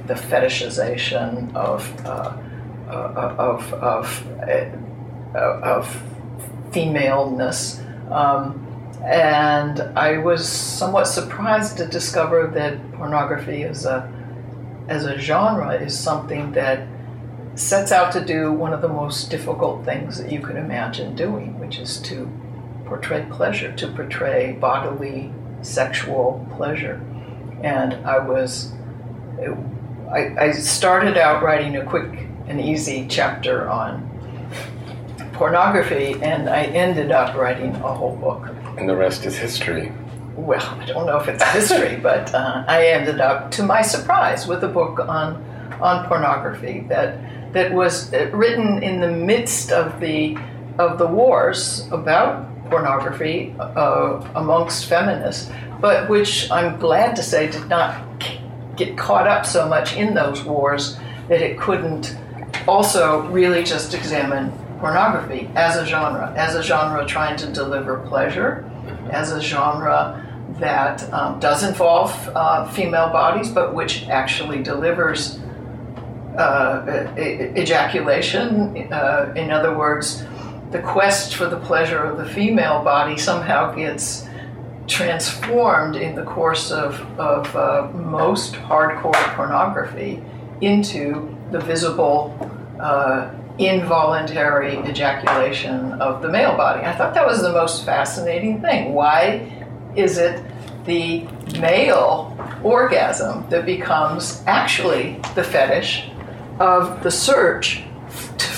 the 0.05 0.13
fetishization 0.13 1.55
of 1.55 2.05
uh, 2.05 2.35
uh, 2.89 3.35
of 3.37 3.73
of 3.73 4.27
uh, 5.35 5.37
of 5.61 6.03
femaleness. 6.71 7.81
Um, 8.11 8.59
and 9.05 9.81
I 9.97 10.17
was 10.17 10.47
somewhat 10.47 11.05
surprised 11.05 11.77
to 11.77 11.87
discover 11.87 12.47
that 12.47 12.91
pornography 12.93 13.63
as 13.63 13.85
a 13.85 14.11
as 14.89 15.05
a 15.05 15.17
genre 15.17 15.73
is 15.75 15.97
something 15.97 16.51
that 16.53 16.87
sets 17.55 17.91
out 17.91 18.11
to 18.13 18.23
do 18.23 18.51
one 18.51 18.73
of 18.73 18.81
the 18.81 18.87
most 18.87 19.29
difficult 19.29 19.85
things 19.85 20.17
that 20.17 20.31
you 20.31 20.39
can 20.39 20.57
imagine 20.57 21.15
doing, 21.15 21.59
which 21.59 21.77
is 21.77 21.99
to 22.01 22.29
portray 22.85 23.25
pleasure, 23.29 23.71
to 23.75 23.87
portray 23.87 24.53
bodily 24.53 25.31
sexual 25.61 26.45
pleasure. 26.55 27.01
And 27.61 27.93
I 28.05 28.19
was, 28.19 28.73
I, 30.11 30.35
I 30.37 30.51
started 30.51 31.17
out 31.17 31.43
writing 31.43 31.77
a 31.77 31.85
quick 31.85 32.27
and 32.47 32.59
easy 32.59 33.07
chapter 33.07 33.69
on 33.69 34.09
pornography, 35.33 36.13
and 36.21 36.49
I 36.49 36.63
ended 36.65 37.11
up 37.11 37.35
writing 37.35 37.75
a 37.75 37.93
whole 37.93 38.15
book. 38.15 38.47
And 38.77 38.89
the 38.89 38.95
rest 38.95 39.25
is 39.25 39.37
history. 39.37 39.91
Well, 40.35 40.65
I 40.81 40.85
don't 40.85 41.05
know 41.05 41.17
if 41.17 41.27
it's 41.27 41.43
history, 41.43 41.95
but 42.01 42.33
uh, 42.33 42.65
I 42.67 42.87
ended 42.87 43.21
up, 43.21 43.51
to 43.51 43.63
my 43.63 43.81
surprise, 43.81 44.47
with 44.47 44.63
a 44.63 44.67
book 44.67 44.99
on 44.99 45.43
on 45.81 46.07
pornography 46.07 46.85
that 46.87 47.17
that 47.53 47.71
was 47.71 48.13
uh, 48.13 48.29
written 48.33 48.83
in 48.83 48.99
the 48.99 49.11
midst 49.11 49.71
of 49.71 49.99
the 49.99 50.37
of 50.79 50.97
the 50.97 51.07
wars 51.07 51.87
about 51.91 52.49
pornography 52.69 53.55
uh, 53.59 54.27
amongst 54.35 54.87
feminists, 54.87 55.51
but 55.79 56.09
which 56.09 56.49
I'm 56.49 56.79
glad 56.79 57.15
to 57.15 57.23
say 57.23 57.49
did 57.49 57.67
not 57.67 58.01
get 58.75 58.97
caught 58.97 59.27
up 59.27 59.45
so 59.45 59.67
much 59.67 59.95
in 59.95 60.15
those 60.15 60.43
wars 60.43 60.97
that 61.29 61.41
it 61.41 61.59
couldn't 61.59 62.17
also 62.67 63.27
really 63.27 63.63
just 63.63 63.93
examine 63.93 64.51
pornography 64.79 65.49
as 65.55 65.77
a 65.77 65.85
genre, 65.85 66.33
as 66.35 66.55
a 66.55 66.63
genre 66.63 67.05
trying 67.05 67.37
to 67.37 67.47
deliver 67.47 67.99
pleasure, 68.07 68.69
as 69.11 69.31
a 69.31 69.41
genre 69.41 70.19
that 70.59 71.11
um, 71.13 71.39
does 71.39 71.63
involve 71.63 72.11
uh, 72.35 72.67
female 72.71 73.09
bodies, 73.09 73.49
but 73.49 73.73
which 73.73 74.07
actually 74.09 74.61
delivers 74.61 75.39
uh, 76.37 77.13
ejaculation. 77.17 78.91
Uh, 78.91 79.33
in 79.35 79.51
other 79.51 79.77
words, 79.77 80.25
the 80.71 80.79
quest 80.79 81.35
for 81.35 81.47
the 81.47 81.59
pleasure 81.59 82.03
of 82.03 82.17
the 82.17 82.25
female 82.25 82.83
body 82.83 83.17
somehow 83.17 83.73
gets 83.73 84.27
transformed 84.87 85.95
in 85.95 86.15
the 86.15 86.23
course 86.23 86.71
of, 86.71 86.99
of 87.19 87.55
uh, 87.55 87.89
most 87.93 88.53
hardcore 88.55 89.35
pornography 89.35 90.21
into 90.61 91.35
the 91.51 91.59
visible 91.59 92.35
uh, 92.79 93.31
involuntary 93.57 94.77
ejaculation 94.79 95.93
of 95.93 96.21
the 96.21 96.27
male 96.27 96.57
body. 96.57 96.83
I 96.83 96.95
thought 96.95 97.13
that 97.13 97.25
was 97.25 97.41
the 97.41 97.51
most 97.51 97.85
fascinating 97.85 98.61
thing. 98.61 98.93
Why 98.93 99.51
is 99.95 100.17
it 100.17 100.43
the 100.85 101.27
male 101.59 102.35
orgasm 102.63 103.47
that 103.49 103.65
becomes 103.65 104.43
actually 104.47 105.19
the 105.35 105.43
fetish 105.43 106.09
of 106.59 107.03
the 107.03 107.11
search 107.11 107.83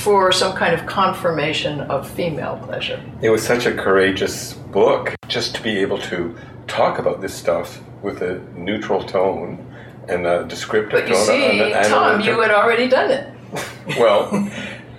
for 0.05 0.31
some 0.31 0.55
kind 0.55 0.73
of 0.73 0.85
confirmation 0.85 1.81
of 1.81 2.09
female 2.09 2.57
pleasure? 2.63 3.03
It 3.21 3.29
was 3.29 3.43
such 3.43 3.65
a 3.65 3.73
courageous 3.73 4.53
book 4.53 5.15
just 5.27 5.55
to 5.55 5.63
be 5.63 5.79
able 5.79 5.97
to 5.99 6.35
talk 6.67 6.99
about 6.99 7.21
this 7.21 7.33
stuff 7.33 7.81
with 8.01 8.21
a 8.21 8.39
neutral 8.55 9.03
tone 9.03 9.65
and 10.07 10.27
a 10.27 10.45
descriptive 10.45 10.91
but 10.91 11.07
you 11.07 11.15
tone. 11.15 11.25
See, 11.25 11.89
Tom, 11.89 12.21
you 12.21 12.39
had 12.41 12.51
already 12.51 12.87
done 12.87 13.11
it. 13.11 13.33
well, 13.99 14.49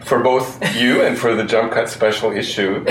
for 0.05 0.21
both 0.21 0.61
you 0.75 1.03
and 1.03 1.19
for 1.19 1.35
the 1.35 1.45
Jump 1.45 1.73
Cut 1.73 1.89
special 1.89 2.33
issue, 2.33 2.85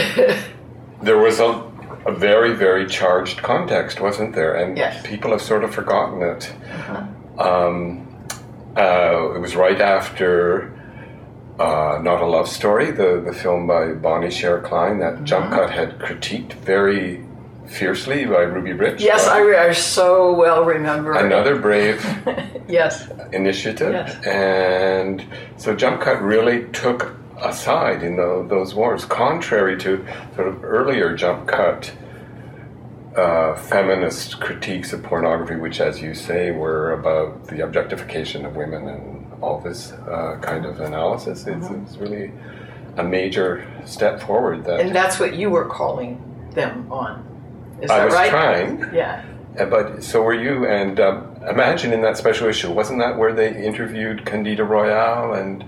there 1.01 1.17
was 1.17 1.39
a, 1.39 1.71
a 2.05 2.13
very, 2.13 2.53
very 2.53 2.87
charged 2.87 3.41
context, 3.41 3.99
wasn't 3.99 4.33
there? 4.35 4.55
And 4.55 4.77
yes. 4.77 5.05
people 5.05 5.31
have 5.31 5.41
sort 5.41 5.63
of 5.63 5.73
forgotten 5.73 6.21
it. 6.21 6.53
Uh-huh. 6.71 7.67
Um, 7.67 8.04
uh, 8.75 9.33
it 9.35 9.39
was 9.39 9.55
right 9.55 9.79
after 9.79 10.71
uh, 11.59 11.99
Not 12.01 12.21
a 12.21 12.25
Love 12.25 12.47
Story, 12.47 12.91
the, 12.91 13.21
the 13.25 13.33
film 13.33 13.67
by 13.67 13.93
Bonnie 13.93 14.27
Sherr 14.27 14.63
Klein 14.63 14.99
that 14.99 15.15
mm-hmm. 15.15 15.25
Jump 15.25 15.51
Cut 15.51 15.71
had 15.71 15.99
critiqued 15.99 16.53
very 16.53 17.23
fiercely 17.67 18.25
by 18.25 18.41
Ruby 18.41 18.73
Rich. 18.73 19.01
Yes, 19.01 19.27
I, 19.27 19.67
I, 19.67 19.71
so 19.71 20.33
well 20.33 20.63
remember. 20.65 21.13
Another 21.13 21.59
brave 21.59 22.03
yes 22.67 23.09
initiative. 23.31 23.93
Yes. 23.93 24.25
And 24.25 25.25
so 25.57 25.75
Jump 25.75 26.01
Cut 26.01 26.21
really 26.21 26.65
took 26.71 27.15
a 27.41 27.53
side 27.53 28.03
in 28.03 28.15
the, 28.15 28.45
those 28.47 28.75
wars, 28.75 29.05
contrary 29.05 29.77
to 29.79 30.05
sort 30.35 30.47
of 30.47 30.63
earlier 30.63 31.15
Jump 31.15 31.47
Cut 31.47 31.91
uh, 33.15 33.55
feminist 33.55 34.39
critiques 34.39 34.93
of 34.93 35.01
pornography, 35.03 35.55
which, 35.55 35.79
as 35.79 36.01
you 36.01 36.13
say, 36.13 36.51
were 36.51 36.93
about 36.93 37.47
the 37.47 37.63
objectification 37.63 38.45
of 38.45 38.55
women 38.55 38.87
and 38.87 39.33
all 39.41 39.59
this 39.59 39.91
uh, 39.91 40.37
kind 40.41 40.65
of 40.65 40.79
analysis. 40.81 41.47
It's, 41.47 41.67
mm-hmm. 41.67 41.83
it's 41.85 41.97
really 41.97 42.31
a 42.97 43.03
major 43.03 43.65
step 43.85 44.21
forward. 44.21 44.65
That 44.65 44.79
and 44.79 44.95
that's 44.95 45.19
what 45.19 45.35
you 45.35 45.49
were 45.49 45.65
calling 45.65 46.21
them 46.53 46.91
on. 46.91 47.23
Is 47.81 47.89
I 47.89 47.99
that 47.99 48.05
was 48.05 48.13
right? 48.13 48.29
trying. 48.29 48.79
Yeah. 48.93 49.23
But 49.55 50.03
so 50.03 50.21
were 50.21 50.33
you, 50.33 50.65
and 50.65 50.99
um, 50.99 51.35
imagine 51.47 51.93
in 51.93 52.01
that 52.01 52.17
special 52.17 52.49
issue, 52.49 52.71
wasn't 52.73 52.99
that 52.99 53.17
where 53.17 53.33
they 53.33 53.55
interviewed 53.55 54.25
Candida 54.25 54.63
Royalle 54.63 55.39
and 55.39 55.63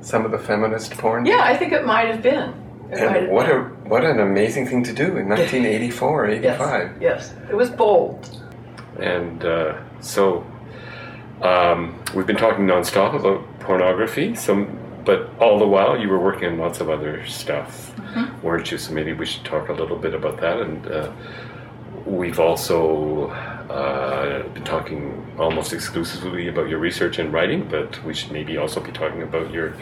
some 0.00 0.24
of 0.24 0.30
the 0.30 0.38
feminist 0.38 0.92
porn? 0.92 1.26
Yeah, 1.26 1.42
I 1.42 1.56
think 1.56 1.72
it 1.72 1.84
might 1.84 2.08
have 2.08 2.22
been. 2.22 2.54
And 2.90 3.28
what 3.28 3.50
a 3.50 3.60
what 3.84 4.04
an 4.04 4.20
amazing 4.20 4.66
thing 4.66 4.82
to 4.84 4.92
do 4.92 5.16
in 5.16 5.28
1984, 5.28 6.26
85. 6.26 7.02
Yes, 7.02 7.34
yes. 7.34 7.50
it 7.50 7.54
was 7.54 7.70
bold. 7.70 8.42
And 9.00 9.44
uh, 9.44 9.78
so 10.00 10.46
um, 11.42 12.02
we've 12.14 12.26
been 12.26 12.36
talking 12.36 12.66
nonstop 12.66 13.14
about 13.14 13.60
pornography. 13.60 14.34
Some, 14.34 14.78
but 15.04 15.30
all 15.38 15.58
the 15.58 15.66
while 15.66 15.98
you 15.98 16.08
were 16.08 16.20
working 16.20 16.48
on 16.48 16.58
lots 16.58 16.80
of 16.80 16.88
other 16.90 17.26
stuff, 17.26 17.94
mm-hmm. 17.96 18.42
weren't 18.42 18.70
you? 18.70 18.78
So 18.78 18.92
maybe 18.92 19.12
we 19.12 19.26
should 19.26 19.44
talk 19.44 19.68
a 19.68 19.72
little 19.72 19.98
bit 19.98 20.14
about 20.14 20.40
that 20.40 20.60
and. 20.60 20.86
Uh, 20.86 21.12
we've 22.06 22.38
also 22.38 23.28
uh, 23.68 24.42
been 24.50 24.64
talking 24.64 25.34
almost 25.38 25.72
exclusively 25.72 26.48
about 26.48 26.68
your 26.68 26.78
research 26.78 27.18
and 27.18 27.32
writing, 27.32 27.68
but 27.68 28.02
we 28.04 28.14
should 28.14 28.30
maybe 28.30 28.56
also 28.56 28.80
be 28.80 28.92
talking 28.92 29.22
about 29.22 29.50
your. 29.52 29.74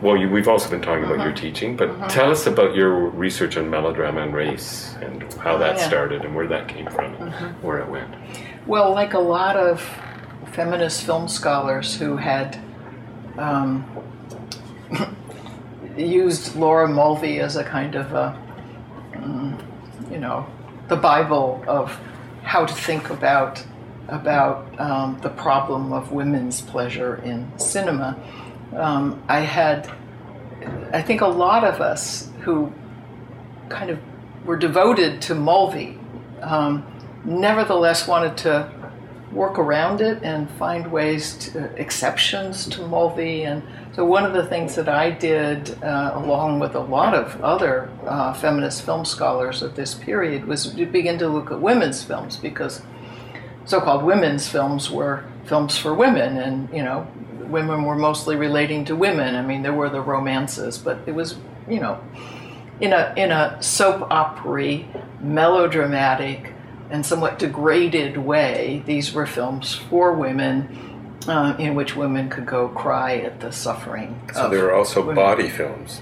Well, 0.00 0.16
you, 0.16 0.28
we've 0.28 0.46
also 0.46 0.70
been 0.70 0.80
talking 0.80 1.04
about 1.04 1.18
your 1.18 1.28
uh-huh. 1.28 1.40
teaching, 1.40 1.76
but 1.76 1.90
uh-huh. 1.90 2.08
tell 2.08 2.30
us 2.30 2.46
about 2.46 2.74
your 2.74 3.08
research 3.10 3.56
on 3.56 3.68
melodrama 3.68 4.22
and 4.22 4.32
race 4.32 4.94
and 5.00 5.32
how 5.34 5.58
that 5.58 5.76
yeah. 5.76 5.88
started 5.88 6.24
and 6.24 6.34
where 6.36 6.46
that 6.46 6.68
came 6.68 6.86
from, 6.86 7.14
uh-huh. 7.20 7.48
where 7.62 7.78
it 7.78 7.88
went. 7.88 8.14
Well, 8.66 8.92
like 8.92 9.14
a 9.14 9.18
lot 9.18 9.56
of 9.56 9.82
feminist 10.52 11.02
film 11.02 11.26
scholars 11.26 11.96
who 11.96 12.16
had 12.16 12.60
um, 13.38 13.84
used 15.96 16.54
Laura 16.54 16.86
Mulvey 16.86 17.40
as 17.40 17.56
a 17.56 17.64
kind 17.64 17.96
of 17.96 18.12
a, 18.12 18.40
um, 19.16 19.58
you 20.10 20.18
know, 20.18 20.46
the 20.88 20.96
Bible 20.96 21.64
of 21.66 21.98
how 22.42 22.64
to 22.64 22.74
think 22.74 23.10
about 23.10 23.64
about 24.08 24.80
um, 24.80 25.18
the 25.20 25.28
problem 25.28 25.92
of 25.92 26.12
women's 26.12 26.62
pleasure 26.62 27.16
in 27.16 27.46
cinema. 27.58 28.18
Um, 28.74 29.22
I 29.28 29.40
had, 29.40 29.90
I 30.92 31.02
think, 31.02 31.20
a 31.20 31.26
lot 31.26 31.64
of 31.64 31.80
us 31.80 32.30
who 32.40 32.72
kind 33.68 33.90
of 33.90 33.98
were 34.44 34.56
devoted 34.56 35.20
to 35.22 35.34
Mulvey, 35.34 35.98
um, 36.40 36.86
nevertheless 37.24 38.06
wanted 38.08 38.36
to 38.38 38.70
work 39.32 39.58
around 39.58 40.00
it 40.00 40.22
and 40.22 40.50
find 40.52 40.90
ways 40.90 41.36
to 41.36 41.64
exceptions 41.76 42.66
to 42.66 42.86
Mulvey. 42.86 43.42
And 43.42 43.62
so 43.94 44.04
one 44.04 44.24
of 44.24 44.32
the 44.32 44.46
things 44.46 44.74
that 44.76 44.88
I 44.88 45.10
did, 45.10 45.82
uh, 45.82 46.12
along 46.14 46.60
with 46.60 46.74
a 46.74 46.80
lot 46.80 47.14
of 47.14 47.40
other 47.42 47.90
uh, 48.06 48.32
feminist 48.32 48.82
film 48.82 49.04
scholars 49.04 49.60
of 49.62 49.76
this 49.76 49.94
period, 49.94 50.46
was 50.46 50.72
to 50.72 50.86
begin 50.86 51.18
to 51.18 51.28
look 51.28 51.50
at 51.50 51.60
women's 51.60 52.02
films 52.02 52.36
because 52.36 52.82
so-called 53.64 54.02
women's 54.02 54.48
films 54.48 54.90
were 54.90 55.24
films 55.44 55.76
for 55.76 55.92
women, 55.94 56.38
and 56.38 56.68
you 56.72 56.82
know, 56.82 57.06
women 57.48 57.84
were 57.84 57.96
mostly 57.96 58.36
relating 58.36 58.84
to 58.86 58.96
women. 58.96 59.34
I 59.34 59.42
mean, 59.42 59.62
there 59.62 59.72
were 59.72 59.88
the 59.90 60.00
romances, 60.00 60.78
but 60.78 61.00
it 61.06 61.14
was, 61.14 61.36
you 61.68 61.80
know, 61.80 62.00
in 62.80 62.92
a 62.92 63.12
in 63.16 63.30
a 63.30 63.62
soap 63.62 64.10
opera, 64.10 64.84
melodramatic, 65.20 66.52
and 66.90 67.04
somewhat 67.04 67.38
degraded 67.38 68.16
way. 68.16 68.82
These 68.86 69.12
were 69.12 69.26
films 69.26 69.74
for 69.74 70.12
women 70.12 70.88
uh, 71.26 71.56
in 71.58 71.74
which 71.74 71.96
women 71.96 72.30
could 72.30 72.46
go 72.46 72.68
cry 72.68 73.16
at 73.16 73.40
the 73.40 73.52
suffering. 73.52 74.20
So 74.34 74.48
there 74.48 74.62
were 74.62 74.74
also 74.74 75.00
women. 75.00 75.16
body 75.16 75.48
films. 75.48 76.00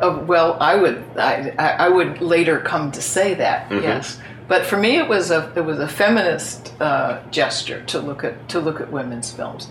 Uh, 0.00 0.22
well, 0.26 0.56
I 0.60 0.76
would 0.76 1.04
I, 1.16 1.50
I 1.58 1.88
would 1.88 2.20
later 2.20 2.60
come 2.60 2.92
to 2.92 3.02
say 3.02 3.34
that 3.34 3.68
mm-hmm. 3.68 3.82
yes, 3.82 4.20
but 4.46 4.64
for 4.64 4.76
me 4.76 4.96
it 4.96 5.08
was 5.08 5.30
a 5.30 5.52
it 5.56 5.62
was 5.62 5.80
a 5.80 5.88
feminist 5.88 6.72
uh, 6.80 7.20
gesture 7.30 7.82
to 7.86 7.98
look 7.98 8.22
at 8.22 8.48
to 8.50 8.60
look 8.60 8.80
at 8.80 8.92
women's 8.92 9.32
films, 9.32 9.68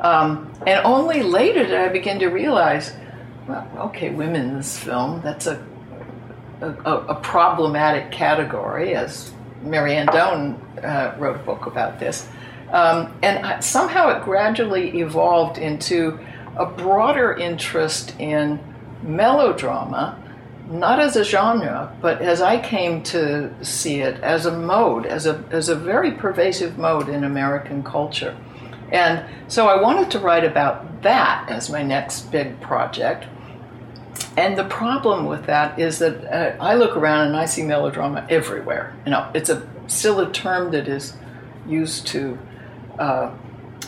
um, 0.00 0.52
and 0.66 0.84
only 0.84 1.22
later 1.22 1.64
did 1.64 1.74
I 1.74 1.88
begin 1.88 2.18
to 2.20 2.28
realize, 2.28 2.94
well, 3.46 3.66
okay, 3.78 4.10
women's 4.10 4.78
film 4.78 5.20
that's 5.22 5.46
a 5.46 5.64
a, 6.60 6.70
a 7.08 7.14
problematic 7.16 8.10
category, 8.10 8.94
as 8.94 9.32
Mary 9.62 9.94
Ann 9.94 10.06
Doane 10.08 10.58
uh, 10.84 11.14
wrote 11.18 11.36
a 11.36 11.38
book 11.40 11.66
about 11.66 11.98
this. 11.98 12.28
Um, 12.70 13.14
and 13.22 13.64
somehow 13.64 14.08
it 14.10 14.24
gradually 14.24 15.00
evolved 15.00 15.58
into 15.58 16.18
a 16.56 16.66
broader 16.66 17.34
interest 17.34 18.14
in 18.18 18.60
melodrama, 19.02 20.22
not 20.70 21.00
as 21.00 21.16
a 21.16 21.24
genre, 21.24 21.96
but 22.02 22.20
as 22.20 22.42
I 22.42 22.60
came 22.60 23.02
to 23.04 23.52
see 23.64 24.00
it 24.00 24.20
as 24.20 24.44
a 24.44 24.52
mode, 24.52 25.06
as 25.06 25.24
a, 25.26 25.42
as 25.50 25.70
a 25.70 25.74
very 25.74 26.12
pervasive 26.12 26.76
mode 26.76 27.08
in 27.08 27.24
American 27.24 27.82
culture. 27.82 28.36
And 28.92 29.24
so 29.48 29.68
I 29.68 29.80
wanted 29.80 30.10
to 30.12 30.18
write 30.18 30.44
about 30.44 31.02
that 31.02 31.48
as 31.48 31.70
my 31.70 31.82
next 31.82 32.30
big 32.30 32.60
project. 32.60 33.26
And 34.36 34.56
the 34.56 34.64
problem 34.64 35.26
with 35.26 35.46
that 35.46 35.78
is 35.78 35.98
that 35.98 36.24
uh, 36.24 36.62
I 36.62 36.74
look 36.74 36.96
around 36.96 37.28
and 37.28 37.36
I 37.36 37.44
see 37.44 37.62
melodrama 37.62 38.26
everywhere. 38.30 38.94
You 39.04 39.10
know, 39.10 39.30
it's 39.34 39.50
a 39.50 39.68
still 39.88 40.20
a 40.20 40.30
term 40.30 40.70
that 40.72 40.88
is 40.88 41.14
used 41.66 42.06
to 42.08 42.38
uh, 42.98 43.32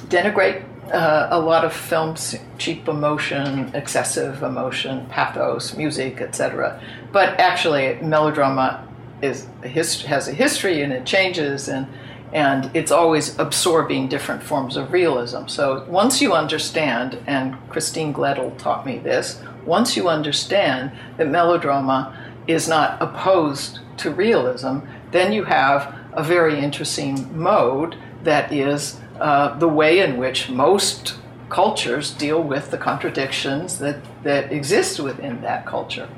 denigrate 0.09 0.65
uh, 0.93 1.29
a 1.31 1.39
lot 1.39 1.65
of 1.65 1.73
films, 1.73 2.35
cheap 2.59 2.89
emotion, 2.89 3.71
excessive 3.75 4.43
emotion, 4.43 5.07
pathos, 5.07 5.77
music, 5.77 6.21
etc. 6.21 6.81
But 7.13 7.39
actually, 7.39 7.99
melodrama 8.03 8.87
is 9.23 9.47
a 9.63 9.69
hist- 9.69 10.07
has 10.07 10.29
a 10.29 10.33
history 10.33 10.83
and 10.83 10.93
it 10.93 11.05
changes 11.05 11.69
and 11.69 11.87
and 12.33 12.71
it's 12.75 12.93
always 12.93 13.39
absorbing 13.39 14.09
different 14.09 14.43
forms 14.43 14.77
of 14.77 14.93
realism. 14.93 15.47
So 15.47 15.85
once 15.89 16.21
you 16.21 16.33
understand, 16.33 17.19
and 17.27 17.57
Christine 17.69 18.15
Gledhill 18.15 18.57
taught 18.57 18.87
me 18.87 18.99
this, 18.99 19.43
once 19.65 19.97
you 19.97 20.09
understand 20.09 20.93
that 21.17 21.29
melodrama 21.29 22.17
is 22.47 22.69
not 22.69 23.01
opposed 23.03 23.81
to 23.99 24.11
realism, 24.11 24.79
then 25.11 25.33
you 25.33 25.45
have 25.45 25.95
a 26.13 26.23
very 26.23 26.59
interesting 26.59 27.37
mode 27.37 27.97
that 28.23 28.53
is 28.53 29.01
uh, 29.19 29.59
the 29.59 29.69
way 29.69 29.99
in 30.01 30.17
which 30.17 30.49
most 30.49 31.17
cultures 31.49 32.13
deal 32.13 32.43
with 32.43 32.71
the 32.71 32.79
contradictions 32.79 33.79
that, 33.81 33.97
that 34.23 34.53
exist 34.53 35.01
within 35.01 35.41
that 35.43 35.67
culture. 35.67 36.09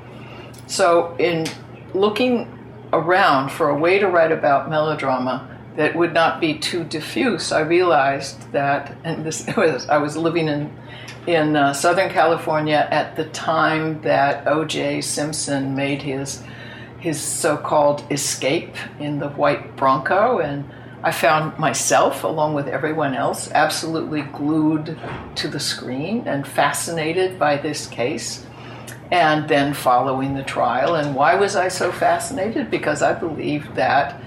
So, 0.67 1.15
in 1.17 1.47
looking 1.93 2.47
around 2.93 3.51
for 3.51 3.69
a 3.69 3.75
way 3.77 3.99
to 3.99 4.07
write 4.07 4.31
about 4.31 4.69
melodrama 4.69 5.52
that 5.75 5.95
would 5.95 6.13
not 6.13 6.39
be 6.39 6.57
too 6.57 6.83
diffuse, 6.83 7.51
I 7.51 7.61
realized 7.61 8.51
that, 8.51 8.95
and 9.03 9.25
this 9.25 9.47
was, 9.55 9.89
I 9.89 9.97
was 9.97 10.15
living 10.17 10.47
in 10.47 10.71
in 11.25 11.55
uh, 11.55 11.71
Southern 11.71 12.09
California 12.09 12.85
at 12.91 13.15
the 13.15 13.23
time 13.25 14.01
that 14.01 14.45
O.J. 14.45 14.99
Simpson 15.01 15.73
made 15.73 16.01
his 16.01 16.43
his 16.99 17.21
so-called 17.21 18.03
escape 18.11 18.75
in 18.99 19.19
the 19.19 19.29
white 19.29 19.75
Bronco, 19.75 20.39
and 20.39 20.69
I 21.03 21.11
found 21.11 21.59
myself, 21.59 22.23
along 22.23 22.53
with 22.53 22.67
everyone 22.69 23.13
else, 23.13 23.51
absolutely 23.51 24.21
glued 24.21 24.97
to 25.35 25.47
the 25.49 25.59
screen 25.59 26.23
and 26.25 26.47
fascinated 26.47 27.37
by 27.37 27.57
this 27.57 27.87
case. 27.87 28.45
And 29.11 29.47
then 29.47 29.73
following 29.73 30.33
the 30.33 30.43
trial. 30.43 30.95
And 30.95 31.13
why 31.13 31.35
was 31.35 31.55
I 31.55 31.67
so 31.67 31.91
fascinated? 31.91 32.71
Because 32.71 33.03
I 33.03 33.13
believed 33.13 33.75
that 33.75 34.19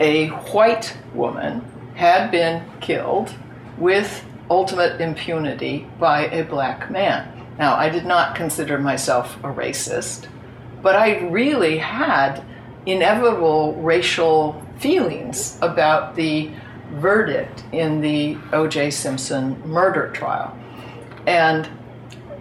a 0.00 0.28
white 0.28 0.96
woman 1.14 1.64
had 1.94 2.30
been 2.30 2.64
killed 2.80 3.34
with 3.78 4.24
ultimate 4.50 5.00
impunity 5.00 5.86
by 5.98 6.26
a 6.26 6.44
black 6.44 6.90
man. 6.90 7.30
Now, 7.58 7.74
I 7.76 7.88
did 7.88 8.04
not 8.04 8.34
consider 8.34 8.78
myself 8.78 9.36
a 9.38 9.48
racist, 9.48 10.26
but 10.82 10.96
I 10.96 11.20
really 11.28 11.78
had 11.78 12.44
inevitable 12.84 13.74
racial 13.74 14.60
feelings 14.78 15.58
about 15.62 16.16
the 16.16 16.50
verdict 16.94 17.64
in 17.72 18.00
the 18.00 18.36
O.J. 18.52 18.90
Simpson 18.90 19.60
murder 19.66 20.10
trial. 20.10 20.56
And 21.26 21.68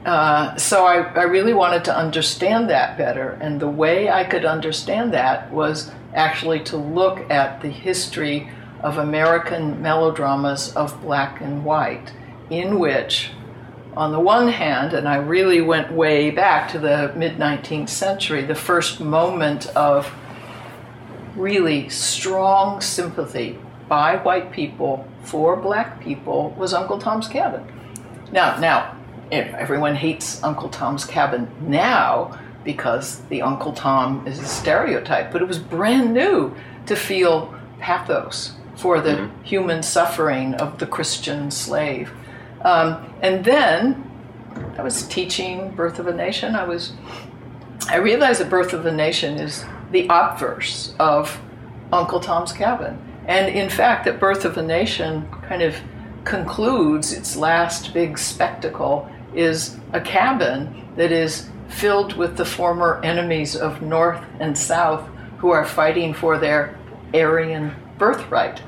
uh, 0.06 0.56
so 0.58 0.86
I, 0.86 1.04
I, 1.14 1.24
really 1.24 1.54
wanted 1.54 1.86
to 1.86 1.95
understand 1.95 2.70
that 2.70 2.97
better. 2.97 3.38
And 3.39 3.62
the 3.62 3.70
way 3.70 4.10
I 4.10 4.26
could 4.26 4.43
understand 4.43 5.14
that 5.14 5.49
was 5.49 5.91
actually 6.14 6.59
to 6.61 6.78
look 6.78 7.30
at 7.30 7.61
the 7.61 7.70
history 7.70 8.49
of 8.82 8.97
American 8.97 9.82
melodramas 9.82 10.74
of 10.76 10.99
black 11.01 11.41
and 11.41 11.64
white, 11.64 12.11
in 12.49 12.80
which, 12.80 13.32
on 13.95 14.11
the 14.11 14.20
one 14.20 14.49
hand, 14.49 14.93
and 14.93 15.07
I 15.07 15.16
really 15.18 15.61
went 15.61 15.91
way 15.91 16.32
back 16.32 16.70
to 16.72 16.80
the 16.80 17.14
mid 17.16 17.38
19th 17.38 17.89
century, 17.89 18.43
the 18.43 18.55
first 18.55 18.99
moment 18.99 19.68
of 19.68 20.11
really 21.36 21.89
strong 21.89 22.82
sympathy 22.82 23.57
by 23.88 24.18
white 24.18 24.51
people 24.51 25.07
for 25.24 25.55
black 25.55 26.01
people 26.01 26.51
was 26.57 26.74
Uncle 26.74 26.99
Tom's 26.99 27.28
Cabin. 27.28 27.66
Now, 28.32 28.57
now, 28.59 28.97
everyone 29.32 29.95
hates 29.95 30.43
Uncle 30.43 30.70
Tom's 30.70 31.05
Cabin 31.05 31.49
now 31.61 32.39
because 32.64 33.20
the 33.30 33.41
Uncle 33.41 33.74
Tom 33.74 34.26
is 34.28 34.39
a 34.39 34.45
stereotype, 34.45 35.32
but 35.32 35.41
it 35.41 35.47
was 35.47 35.59
brand 35.59 36.14
new 36.14 36.55
to 36.86 36.95
feel 36.95 37.53
pathos 37.80 38.53
for 38.76 38.99
the 38.99 39.11
mm-hmm. 39.11 39.43
human 39.43 39.84
suffering 39.84 40.53
of 40.55 40.80
the 40.80 40.88
Christian 40.88 41.51
slave. 41.51 42.11
Um, 42.61 43.14
and 43.22 43.43
then 43.45 44.09
I 44.78 44.84
was 44.84 45.03
teaching 45.07 45.72
Birth 45.72 45.99
of 45.99 46.07
a 46.07 46.14
Nation. 46.14 46.55
I 46.55 46.64
was 46.64 46.93
I 47.89 47.97
realized 47.97 48.39
that 48.39 48.49
Birth 48.49 48.74
of 48.74 48.86
a 48.86 48.91
Nation 48.91 49.38
is 49.38 49.66
the 49.91 50.07
obverse 50.09 50.93
of 50.99 51.41
Uncle 51.91 52.20
Tom's 52.20 52.53
Cabin. 52.53 52.97
And 53.28 53.53
in 53.53 53.70
fact, 53.70 54.05
that 54.05 54.20
Birth 54.20 54.45
of 54.45 54.57
a 54.57 54.64
Nation 54.64 55.28
kind 55.47 55.61
of 55.61 55.76
concludes 56.24 57.11
its 57.11 57.36
last 57.36 57.93
big 57.93 58.18
spectacle 58.18 59.09
is 59.36 59.78
a 59.91 59.99
cabin 59.99 60.88
that 60.95 61.11
is 61.11 61.49
filled 61.70 62.14
with 62.14 62.38
the 62.38 62.45
former 62.45 63.01
enemies 63.03 63.55
of 63.55 63.82
North 63.82 64.24
and 64.39 64.57
South 64.57 65.07
who 65.38 65.49
are 65.51 65.66
fighting 65.66 66.14
for 66.14 66.38
their 66.38 66.78
Aryan 67.14 67.76
birthright. 67.97 68.61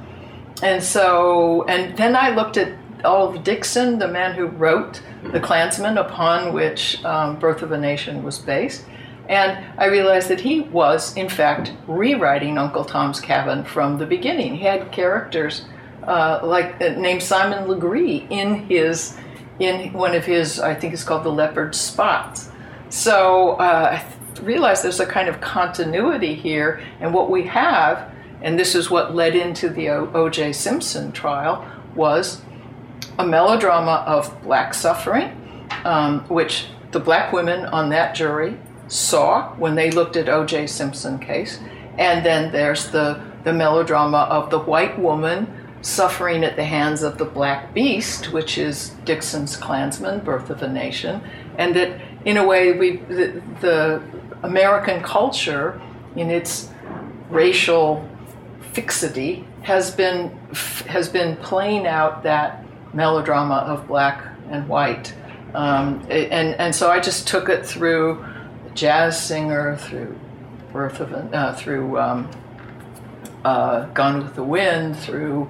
And 0.62 0.84
so, 0.84 1.64
and 1.64 1.98
then 1.98 2.16
I 2.16 2.30
looked 2.30 2.58
at 2.58 2.78
Olive 3.04 3.44
Dixon, 3.44 4.00
the 4.00 4.08
man 4.08 4.36
who 4.36 4.48
wrote 4.48 5.02
The 5.32 5.40
Clansman, 5.40 5.98
upon 5.98 6.54
which 6.54 7.04
um, 7.04 7.40
Birth 7.40 7.62
of 7.62 7.72
a 7.72 7.78
Nation 7.78 8.24
was 8.24 8.40
based. 8.40 8.86
And 9.28 9.66
I 9.78 9.86
realized 9.86 10.30
that 10.30 10.42
he 10.42 10.62
was, 10.62 11.16
in 11.18 11.30
fact, 11.30 11.74
rewriting 11.88 12.58
Uncle 12.58 12.86
Tom's 12.86 13.20
Cabin 13.20 13.64
from 13.64 13.98
the 13.98 14.06
beginning. 14.06 14.56
He 14.56 14.64
had 14.64 14.92
characters 14.92 15.66
uh, 16.04 16.40
like 16.44 16.80
uh, 16.82 16.90
named 16.90 17.24
Simon 17.24 17.68
Legree 17.68 18.28
in 18.30 18.68
his 18.68 19.18
in 19.60 19.94
one 19.94 20.14
of 20.16 20.26
his, 20.26 20.60
I 20.60 20.76
think 20.76 20.94
it's 20.94 21.04
called 21.04 21.24
the 21.24 21.32
Leopard 21.32 21.76
Spots. 21.76 22.50
So 22.96 23.52
uh, 23.52 24.00
I 24.02 24.40
realized 24.42 24.84
there's 24.84 25.00
a 25.00 25.06
kind 25.06 25.28
of 25.28 25.42
continuity 25.42 26.34
here, 26.34 26.82
and 27.00 27.14
what 27.14 27.30
we 27.30 27.44
have 27.48 28.12
and 28.46 28.60
this 28.60 28.76
is 28.76 28.92
what 28.92 29.16
led 29.16 29.36
into 29.36 29.70
the 29.70 29.90
O.J. 29.90 30.54
Simpson 30.54 31.12
trial, 31.12 31.68
was 31.96 32.42
a 33.18 33.26
melodrama 33.26 34.04
of 34.06 34.40
black 34.44 34.74
suffering, 34.74 35.32
um, 35.84 36.20
which 36.28 36.68
the 36.92 37.00
black 37.00 37.34
women 37.34 37.66
on 37.66 37.90
that 37.90 38.14
jury 38.14 38.58
saw 38.88 39.50
when 39.56 39.74
they 39.74 39.90
looked 39.90 40.16
at 40.16 40.30
O.J. 40.30 40.68
Simpson 40.68 41.18
case, 41.18 41.60
and 41.98 42.26
then 42.26 42.52
there's 42.52 42.90
the 42.92 43.20
the 43.44 43.54
melodrama 43.54 44.28
of 44.30 44.50
the 44.50 44.60
white 44.60 44.98
woman 44.98 45.48
suffering 45.82 46.44
at 46.44 46.56
the 46.56 46.64
hands 46.64 47.04
of 47.04 47.18
the 47.18 47.26
black 47.26 47.74
beast, 47.76 48.34
which 48.34 48.58
is 48.58 48.90
Dixon's 49.06 49.56
Clansman, 49.56 50.20
Birth 50.22 50.50
of 50.50 50.64
a 50.64 50.68
Nation, 50.68 51.22
and 51.58 51.76
that 51.76 52.00
in 52.26 52.38
a 52.38 52.46
way 52.46 52.74
we 52.74 52.98
the, 52.98 53.42
the 53.62 54.02
American 54.44 55.02
culture 55.02 55.82
in 56.16 56.30
its 56.30 56.70
racial 57.30 58.08
fixity 58.74 59.46
has 59.62 59.92
been 59.92 60.30
has 60.88 61.08
been 61.10 61.38
playing 61.38 61.88
out 61.88 62.24
that 62.24 62.64
melodrama 62.94 63.56
of 63.56 63.88
black 63.88 64.24
and 64.50 64.68
white, 64.68 65.14
um, 65.54 66.06
and 66.10 66.56
and 66.60 66.76
so 66.76 66.92
I 66.92 67.00
just 67.00 67.28
took 67.28 67.50
it 67.50 67.66
through 67.66 68.26
jazz 68.74 69.22
singer, 69.22 69.78
through 69.78 70.20
birth 70.72 71.00
of 71.00 71.14
uh, 71.14 71.54
through 71.54 71.98
um, 71.98 72.30
uh, 73.44 73.86
Gone 73.88 74.24
with 74.24 74.36
the 74.36 74.44
Wind, 74.44 74.98
through 74.98 75.50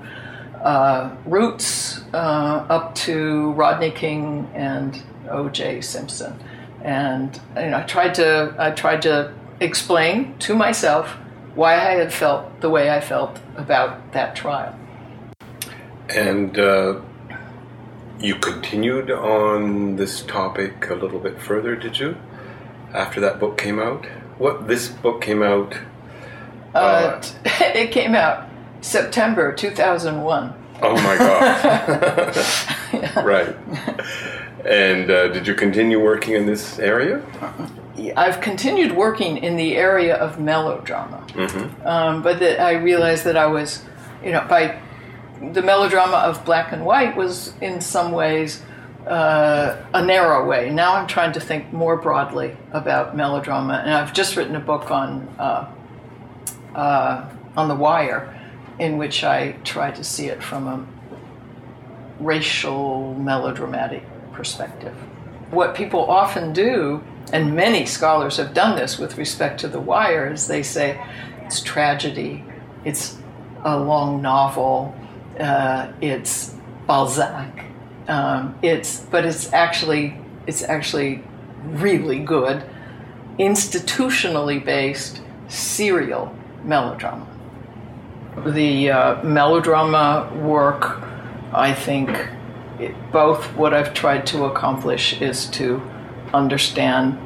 uh, 0.64 1.16
Roots, 1.26 2.04
uh, 2.14 2.66
up 2.70 2.96
to 2.96 3.52
Rodney 3.54 3.92
King 3.92 4.50
and 4.54 5.02
O.J. 5.30 5.82
Simpson, 5.82 6.40
and 6.86 7.42
you 7.58 7.72
know, 7.72 7.80
I 7.80 7.82
tried 7.82 8.14
to 8.16 8.56
I 8.58 8.72
tried 8.72 9.02
to 9.02 9.34
explain 9.60 10.38
to 10.40 10.56
myself 10.56 11.18
why 11.56 11.74
I 11.74 11.94
had 11.96 12.14
felt 12.14 12.62
the 12.62 12.70
way 12.70 12.92
I 12.92 13.02
felt 13.02 13.40
about 13.58 14.14
that 14.14 14.36
trial. 14.36 14.78
And 16.10 16.58
uh, 16.60 17.02
you 18.20 18.36
continued 18.36 19.10
on 19.10 19.96
this 19.96 20.22
topic 20.22 20.90
a 20.90 20.94
little 20.94 21.20
bit 21.20 21.42
further, 21.42 21.76
did 21.76 21.98
you? 21.98 22.18
After 22.94 23.20
that 23.22 23.40
book 23.40 23.58
came 23.58 23.80
out? 23.80 24.06
What 24.38 24.68
this 24.68 24.88
book 24.90 25.22
came 25.22 25.42
out? 25.42 25.76
Uh, 26.76 26.78
uh, 26.78 27.22
it 27.74 27.92
came 27.92 28.14
out 28.14 28.48
September 28.82 29.54
2001. 29.54 30.54
Oh 30.82 30.96
my 30.96 31.18
god. 31.18 32.36
yeah. 32.94 33.20
Right. 33.24 33.56
And 34.64 35.12
uh, 35.12 35.28
did 35.28 35.48
you 35.48 35.54
continue 35.54 36.00
working 36.00 36.34
in 36.34 36.46
this 36.46 36.80
area? 36.80 37.24
I've 38.16 38.42
continued 38.42 38.92
working 38.92 39.38
in 39.38 39.56
the 39.56 39.78
area 39.78 40.16
of 40.16 40.40
melodrama, 40.40 41.26
mm-hmm. 41.30 41.88
um, 41.88 42.22
but 42.22 42.40
that 42.40 42.60
I 42.60 42.74
realized 42.74 43.24
that 43.24 43.38
I 43.38 43.46
was, 43.48 43.84
you 44.24 44.32
know, 44.32 44.46
by 44.50 44.80
the 45.54 45.62
melodrama 45.62 46.18
of 46.18 46.44
black 46.46 46.72
and 46.72 46.86
white 46.86 47.16
was 47.16 47.54
in 47.62 47.82
some 47.82 48.12
ways 48.12 48.62
uh, 49.08 49.78
a 49.94 50.04
narrow 50.04 50.46
way. 50.46 50.72
Now 50.72 50.96
I'm 50.96 51.08
trying 51.08 51.34
to 51.34 51.40
think 51.40 51.72
more 51.72 51.96
broadly 51.96 52.58
about 52.72 53.16
melodrama, 53.16 53.82
and 53.86 53.94
I've 53.94 54.14
just 54.14 54.36
written 54.36 54.56
a 54.56 54.60
book 54.60 54.92
on 54.92 55.28
uh, 55.40 55.72
uh, 56.76 57.30
on 57.56 57.68
the 57.70 57.76
wire, 57.76 58.34
in 58.80 58.98
which 58.98 59.24
I 59.24 59.54
try 59.64 59.92
to 59.92 60.04
see 60.04 60.28
it 60.28 60.44
from 60.44 60.68
a 60.68 60.86
racial 62.20 63.14
melodramatic 63.14 64.04
perspective. 64.36 64.94
What 65.52 65.76
people 65.76 66.02
often 66.10 66.54
do, 66.54 67.04
and 67.34 67.56
many 67.56 67.86
scholars 67.86 68.38
have 68.38 68.54
done 68.54 68.76
this 68.76 69.00
with 69.00 69.18
respect 69.18 69.60
to 69.62 69.68
The 69.68 69.80
Wire, 69.80 70.32
is 70.32 70.48
they 70.48 70.64
say 70.64 71.04
it's 71.44 71.62
tragedy, 71.62 72.44
it's 72.84 73.18
a 73.64 73.80
long 73.80 74.22
novel, 74.22 74.94
uh, 75.40 75.92
it's 76.02 76.56
Balzac, 76.88 77.66
um, 78.08 78.56
it's 78.62 79.00
but 79.00 79.26
it's 79.26 79.52
actually 79.54 80.18
it's 80.46 80.64
actually 80.64 81.24
really 81.64 82.20
good, 82.20 82.64
institutionally 83.40 84.64
based 84.64 85.22
serial 85.48 86.36
melodrama. 86.64 87.28
The 88.46 88.92
uh, 88.92 89.24
melodrama 89.24 90.32
work, 90.44 91.02
I 91.54 91.74
think, 91.74 92.10
it, 92.80 93.12
both 93.12 93.46
what 93.56 93.74
I've 93.74 93.94
tried 93.94 94.26
to 94.28 94.46
accomplish 94.46 95.22
is 95.22 95.48
to 95.52 95.82
understand 96.34 97.18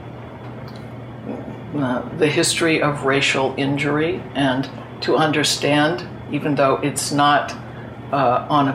uh, 1.75 2.01
the 2.17 2.27
history 2.27 2.81
of 2.81 3.05
racial 3.05 3.53
injury 3.57 4.21
and 4.35 4.69
to 5.01 5.15
understand, 5.15 6.07
even 6.31 6.55
though 6.55 6.75
it's 6.77 7.11
not 7.11 7.51
uh, 8.11 8.47
on 8.49 8.67
a 8.69 8.73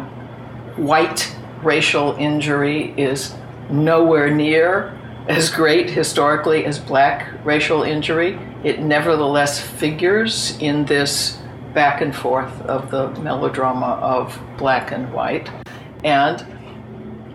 white 0.77 1.35
racial 1.63 2.15
injury, 2.17 2.95
is 2.97 3.35
nowhere 3.71 4.31
near 4.31 4.99
as 5.29 5.51
great 5.51 5.91
historically 5.91 6.65
as 6.67 6.79
black 6.79 7.33
racial 7.45 7.83
injury. 7.83 8.39
It 8.63 8.81
nevertheless 8.81 9.61
figures 9.61 10.57
in 10.61 10.85
this 10.85 11.41
back 11.73 12.01
and 12.01 12.15
forth 12.15 12.61
of 12.63 12.91
the 12.91 13.11
melodrama 13.21 13.99
of 14.01 14.39
black 14.57 14.93
and 14.93 15.13
white. 15.13 15.51
And 16.05 16.47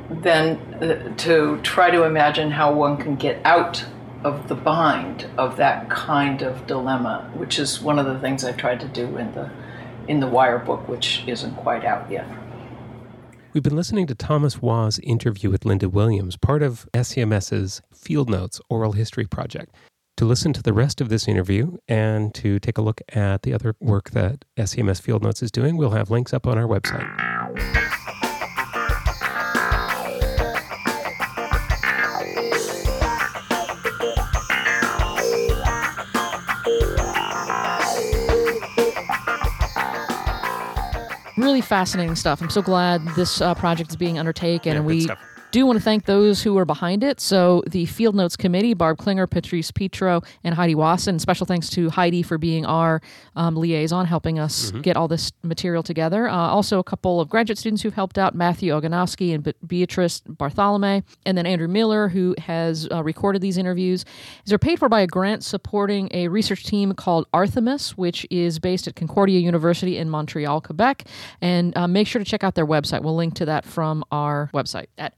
then 0.10 0.58
uh, 0.82 1.16
to 1.18 1.60
try 1.62 1.92
to 1.92 2.04
imagine 2.04 2.52
how 2.52 2.74
one 2.74 2.98
can 2.98 3.16
get 3.16 3.42
out 3.46 3.86
of 4.24 4.48
the 4.48 4.56
bind 4.56 5.30
of 5.38 5.58
that 5.58 5.90
kind 5.90 6.42
of 6.42 6.68
dilemma, 6.68 7.32
which 7.36 7.58
is 7.58 7.82
one 7.82 8.00
of 8.00 8.06
the 8.06 8.20
things 8.20 8.44
I 8.44 8.52
tried 8.52 8.80
to 8.82 8.88
do 8.88 9.18
in 9.18 9.32
the 9.34 9.50
in 10.08 10.20
the 10.20 10.28
Wire 10.28 10.58
book, 10.58 10.88
which 10.88 11.24
isn't 11.28 11.56
quite 11.56 11.86
out 11.86 12.10
yet. 12.10 12.28
We've 13.54 13.64
been 13.64 13.76
listening 13.76 14.08
to 14.08 14.16
Thomas 14.16 14.62
Waugh's 14.62 15.00
interview 15.00 15.52
with 15.52 15.66
Linda 15.66 15.88
Williams, 15.88 16.36
part 16.36 16.64
of 16.64 16.88
SCMS's 16.94 17.82
Field 17.94 18.30
Notes 18.30 18.60
Oral 18.70 18.94
History 18.94 19.26
Project. 19.26 19.76
To 20.18 20.26
listen 20.26 20.52
to 20.54 20.64
the 20.64 20.74
rest 20.74 21.00
of 21.00 21.10
this 21.10 21.28
interview 21.28 21.78
and 21.88 22.34
to 22.36 22.60
take 22.60 22.78
a 22.78 22.82
look 22.82 23.02
at 23.10 23.44
the 23.44 23.54
other 23.54 23.76
work 23.80 24.10
that 24.12 24.46
SCMS 24.58 25.02
Field 25.02 25.24
Notes 25.24 25.42
is 25.42 25.52
doing, 25.52 25.78
we'll 25.78 25.92
have 25.92 26.10
links 26.12 26.34
up 26.34 26.46
on 26.46 26.58
our 26.58 26.68
website. 26.68 27.08
Really 41.60 41.68
fascinating 41.68 42.16
stuff. 42.16 42.42
I'm 42.42 42.50
so 42.50 42.62
glad 42.62 43.06
this 43.18 43.42
uh, 43.42 43.54
project 43.54 43.90
is 43.90 43.98
being 43.98 44.18
undertaken, 44.18 44.72
Yeah, 44.72 44.78
and 44.78 44.86
we 44.86 45.02
stuff. 45.02 45.20
Do 45.52 45.66
want 45.66 45.78
to 45.80 45.84
thank 45.84 46.06
those 46.06 46.44
who 46.44 46.56
are 46.60 46.66
behind 46.66 47.04
it. 47.04 47.20
So, 47.20 47.64
the 47.66 47.88
Field 47.88 48.14
Notes 48.14 48.38
Committee, 48.38 48.76
Barb 48.76 49.00
Klinger, 49.00 49.26
Patrice 49.26 49.72
Petro, 49.72 50.22
and 50.44 50.56
Haidee 50.56 50.76
Wasson. 50.76 51.18
Special 51.18 51.48
thanks 51.48 51.72
to 51.72 51.90
Haidee 51.90 52.24
for 52.24 52.38
being 52.38 52.68
our 52.68 53.02
um, 53.36 53.56
liaison, 53.56 54.06
helping 54.06 54.38
us 54.38 54.60
Mm-hmm. 54.70 54.82
get 54.82 54.96
all 54.98 55.08
this 55.08 55.32
material 55.42 55.82
together. 55.82 56.28
Uh, 56.28 56.36
also, 56.36 56.78
a 56.78 56.84
couple 56.84 57.20
of 57.20 57.30
graduate 57.30 57.58
students 57.58 57.82
who've 57.82 57.94
helped 57.96 58.20
out 58.20 58.36
Matthew 58.36 58.72
Oganowski 58.74 59.34
and 59.34 59.52
Beatrice 59.66 60.22
Bartholomew, 60.28 61.02
and 61.26 61.38
then 61.38 61.46
Andrew 61.48 61.68
Miller, 61.68 62.10
who 62.10 62.36
has 62.38 62.88
uh, 62.92 63.04
recorded 63.04 63.42
these 63.42 63.58
interviews. 63.58 64.06
These 64.46 64.54
are 64.54 64.60
paid 64.60 64.78
for 64.78 64.88
by 64.90 65.02
a 65.02 65.08
grant 65.08 65.44
supporting 65.44 66.10
a 66.12 66.28
research 66.28 66.64
team 66.66 66.94
called 66.94 67.26
ARTHEMIS, 67.34 67.92
which 67.92 68.28
is 68.30 68.60
based 68.60 68.88
at 68.88 68.96
Concordia 68.96 69.40
University 69.40 69.98
in 69.98 70.10
Montreal, 70.10 70.62
Quebec. 70.62 71.06
And 71.42 71.76
uh, 71.76 71.88
make 71.88 72.06
sure 72.06 72.20
to 72.20 72.26
check 72.26 72.44
out 72.44 72.54
their 72.54 72.68
website. 72.68 73.02
We'll 73.02 73.16
link 73.16 73.34
to 73.36 73.46
that 73.46 73.66
from 73.66 74.04
our 74.12 74.52
website 74.54 74.88
at 75.00 75.14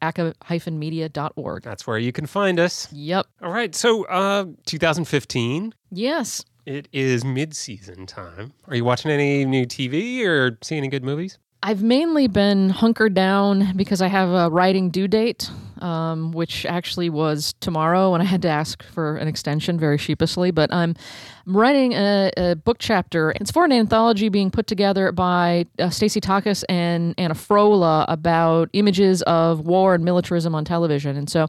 aca-media.org. 0.50 1.64
That's 1.64 1.86
where 1.86 1.98
you 1.98 2.12
can 2.12 2.26
find 2.26 2.60
us. 2.60 2.88
Yep. 2.92 3.28
All 3.42 3.52
right, 3.52 3.74
so 3.76 4.06
uh, 4.06 4.46
2015. 4.66 5.74
Yes. 5.92 6.46
It 6.66 6.88
is 6.92 7.26
mid-season 7.26 8.06
time. 8.06 8.54
Are 8.68 8.76
you 8.76 8.86
watching 8.86 9.12
any 9.12 9.46
new 9.46 9.66
TV 9.66 10.24
or 10.26 10.58
seeing 10.62 10.80
any 10.80 10.88
good 10.90 11.04
movies? 11.04 11.38
I've 11.64 11.84
mainly 11.84 12.28
been 12.28 12.70
hunkered 12.70 13.14
down 13.14 13.76
because 13.76 14.02
I 14.02 14.08
have 14.08 14.30
a 14.30 14.50
writing 14.50 14.90
due 14.90 15.08
date, 15.08 15.50
um, 15.82 16.32
which 16.32 16.66
actually 16.66 17.10
was 17.10 17.54
tomorrow, 17.60 18.14
and 18.14 18.22
I 18.22 18.26
had 18.26 18.42
to 18.44 18.48
ask 18.48 18.84
for 18.84 19.18
an 19.18 19.28
extension 19.28 19.80
very 19.80 19.98
sheepishly. 19.98 20.52
But 20.52 20.74
I'm, 20.74 20.96
I'm 21.48 21.58
writing 21.58 21.94
a, 21.94 22.32
a 22.38 22.56
book 22.56 22.78
chapter. 22.80 23.32
It's 23.32 23.52
for 23.52 23.66
an 23.66 23.72
anthology 23.72 24.30
being 24.30 24.52
put 24.52 24.68
together 24.68 25.12
by 25.12 25.66
uh, 25.80 25.90
Stacey 25.90 26.22
Takacs 26.22 26.64
and 26.70 27.16
Anna 27.18 27.34
Froula 27.34 28.06
about 28.08 28.70
images 28.74 29.22
of 29.24 29.62
war 29.62 29.96
and 29.96 30.06
militarism 30.06 30.56
on 30.56 30.66
television. 30.66 31.18
And 31.18 31.30
so 31.30 31.48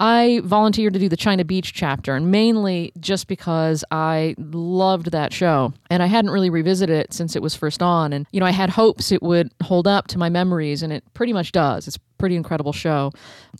I 0.00 0.40
volunteered 0.44 0.94
to 0.94 0.98
do 0.98 1.08
the 1.08 1.16
China 1.16 1.44
Beach 1.44 1.72
chapter, 1.72 2.14
and 2.14 2.30
mainly 2.30 2.92
just 3.00 3.28
because 3.28 3.84
I 3.90 4.34
loved 4.38 5.10
that 5.12 5.32
show. 5.32 5.72
And 5.90 6.02
I 6.02 6.06
hadn't 6.06 6.30
really 6.30 6.50
revisited 6.50 6.96
it 6.96 7.12
since 7.12 7.36
it 7.36 7.42
was 7.42 7.54
first 7.54 7.82
on. 7.82 8.12
And, 8.12 8.26
you 8.32 8.40
know, 8.40 8.46
I 8.46 8.50
had 8.50 8.70
hopes 8.70 9.12
it 9.12 9.22
would 9.22 9.52
hold 9.62 9.86
up 9.86 10.06
to 10.08 10.18
my 10.18 10.28
memories, 10.28 10.82
and 10.82 10.92
it 10.92 11.04
pretty 11.14 11.32
much 11.32 11.52
does. 11.52 11.86
It's 11.86 11.98
pretty 12.24 12.36
incredible 12.36 12.72
show. 12.72 13.12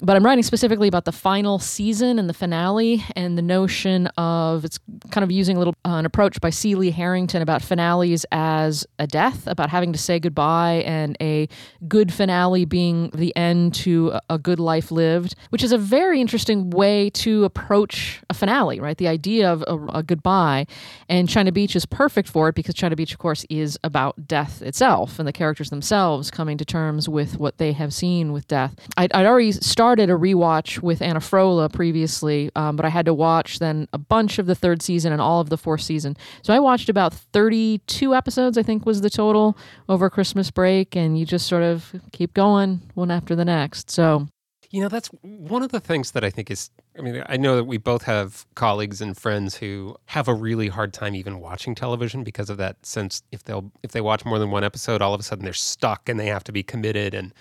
But 0.02 0.16
I'm 0.16 0.24
writing 0.24 0.42
specifically 0.42 0.88
about 0.88 1.04
the 1.04 1.12
final 1.12 1.58
season 1.58 2.18
and 2.18 2.30
the 2.30 2.32
finale 2.32 3.04
and 3.14 3.36
the 3.36 3.42
notion 3.42 4.06
of 4.16 4.64
it's 4.64 4.78
kind 5.10 5.22
of 5.22 5.30
using 5.30 5.56
a 5.56 5.58
little 5.58 5.74
uh, 5.84 5.96
an 5.96 6.06
approach 6.06 6.40
by 6.40 6.48
C. 6.48 6.74
Lee 6.74 6.90
Harrington 6.90 7.42
about 7.42 7.60
finales 7.60 8.24
as 8.32 8.86
a 8.98 9.06
death, 9.06 9.46
about 9.46 9.68
having 9.68 9.92
to 9.92 9.98
say 9.98 10.18
goodbye, 10.18 10.82
and 10.86 11.14
a 11.20 11.46
good 11.86 12.10
finale 12.10 12.64
being 12.64 13.10
the 13.10 13.36
end 13.36 13.74
to 13.74 14.12
a, 14.12 14.20
a 14.30 14.38
good 14.38 14.58
life 14.58 14.90
lived, 14.90 15.34
which 15.50 15.62
is 15.62 15.70
a 15.70 15.76
very 15.76 16.22
interesting 16.22 16.70
way 16.70 17.10
to 17.10 17.44
approach 17.44 18.22
a 18.30 18.34
finale, 18.34 18.80
right? 18.80 18.96
The 18.96 19.08
idea 19.08 19.52
of 19.52 19.62
a, 19.68 19.98
a 19.98 20.02
goodbye. 20.02 20.66
And 21.10 21.28
China 21.28 21.52
Beach 21.52 21.76
is 21.76 21.84
perfect 21.84 22.30
for 22.30 22.48
it 22.48 22.54
because 22.54 22.74
China 22.74 22.96
Beach, 22.96 23.12
of 23.12 23.18
course, 23.18 23.44
is 23.50 23.78
about 23.84 24.26
death 24.26 24.62
itself 24.62 25.18
and 25.18 25.28
the 25.28 25.34
characters 25.34 25.68
themselves 25.68 26.30
coming 26.30 26.56
to 26.56 26.64
terms 26.64 27.10
with 27.10 27.38
what 27.38 27.58
they 27.58 27.72
have 27.72 27.92
seen 27.92 28.32
with 28.32 28.48
death. 28.48 28.53
I'd, 28.96 29.12
I'd 29.12 29.26
already 29.26 29.52
started 29.52 30.10
a 30.10 30.14
rewatch 30.14 30.80
with 30.82 31.02
Anna 31.02 31.20
Froula 31.20 31.72
previously, 31.72 32.50
um, 32.56 32.76
but 32.76 32.84
I 32.84 32.88
had 32.88 33.06
to 33.06 33.14
watch 33.14 33.58
then 33.58 33.88
a 33.92 33.98
bunch 33.98 34.38
of 34.38 34.46
the 34.46 34.54
third 34.54 34.82
season 34.82 35.12
and 35.12 35.20
all 35.20 35.40
of 35.40 35.48
the 35.50 35.58
fourth 35.58 35.82
season. 35.82 36.16
So 36.42 36.52
I 36.54 36.58
watched 36.58 36.88
about 36.88 37.12
32 37.12 38.14
episodes, 38.14 38.56
I 38.58 38.62
think 38.62 38.86
was 38.86 39.00
the 39.00 39.10
total 39.10 39.56
over 39.88 40.08
Christmas 40.10 40.50
break, 40.50 40.96
and 40.96 41.18
you 41.18 41.26
just 41.26 41.46
sort 41.46 41.62
of 41.62 41.94
keep 42.12 42.34
going 42.34 42.80
one 42.94 43.10
after 43.10 43.34
the 43.36 43.44
next. 43.44 43.90
So 43.90 44.28
You 44.70 44.80
know, 44.82 44.88
that's 44.88 45.08
one 45.22 45.62
of 45.62 45.70
the 45.70 45.78
things 45.78 46.10
that 46.12 46.24
I 46.24 46.30
think 46.30 46.50
is. 46.50 46.70
I 46.98 47.02
mean, 47.02 47.22
I 47.28 47.36
know 47.36 47.54
that 47.56 47.64
we 47.64 47.76
both 47.78 48.02
have 48.04 48.44
colleagues 48.54 49.00
and 49.00 49.16
friends 49.16 49.54
who 49.56 49.96
have 50.06 50.26
a 50.26 50.34
really 50.34 50.68
hard 50.68 50.92
time 50.92 51.14
even 51.14 51.38
watching 51.40 51.74
television 51.76 52.24
because 52.24 52.50
of 52.50 52.56
that 52.58 52.84
sense. 52.84 53.22
If 53.30 53.44
they'll 53.44 53.70
if 53.84 53.92
they 53.92 54.00
watch 54.00 54.24
more 54.24 54.38
than 54.40 54.50
one 54.50 54.64
episode, 54.64 55.00
all 55.00 55.14
of 55.14 55.20
a 55.20 55.22
sudden 55.22 55.44
they're 55.44 55.52
stuck 55.52 56.08
and 56.08 56.18
they 56.18 56.26
have 56.26 56.42
to 56.44 56.52
be 56.52 56.62
committed, 56.64 57.14
and 57.14 57.32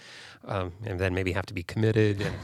um, 0.46 0.74
and 0.86 1.00
then 1.00 1.14
maybe 1.14 1.32
have 1.32 1.46
to 1.48 1.54
be 1.54 1.64
committed, 1.64 2.22
and 2.22 2.36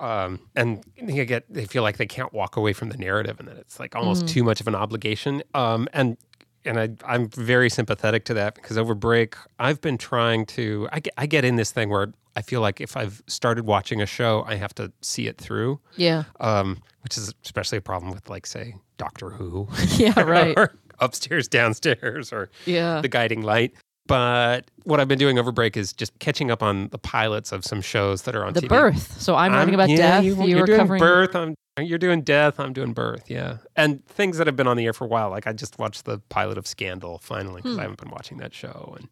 um, 0.00 0.40
and 0.56 0.84
they 1.00 1.24
get 1.26 1.44
they 1.52 1.66
feel 1.66 1.82
like 1.82 1.96
they 1.96 2.06
can't 2.06 2.32
walk 2.32 2.56
away 2.56 2.72
from 2.72 2.88
the 2.88 2.96
narrative, 2.96 3.38
and 3.38 3.48
that 3.48 3.56
it's 3.56 3.78
like 3.78 3.94
almost 3.94 4.26
too 4.28 4.42
much 4.42 4.60
of 4.60 4.68
an 4.68 4.74
obligation. 4.74 5.42
Um, 5.54 5.88
and 5.92 6.16
and 6.64 6.78
I, 6.78 6.90
I'm 7.04 7.28
very 7.28 7.70
sympathetic 7.70 8.24
to 8.26 8.34
that 8.34 8.54
because 8.54 8.76
over 8.76 8.94
break 8.94 9.36
I've 9.58 9.80
been 9.80 9.98
trying 9.98 10.46
to 10.46 10.88
I 10.92 11.00
get, 11.00 11.14
I 11.16 11.26
get 11.26 11.44
in 11.44 11.56
this 11.56 11.70
thing 11.70 11.88
where 11.90 12.12
I 12.36 12.42
feel 12.42 12.60
like 12.60 12.80
if 12.80 12.96
I've 12.96 13.22
started 13.26 13.66
watching 13.66 14.00
a 14.00 14.06
show 14.06 14.44
I 14.46 14.56
have 14.56 14.74
to 14.76 14.92
see 15.00 15.26
it 15.26 15.38
through, 15.38 15.80
yeah, 15.96 16.24
um, 16.38 16.82
which 17.02 17.16
is 17.16 17.34
especially 17.44 17.78
a 17.78 17.82
problem 17.82 18.12
with 18.12 18.28
like 18.28 18.46
say 18.46 18.76
Doctor 18.98 19.30
Who, 19.30 19.68
yeah, 19.96 20.18
right, 20.20 20.54
or 20.56 20.74
upstairs 21.00 21.48
downstairs 21.48 22.32
or 22.32 22.50
yeah. 22.66 23.00
The 23.00 23.08
Guiding 23.08 23.42
Light. 23.42 23.72
But 24.10 24.70
what 24.84 25.00
I've 25.00 25.08
been 25.08 25.18
doing 25.18 25.38
over 25.38 25.52
break 25.52 25.76
is 25.76 25.92
just 25.92 26.18
catching 26.18 26.50
up 26.50 26.62
on 26.62 26.88
the 26.88 26.98
pilots 26.98 27.52
of 27.52 27.64
some 27.64 27.80
shows 27.80 28.22
that 28.22 28.34
are 28.36 28.44
on 28.44 28.52
The 28.52 28.60
TV. 28.62 28.68
birth. 28.68 29.20
So 29.20 29.36
I'm, 29.36 29.52
writing 29.52 29.74
about 29.74 29.88
yeah, 29.88 29.96
death. 29.96 30.24
You, 30.24 30.42
You, 30.44 30.56
are 30.56 30.60
were 30.60 30.66
doing 30.66 30.78
covering 30.78 30.98
birth. 31.00 31.34
I'm 31.36 31.54
you're 31.80 31.98
doing 31.98 32.20
death. 32.22 32.60
I'm 32.60 32.72
doing 32.74 32.92
birth. 32.92 33.30
Yeah, 33.30 33.58
and 33.76 34.04
things 34.06 34.36
that 34.36 34.46
have 34.46 34.56
been 34.56 34.66
on 34.66 34.76
the 34.76 34.84
air 34.84 34.92
for 34.92 35.04
a 35.04 35.08
while. 35.08 35.30
Like 35.30 35.46
I 35.46 35.52
just 35.54 35.78
watched 35.78 36.04
the 36.04 36.18
pilot 36.28 36.58
of 36.58 36.66
Scandal 36.66 37.18
finally 37.18 37.62
Hmm. 37.62 37.68
because 37.68 37.78
I 37.78 37.82
haven't 37.82 38.00
been 38.02 38.10
watching 38.10 38.36
that 38.38 38.52
show, 38.52 38.94
and 38.98 39.08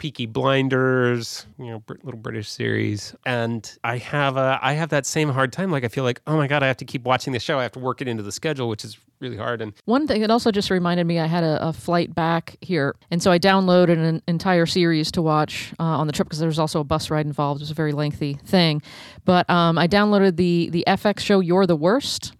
Peaky 0.00 0.24
Blinders, 0.24 1.44
you 1.58 1.66
know, 1.66 1.82
little 2.02 2.18
British 2.18 2.48
series, 2.48 3.14
and 3.26 3.70
I 3.84 3.98
have 3.98 4.38
a 4.38 4.58
I 4.62 4.72
have 4.72 4.88
that 4.88 5.04
same 5.04 5.28
hard 5.28 5.52
time. 5.52 5.70
Like 5.70 5.84
I 5.84 5.88
feel 5.88 6.04
like, 6.04 6.22
oh 6.26 6.38
my 6.38 6.46
god, 6.46 6.62
I 6.62 6.68
have 6.68 6.78
to 6.78 6.86
keep 6.86 7.02
watching 7.02 7.34
the 7.34 7.38
show. 7.38 7.58
I 7.58 7.64
have 7.64 7.72
to 7.72 7.80
work 7.80 8.00
it 8.00 8.08
into 8.08 8.22
the 8.22 8.32
schedule, 8.32 8.70
which 8.70 8.82
is 8.82 8.96
really 9.20 9.36
hard. 9.36 9.60
And 9.60 9.74
One 9.84 10.06
thing 10.06 10.22
it 10.22 10.30
also 10.30 10.50
just 10.50 10.70
reminded 10.70 11.04
me 11.04 11.18
I 11.18 11.26
had 11.26 11.44
a, 11.44 11.68
a 11.68 11.74
flight 11.74 12.14
back 12.14 12.56
here, 12.62 12.96
and 13.10 13.22
so 13.22 13.30
I 13.30 13.38
downloaded 13.38 13.98
an 13.98 14.22
entire 14.26 14.64
series 14.64 15.12
to 15.12 15.20
watch 15.20 15.74
uh, 15.78 15.82
on 15.82 16.06
the 16.06 16.14
trip 16.14 16.28
because 16.28 16.38
there 16.38 16.48
was 16.48 16.58
also 16.58 16.80
a 16.80 16.84
bus 16.84 17.10
ride 17.10 17.26
involved. 17.26 17.60
It 17.60 17.64
was 17.64 17.70
a 17.70 17.74
very 17.74 17.92
lengthy 17.92 18.38
thing, 18.46 18.80
but 19.26 19.48
um, 19.50 19.76
I 19.76 19.86
downloaded 19.86 20.36
the 20.36 20.70
the 20.70 20.82
FX 20.86 21.20
show 21.20 21.40
"You're 21.40 21.66
the 21.66 21.76
Worst." 21.76 22.32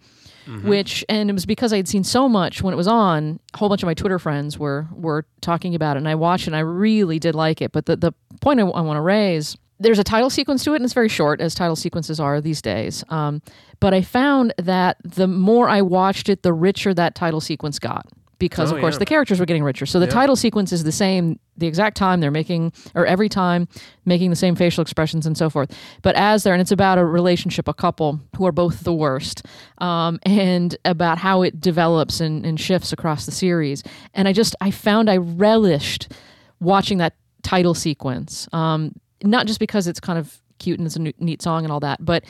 Which 0.59 1.05
and 1.09 1.29
it 1.29 1.33
was 1.33 1.45
because 1.45 1.73
I 1.73 1.77
had 1.77 1.87
seen 1.87 2.03
so 2.03 2.27
much 2.27 2.61
when 2.61 2.73
it 2.73 2.77
was 2.77 2.87
on. 2.87 3.39
A 3.53 3.57
whole 3.57 3.69
bunch 3.69 3.83
of 3.83 3.87
my 3.87 3.93
Twitter 3.93 4.19
friends 4.19 4.57
were 4.57 4.87
were 4.93 5.25
talking 5.41 5.75
about 5.75 5.97
it, 5.97 5.99
and 5.99 6.09
I 6.09 6.15
watched 6.15 6.43
it. 6.43 6.47
and 6.47 6.55
I 6.55 6.59
really 6.59 7.19
did 7.19 7.35
like 7.35 7.61
it. 7.61 7.71
But 7.71 7.85
the 7.85 7.95
the 7.95 8.13
point 8.41 8.59
I, 8.59 8.63
want 8.63 8.97
to 8.97 9.01
raise 9.01 9.57
there's 9.81 9.99
a 9.99 10.03
title 10.03 10.29
sequence 10.29 10.63
to 10.63 10.73
it, 10.73 10.77
and 10.77 10.85
it's 10.85 10.93
very 10.93 11.09
short, 11.09 11.41
as 11.41 11.55
title 11.55 11.75
sequences 11.75 12.19
are 12.19 12.39
these 12.39 12.61
days. 12.61 13.03
Um, 13.09 13.41
but 13.79 13.93
I 13.93 14.03
found 14.03 14.53
that 14.57 14.97
the 15.03 15.27
more 15.27 15.67
I 15.67 15.81
watched 15.81 16.29
it, 16.29 16.43
the 16.43 16.53
richer 16.53 16.93
that 16.93 17.15
title 17.15 17.41
sequence 17.41 17.79
got. 17.79 18.05
Because 18.41 18.71
Oh, 18.71 18.75
of 18.75 18.81
course 18.81 18.95
yeah. 18.95 18.99
the 18.99 19.05
characters 19.05 19.39
were 19.39 19.45
getting 19.45 19.63
richer. 19.63 19.85
So 19.85 19.99
the 19.99 20.07
title 20.07 20.35
sequence 20.35 20.71
is 20.73 20.83
the 20.83 20.91
same 20.91 21.39
the 21.57 21.67
exact 21.67 21.95
time 21.95 22.21
they're 22.21 22.31
making, 22.31 22.73
or 22.95 23.05
every 23.05 23.29
time 23.29 23.67
making 24.03 24.31
the 24.31 24.35
same 24.35 24.55
facial 24.55 24.81
expressions 24.81 25.27
and 25.27 25.37
so 25.37 25.47
forth. 25.47 25.71
But 26.01 26.15
as 26.15 26.41
they're, 26.41 26.53
and 26.53 26.61
it's 26.61 26.71
about 26.71 26.97
a 26.97 27.05
relationship, 27.05 27.67
a 27.67 27.73
couple 27.73 28.19
who 28.35 28.47
are 28.47 28.51
both 28.51 28.83
the 28.83 28.93
worst, 28.93 29.45
um, 29.77 30.19
and 30.23 30.75
about 30.85 31.19
how 31.19 31.43
it 31.43 31.61
develops 31.61 32.19
and, 32.19 32.43
and 32.45 32.59
shifts 32.59 32.91
across 32.91 33.27
the 33.27 33.31
series. 33.31 33.83
And 34.15 34.27
I 34.27 34.33
just 34.33 34.55
I 34.59 34.71
found 34.71 35.07
I 35.09 35.17
relished 35.17 36.11
watching 36.59 36.97
that 36.97 37.13
title 37.43 37.75
sequence. 37.75 38.47
Um, 38.53 38.95
not 39.23 39.45
just 39.45 39.59
because 39.59 39.85
it's 39.87 39.99
kind 39.99 40.17
of 40.17 40.41
cute 40.57 40.79
and 40.79 40.87
it's 40.87 40.95
a 40.95 40.99
neat 41.23 41.41
song 41.43 41.63
and 41.63 41.71
all 41.71 41.79
that, 41.81 42.03
but 42.03 42.23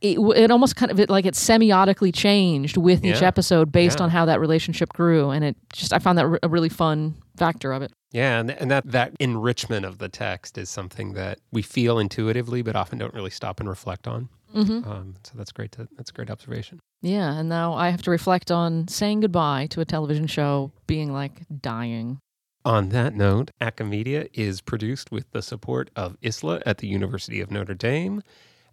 it, 0.00 0.18
it 0.18 0.50
almost 0.50 0.76
kind 0.76 0.90
of 0.90 0.98
it, 1.00 1.10
like 1.10 1.26
it 1.26 1.34
semiotically 1.34 2.14
changed 2.14 2.76
with 2.76 3.04
each 3.04 3.22
episode 3.22 3.70
based 3.72 3.98
Yeah. 3.98 4.04
on 4.04 4.10
how 4.10 4.24
that 4.26 4.40
relationship 4.40 4.92
grew, 4.92 5.30
and 5.30 5.44
it 5.44 5.56
just 5.72 5.92
I 5.92 5.98
found 5.98 6.18
that 6.18 6.38
a 6.42 6.48
really 6.48 6.68
fun 6.68 7.14
factor 7.36 7.72
of 7.72 7.82
it. 7.82 7.92
yeah, 8.12 8.38
and, 8.40 8.50
and 8.50 8.70
that 8.70 8.90
that 8.90 9.12
enrichment 9.20 9.84
of 9.86 9.98
the 9.98 10.08
text 10.08 10.56
is 10.58 10.70
something 10.70 11.14
that 11.14 11.38
we 11.52 11.62
feel 11.62 11.98
intuitively, 11.98 12.62
but 12.62 12.76
often 12.76 12.98
don't 12.98 13.14
really 13.14 13.30
stop 13.30 13.60
and 13.60 13.68
reflect 13.68 14.06
on. 14.06 14.28
Mm-hmm. 14.54 14.88
Um, 14.90 15.14
so 15.24 15.32
that's 15.36 15.50
great. 15.52 15.72
To, 15.72 15.88
that's 15.96 16.10
a 16.10 16.12
great 16.12 16.30
observation. 16.30 16.78
Yeah, 17.00 17.32
and 17.38 17.48
now 17.48 17.72
I 17.74 17.88
have 17.90 18.02
to 18.02 18.10
reflect 18.10 18.50
on 18.50 18.86
saying 18.86 19.20
goodbye 19.20 19.66
to 19.70 19.80
a 19.80 19.84
television 19.84 20.26
show 20.26 20.72
being 20.86 21.12
like 21.12 21.42
dying. 21.60 22.18
On 22.64 22.90
that 22.90 23.14
note, 23.14 23.50
Acamedia 23.60 24.28
is 24.34 24.60
produced 24.60 25.10
with 25.10 25.28
the 25.32 25.42
support 25.42 25.90
of 25.96 26.16
ISLA 26.20 26.62
at 26.64 26.78
the 26.78 26.86
University 26.86 27.40
of 27.40 27.50
Notre 27.50 27.74
Dame, 27.74 28.22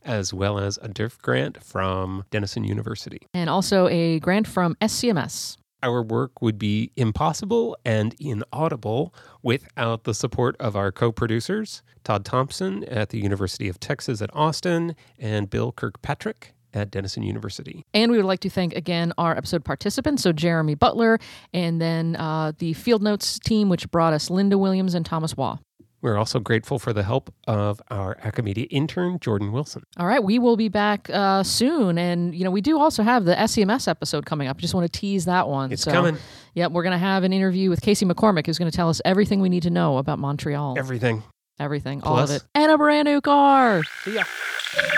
as 0.05 0.33
well 0.33 0.59
as 0.59 0.77
a 0.81 0.87
DIRF 0.87 1.21
grant 1.21 1.63
from 1.63 2.23
Denison 2.31 2.63
University. 2.63 3.27
And 3.33 3.49
also 3.49 3.87
a 3.87 4.19
grant 4.19 4.47
from 4.47 4.75
SCMS. 4.81 5.57
Our 5.81 6.03
work 6.03 6.41
would 6.41 6.59
be 6.59 6.91
impossible 6.97 7.77
and 7.85 8.13
inaudible 8.19 9.13
without 9.41 10.03
the 10.03 10.13
support 10.13 10.57
of 10.59 10.75
our 10.75 10.91
co 10.91 11.11
producers, 11.11 11.83
Todd 12.03 12.25
Thompson 12.25 12.83
at 12.85 13.09
the 13.09 13.19
University 13.19 13.69
of 13.69 13.79
Texas 13.79 14.21
at 14.21 14.29
Austin 14.35 14.95
and 15.17 15.49
Bill 15.49 15.71
Kirkpatrick 15.71 16.53
at 16.73 16.91
Denison 16.91 17.23
University. 17.23 17.85
And 17.93 18.11
we 18.11 18.17
would 18.17 18.25
like 18.25 18.41
to 18.41 18.49
thank 18.49 18.75
again 18.75 19.13
our 19.17 19.35
episode 19.35 19.63
participants, 19.63 20.23
so 20.23 20.31
Jeremy 20.31 20.75
Butler, 20.75 21.19
and 21.53 21.81
then 21.81 22.15
uh, 22.15 22.51
the 22.57 22.73
Field 22.73 23.01
Notes 23.01 23.39
team, 23.39 23.69
which 23.69 23.89
brought 23.89 24.13
us 24.13 24.29
Linda 24.29 24.57
Williams 24.57 24.93
and 24.93 25.05
Thomas 25.05 25.35
Waugh. 25.35 25.57
We're 26.01 26.17
also 26.17 26.39
grateful 26.39 26.79
for 26.79 26.93
the 26.93 27.03
help 27.03 27.33
of 27.47 27.81
our 27.89 28.15
Acamedia 28.23 28.67
intern, 28.69 29.19
Jordan 29.19 29.51
Wilson. 29.51 29.83
All 29.97 30.07
right, 30.07 30.23
we 30.23 30.39
will 30.39 30.55
be 30.55 30.69
back 30.69 31.09
uh, 31.09 31.43
soon. 31.43 31.97
And, 31.97 32.33
you 32.33 32.45
know, 32.45 32.51
we 32.51 32.61
do 32.61 32.79
also 32.79 33.03
have 33.03 33.25
the 33.25 33.35
SEMS 33.47 33.87
episode 33.87 34.25
coming 34.25 34.47
up. 34.47 34.57
I 34.57 34.61
Just 34.61 34.73
want 34.73 34.91
to 34.91 34.99
tease 34.99 35.25
that 35.25 35.47
one. 35.49 35.71
It's 35.73 35.83
so, 35.83 35.91
coming. 35.91 36.17
Yep, 36.53 36.71
we're 36.71 36.83
going 36.83 36.93
to 36.93 36.97
have 36.97 37.23
an 37.23 37.33
interview 37.33 37.69
with 37.69 37.81
Casey 37.81 38.05
McCormick, 38.05 38.45
who's 38.45 38.57
going 38.57 38.71
to 38.71 38.75
tell 38.75 38.89
us 38.89 39.01
everything 39.03 39.41
we 39.41 39.49
need 39.49 39.63
to 39.63 39.69
know 39.69 39.97
about 39.97 40.19
Montreal. 40.19 40.75
Everything. 40.77 41.23
Everything, 41.59 41.99
Plus. 41.99 42.11
all 42.11 42.23
of 42.23 42.31
it. 42.31 42.47
And 42.55 42.71
a 42.71 42.77
brand 42.77 43.05
new 43.05 43.19
car. 43.19 43.83
See 44.03 44.15
ya. 44.15 44.23
Thank 44.71 44.93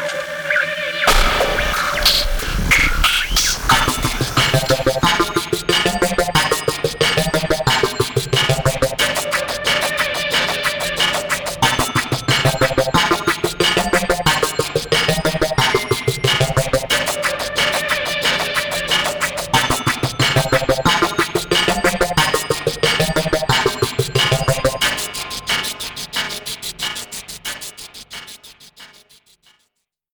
you. 5.18 5.18